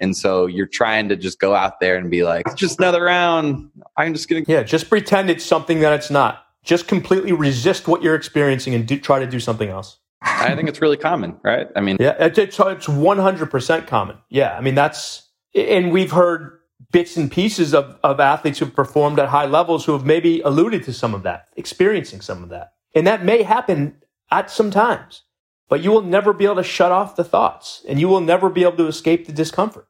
And 0.00 0.16
so 0.16 0.46
you're 0.46 0.66
trying 0.66 1.08
to 1.08 1.16
just 1.16 1.38
go 1.38 1.54
out 1.54 1.80
there 1.80 1.96
and 1.96 2.10
be 2.10 2.24
like 2.24 2.54
just 2.56 2.78
another 2.78 3.02
round. 3.02 3.70
I'm 3.96 4.14
just 4.14 4.28
gonna 4.28 4.44
yeah 4.46 4.62
just 4.62 4.88
pretend 4.88 5.28
it's 5.28 5.44
something 5.44 5.80
that 5.80 5.92
it's 5.92 6.10
not. 6.10 6.40
Just 6.62 6.88
completely 6.88 7.32
resist 7.32 7.86
what 7.88 8.02
you're 8.02 8.14
experiencing 8.14 8.74
and 8.74 8.86
do, 8.86 8.98
try 8.98 9.18
to 9.18 9.26
do 9.26 9.38
something 9.38 9.68
else. 9.68 9.98
I 10.22 10.56
think 10.56 10.70
it's 10.70 10.80
really 10.80 10.96
common 10.96 11.38
right? 11.42 11.68
I 11.76 11.80
mean 11.80 11.98
yeah 12.00 12.16
it's, 12.18 12.38
it's 12.38 12.56
100% 12.56 13.86
common. 13.86 14.16
Yeah 14.30 14.56
i 14.56 14.60
mean 14.62 14.74
that's 14.74 15.28
and 15.54 15.92
we've 15.92 16.10
heard 16.10 16.58
bits 16.94 17.16
and 17.16 17.28
pieces 17.28 17.74
of, 17.74 17.98
of 18.04 18.20
athletes 18.20 18.60
who've 18.60 18.72
performed 18.72 19.18
at 19.18 19.28
high 19.30 19.46
levels 19.46 19.84
who 19.84 19.92
have 19.94 20.04
maybe 20.06 20.40
alluded 20.42 20.84
to 20.84 20.92
some 20.92 21.12
of 21.12 21.24
that, 21.24 21.48
experiencing 21.56 22.20
some 22.20 22.44
of 22.44 22.50
that. 22.50 22.74
And 22.94 23.04
that 23.04 23.24
may 23.24 23.42
happen 23.42 23.96
at 24.30 24.48
some 24.48 24.70
times, 24.70 25.24
but 25.68 25.80
you 25.82 25.90
will 25.90 26.02
never 26.02 26.32
be 26.32 26.44
able 26.44 26.54
to 26.54 26.62
shut 26.62 26.92
off 26.92 27.16
the 27.16 27.24
thoughts 27.24 27.84
and 27.88 27.98
you 27.98 28.06
will 28.06 28.20
never 28.20 28.48
be 28.48 28.62
able 28.62 28.76
to 28.76 28.86
escape 28.86 29.26
the 29.26 29.32
discomfort. 29.32 29.88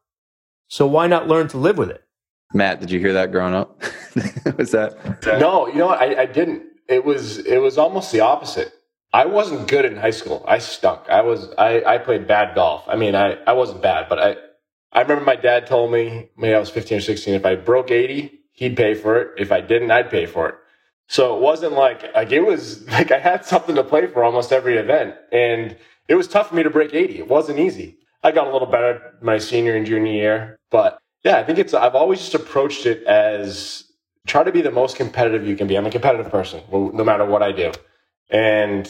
So 0.68 0.86
why 0.86 1.06
not 1.06 1.28
learn 1.28 1.46
to 1.48 1.58
live 1.58 1.76
with 1.76 1.90
it? 1.90 2.04
Matt, 2.54 2.80
did 2.80 2.90
you 2.90 2.98
hear 3.00 3.12
that 3.12 3.30
growing 3.30 3.52
up? 3.54 3.82
was 4.56 4.70
that? 4.70 4.96
No, 5.26 5.66
you 5.66 5.74
know 5.74 5.88
what? 5.88 6.00
I, 6.00 6.22
I 6.22 6.26
didn't. 6.26 6.62
It 6.88 7.04
was 7.04 7.38
it 7.38 7.58
was 7.58 7.76
almost 7.76 8.12
the 8.12 8.20
opposite. 8.20 8.72
I 9.12 9.26
wasn't 9.26 9.68
good 9.68 9.84
in 9.84 9.96
high 9.96 10.10
school. 10.10 10.42
I 10.48 10.58
stunk. 10.58 11.08
I 11.10 11.20
was 11.20 11.48
I, 11.58 11.82
I 11.84 11.98
played 11.98 12.26
bad 12.26 12.54
golf. 12.54 12.84
I 12.86 12.96
mean, 12.96 13.14
I, 13.14 13.34
I 13.46 13.52
wasn't 13.52 13.82
bad, 13.82 14.08
but 14.08 14.18
I 14.18 14.36
I 14.94 15.02
remember 15.02 15.24
my 15.24 15.36
dad 15.36 15.66
told 15.66 15.92
me, 15.92 16.28
maybe 16.36 16.54
I 16.54 16.58
was 16.58 16.70
15 16.70 16.98
or 16.98 17.00
16, 17.00 17.34
if 17.34 17.44
I 17.44 17.56
broke 17.56 17.90
80, 17.90 18.40
he'd 18.52 18.76
pay 18.76 18.94
for 18.94 19.20
it. 19.20 19.32
If 19.36 19.50
I 19.50 19.60
didn't, 19.60 19.90
I'd 19.90 20.10
pay 20.10 20.26
for 20.26 20.48
it. 20.48 20.54
So 21.08 21.36
it 21.36 21.42
wasn't 21.42 21.72
like, 21.72 22.14
like 22.14 22.32
it 22.32 22.40
was 22.40 22.86
like 22.88 23.10
I 23.10 23.18
had 23.18 23.44
something 23.44 23.74
to 23.74 23.84
play 23.84 24.06
for 24.06 24.24
almost 24.24 24.52
every 24.52 24.76
event. 24.76 25.16
And 25.32 25.76
it 26.08 26.14
was 26.14 26.28
tough 26.28 26.48
for 26.48 26.54
me 26.54 26.62
to 26.62 26.70
break 26.70 26.94
80. 26.94 27.18
It 27.18 27.28
wasn't 27.28 27.58
easy. 27.58 27.98
I 28.22 28.30
got 28.30 28.46
a 28.46 28.52
little 28.52 28.68
better 28.68 29.16
my 29.20 29.38
senior 29.38 29.76
and 29.76 29.84
junior 29.84 30.12
year, 30.12 30.58
but 30.70 30.98
yeah, 31.24 31.38
I 31.38 31.44
think 31.44 31.58
it's, 31.58 31.74
I've 31.74 31.94
always 31.94 32.20
just 32.20 32.34
approached 32.34 32.86
it 32.86 33.02
as 33.04 33.84
try 34.26 34.42
to 34.44 34.52
be 34.52 34.62
the 34.62 34.70
most 34.70 34.96
competitive 34.96 35.46
you 35.46 35.56
can 35.56 35.66
be. 35.66 35.76
I'm 35.76 35.86
a 35.86 35.90
competitive 35.90 36.30
person, 36.30 36.62
no 36.70 37.04
matter 37.04 37.24
what 37.26 37.42
I 37.42 37.52
do. 37.52 37.72
And 38.30 38.88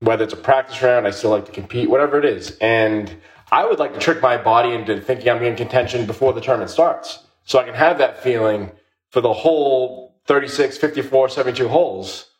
whether 0.00 0.24
it's 0.24 0.32
a 0.32 0.38
practice 0.38 0.80
round, 0.82 1.06
I 1.06 1.10
still 1.10 1.30
like 1.30 1.44
to 1.46 1.52
compete, 1.52 1.90
whatever 1.90 2.18
it 2.18 2.24
is. 2.24 2.56
And 2.58 3.14
I 3.52 3.66
would 3.66 3.78
like 3.78 3.94
to 3.94 4.00
trick 4.00 4.22
my 4.22 4.36
body 4.36 4.72
into 4.72 5.00
thinking 5.00 5.28
I'm 5.28 5.42
in 5.42 5.56
contention 5.56 6.06
before 6.06 6.32
the 6.32 6.40
tournament 6.40 6.70
starts. 6.70 7.20
So 7.44 7.58
I 7.58 7.64
can 7.64 7.74
have 7.74 7.98
that 7.98 8.22
feeling 8.22 8.70
for 9.10 9.20
the 9.20 9.32
whole 9.32 10.20
36, 10.26 10.78
54, 10.78 11.28
72 11.28 11.68
holes. 11.68 12.30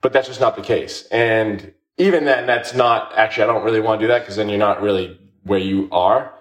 But 0.00 0.12
that's 0.12 0.28
just 0.28 0.40
not 0.40 0.56
the 0.56 0.62
case. 0.62 1.06
And 1.10 1.74
even 1.98 2.24
then, 2.24 2.46
that's 2.46 2.74
not 2.74 3.12
actually, 3.16 3.44
I 3.44 3.46
don't 3.46 3.64
really 3.64 3.80
want 3.80 4.00
to 4.00 4.06
do 4.06 4.08
that 4.08 4.20
because 4.20 4.36
then 4.36 4.48
you're 4.48 4.58
not 4.58 4.80
really 4.80 5.18
where 5.42 5.58
you 5.58 5.88
are. 5.90 6.32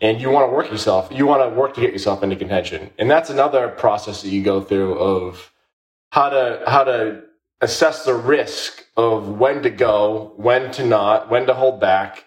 And 0.00 0.20
you 0.20 0.30
want 0.30 0.50
to 0.50 0.54
work 0.54 0.70
yourself. 0.70 1.08
You 1.12 1.26
want 1.26 1.48
to 1.48 1.56
work 1.56 1.74
to 1.74 1.80
get 1.80 1.92
yourself 1.92 2.22
into 2.22 2.36
contention. 2.36 2.90
And 2.98 3.10
that's 3.10 3.30
another 3.30 3.68
process 3.68 4.22
that 4.22 4.30
you 4.30 4.42
go 4.42 4.60
through 4.60 4.94
of 4.98 5.52
how 6.10 6.30
to, 6.30 6.62
how 6.66 6.84
to 6.84 7.22
assess 7.60 8.04
the 8.04 8.14
risk 8.14 8.84
of 8.96 9.28
when 9.28 9.62
to 9.62 9.70
go, 9.70 10.32
when 10.36 10.72
to 10.72 10.84
not, 10.84 11.30
when 11.30 11.46
to 11.46 11.54
hold 11.54 11.80
back 11.80 12.24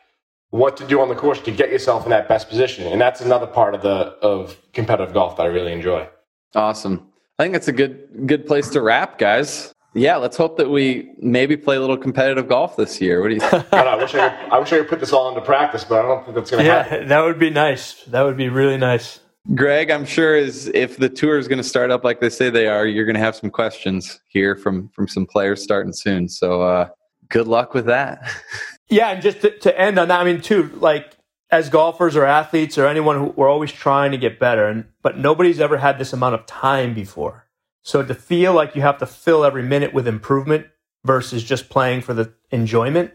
what 0.52 0.78
to 0.78 0.88
do 0.88 1.02
on 1.02 1.10
the 1.10 1.16
course 1.16 1.42
to 1.42 1.52
get 1.52 1.70
yourself 1.70 2.04
in 2.04 2.10
that 2.10 2.28
best 2.28 2.50
position. 2.50 2.88
And 2.88 3.00
that's 3.02 3.22
another 3.22 3.48
part 3.48 3.76
of 3.76 3.82
the 3.82 4.16
of 4.22 4.58
competitive 4.74 5.14
golf 5.14 5.38
that 5.38 5.44
I 5.44 5.48
really 5.48 5.74
enjoy. 5.74 6.08
Awesome. 6.56 7.08
I 7.40 7.44
think 7.44 7.54
that's 7.54 7.68
a 7.68 7.74
good 7.74 8.26
good 8.26 8.48
place 8.48 8.70
to 8.70 8.82
wrap, 8.82 9.18
guys. 9.18 9.74
Yeah, 9.94 10.18
let's 10.18 10.38
hope 10.38 10.58
that 10.58 10.70
we 10.70 11.10
maybe 11.20 11.58
play 11.58 11.76
a 11.76 11.80
little 11.80 11.98
competitive 11.98 12.48
golf 12.48 12.76
this 12.76 13.02
year. 13.02 13.22
What 13.22 13.30
do 13.30 13.34
you 13.36 13.40
think? 13.40 13.66
I, 13.74 13.96
wish 13.96 14.14
I, 14.14 14.30
could, 14.30 14.54
I 14.54 14.60
wish 14.60 14.72
I 14.72 14.78
could 14.80 14.90
put 14.90 15.00
this 15.00 15.12
all 15.12 15.30
into 15.30 15.42
practice, 15.42 15.84
but 15.84 16.06
I 16.06 16.08
don't 16.08 16.24
think 16.24 16.36
that's 16.36 16.52
going 16.52 16.64
to 16.64 16.70
yeah, 16.70 16.84
happen. 16.84 17.08
that 17.08 17.22
would 17.22 17.40
be 17.40 17.50
nice. 17.50 18.04
That 18.04 18.22
would 18.22 18.38
be 18.38 18.48
really 18.50 18.78
nice. 18.78 19.22
Greg, 19.56 19.90
I'm 19.90 20.06
sure 20.06 20.36
is 20.36 20.68
if 20.76 20.98
the 20.98 21.10
tour 21.10 21.38
is 21.38 21.48
going 21.48 21.58
to 21.58 21.64
start 21.64 21.90
up 21.90 22.04
like 22.04 22.20
they 22.20 22.30
say 22.30 22.50
they 22.50 22.68
are, 22.68 22.86
you're 22.86 23.06
going 23.06 23.16
to 23.16 23.22
have 23.22 23.36
some 23.36 23.50
questions 23.50 24.20
here 24.28 24.56
from 24.56 24.90
from 24.90 25.08
some 25.08 25.26
players 25.26 25.64
starting 25.64 25.94
soon. 25.94 26.30
So 26.30 26.62
uh, 26.62 26.90
good 27.30 27.48
luck 27.48 27.74
with 27.74 27.86
that. 27.86 28.22
Yeah, 28.90 29.10
and 29.10 29.22
just 29.22 29.42
to, 29.42 29.58
to 29.60 29.80
end 29.80 30.00
on 30.00 30.08
that, 30.08 30.22
I 30.22 30.24
mean, 30.24 30.42
too, 30.42 30.72
like 30.76 31.18
as 31.50 31.70
golfers 31.70 32.16
or 32.16 32.26
athletes 32.26 32.78
or 32.78 32.88
anyone 32.88 33.18
who 33.18 33.26
we're 33.36 33.50
always 33.50 33.72
trying 33.72 34.12
to 34.12 34.18
get 34.18 34.40
better, 34.40 34.68
and 34.68 34.86
but 35.02 35.18
nobody's 35.18 35.60
ever 35.60 35.78
had 35.78 35.98
this 35.98 36.14
amount 36.14 36.36
of 36.36 36.46
time 36.46 36.94
before. 36.94 37.46
So 37.84 38.04
to 38.04 38.14
feel 38.14 38.54
like 38.54 38.76
you 38.76 38.82
have 38.82 38.98
to 39.00 39.06
fill 39.06 39.46
every 39.46 39.64
minute 39.64 39.94
with 39.94 40.08
improvement 40.08 40.68
versus 41.06 41.44
just 41.44 41.70
playing 41.70 42.02
for 42.02 42.14
the 42.14 42.34
enjoyment, 42.52 43.12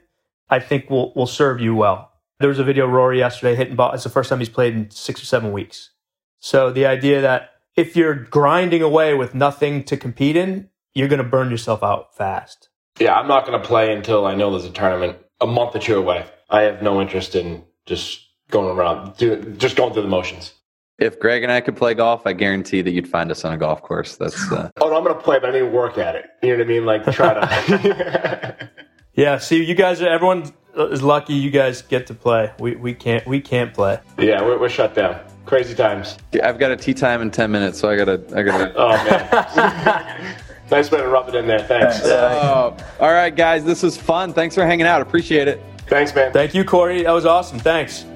I 0.49 0.61
think 0.61 0.91
will 0.91 1.13
will 1.15 1.27
serve 1.27 1.61
you 1.61 1.75
well. 1.75 2.13
There 2.39 2.49
was 2.49 2.59
a 2.59 2.65
video 2.65 2.87
Rory 2.87 3.19
yesterday 3.19 3.55
hitting 3.55 3.77
ball. 3.77 3.93
It's 3.93 4.05
the 4.05 4.11
first 4.11 4.29
time 4.29 4.41
he's 4.41 4.49
played 4.49 4.75
in 4.75 4.91
six 4.91 5.23
or 5.23 5.27
seven 5.27 5.53
weeks. 5.53 5.91
So 6.39 6.73
the 6.73 6.87
idea 6.87 7.21
that 7.21 7.51
if 7.77 7.97
you're 7.97 8.15
grinding 8.15 8.83
away 8.83 9.15
with 9.15 9.35
nothing 9.35 9.85
to 9.85 9.97
compete 9.97 10.37
in, 10.37 10.69
you're 10.95 11.09
going 11.09 11.23
to 11.23 11.29
burn 11.29 11.51
yourself 11.51 11.83
out 11.83 12.17
fast. 12.17 12.69
Yeah, 12.99 13.15
I'm 13.15 13.29
not 13.29 13.47
going 13.47 13.61
to 13.61 13.67
play 13.67 13.95
until 13.95 14.27
I 14.27 14.35
know 14.35 14.51
there's 14.51 14.65
a 14.65 14.71
tournament 14.71 15.19
a 15.43 15.47
month 15.47 15.75
or 15.77 15.79
two 15.79 15.97
away. 15.97 16.25
I 16.49 16.63
have 16.63 16.83
no 16.83 17.01
interest 17.01 17.35
in 17.35 17.65
just 17.85 18.29
going 18.51 18.77
around, 18.77 19.17
do, 19.17 19.37
just 19.57 19.77
going 19.77 19.93
through 19.93 20.03
the 20.03 20.09
motions. 20.09 20.55
If 20.99 21.19
Greg 21.19 21.43
and 21.43 21.51
I 21.51 21.61
could 21.61 21.77
play 21.77 21.95
golf, 21.95 22.27
I 22.27 22.33
guarantee 22.33 22.81
that 22.83 22.93
you'd 22.93 23.09
find 23.09 23.31
us 23.31 23.45
on 23.45 23.53
a 23.53 23.57
golf 23.57 23.83
course. 23.83 24.17
That's 24.17 24.53
uh... 24.53 24.71
oh, 24.81 24.89
no, 24.89 24.97
I'm 24.97 25.03
going 25.03 25.17
to 25.17 25.21
play, 25.21 25.39
but 25.41 25.51
I 25.51 25.53
need 25.53 25.59
to 25.61 25.67
work 25.67 25.99
at 25.99 26.15
it. 26.15 26.27
You 26.43 26.51
know 26.51 26.59
what 26.59 26.65
I 26.65 26.69
mean? 26.69 26.87
Like 26.87 27.05
try 27.13 27.35
to. 27.35 28.71
yeah. 29.15 29.39
See, 29.39 29.65
you 29.65 29.75
guys 29.75 30.01
everyone 30.01 30.53
is 30.77 31.03
lucky. 31.03 31.35
You 31.35 31.51
guys 31.51 31.83
get 31.83 32.07
to 32.09 32.15
play. 32.15 32.53
We 32.61 32.77
we 32.77 32.95
can't 32.95 33.27
we 33.27 33.41
can't 33.41 33.75
play. 33.75 33.99
Yeah, 34.19 34.43
we're, 34.43 34.61
we're 34.61 34.69
shut 34.69 34.95
down. 34.95 35.19
Crazy 35.45 35.75
times. 35.75 36.19
Yeah, 36.33 36.49
I've 36.49 36.59
got 36.59 36.71
a 36.71 36.77
tee 36.77 36.95
time 36.95 37.21
in 37.21 37.31
ten 37.31 37.51
minutes, 37.51 37.81
so 37.81 37.89
I 37.89 37.97
gotta 37.97 38.23
I 38.37 38.43
gotta. 38.43 38.73
oh 38.77 38.91
man. 38.91 40.37
Nice 40.73 40.91
way 40.91 40.99
to 41.01 41.09
rub 41.09 41.29
it 41.29 41.35
in 41.35 41.47
there. 41.47 41.61
Thanks. 41.61 42.03
Uh, 42.03 42.75
all 42.99 43.13
right, 43.13 43.35
guys. 43.35 43.63
This 43.63 43.83
was 43.83 43.97
fun. 43.97 44.33
Thanks 44.33 44.55
for 44.55 44.65
hanging 44.65 44.87
out. 44.87 45.03
Appreciate 45.03 45.47
it. 45.47 45.63
Thanks, 45.87 46.15
man. 46.15 46.33
Thank 46.33 46.55
you, 46.55 46.65
Corey. 46.65 47.03
That 47.03 47.11
was 47.13 47.27
awesome. 47.27 47.59
Thanks. 47.59 48.07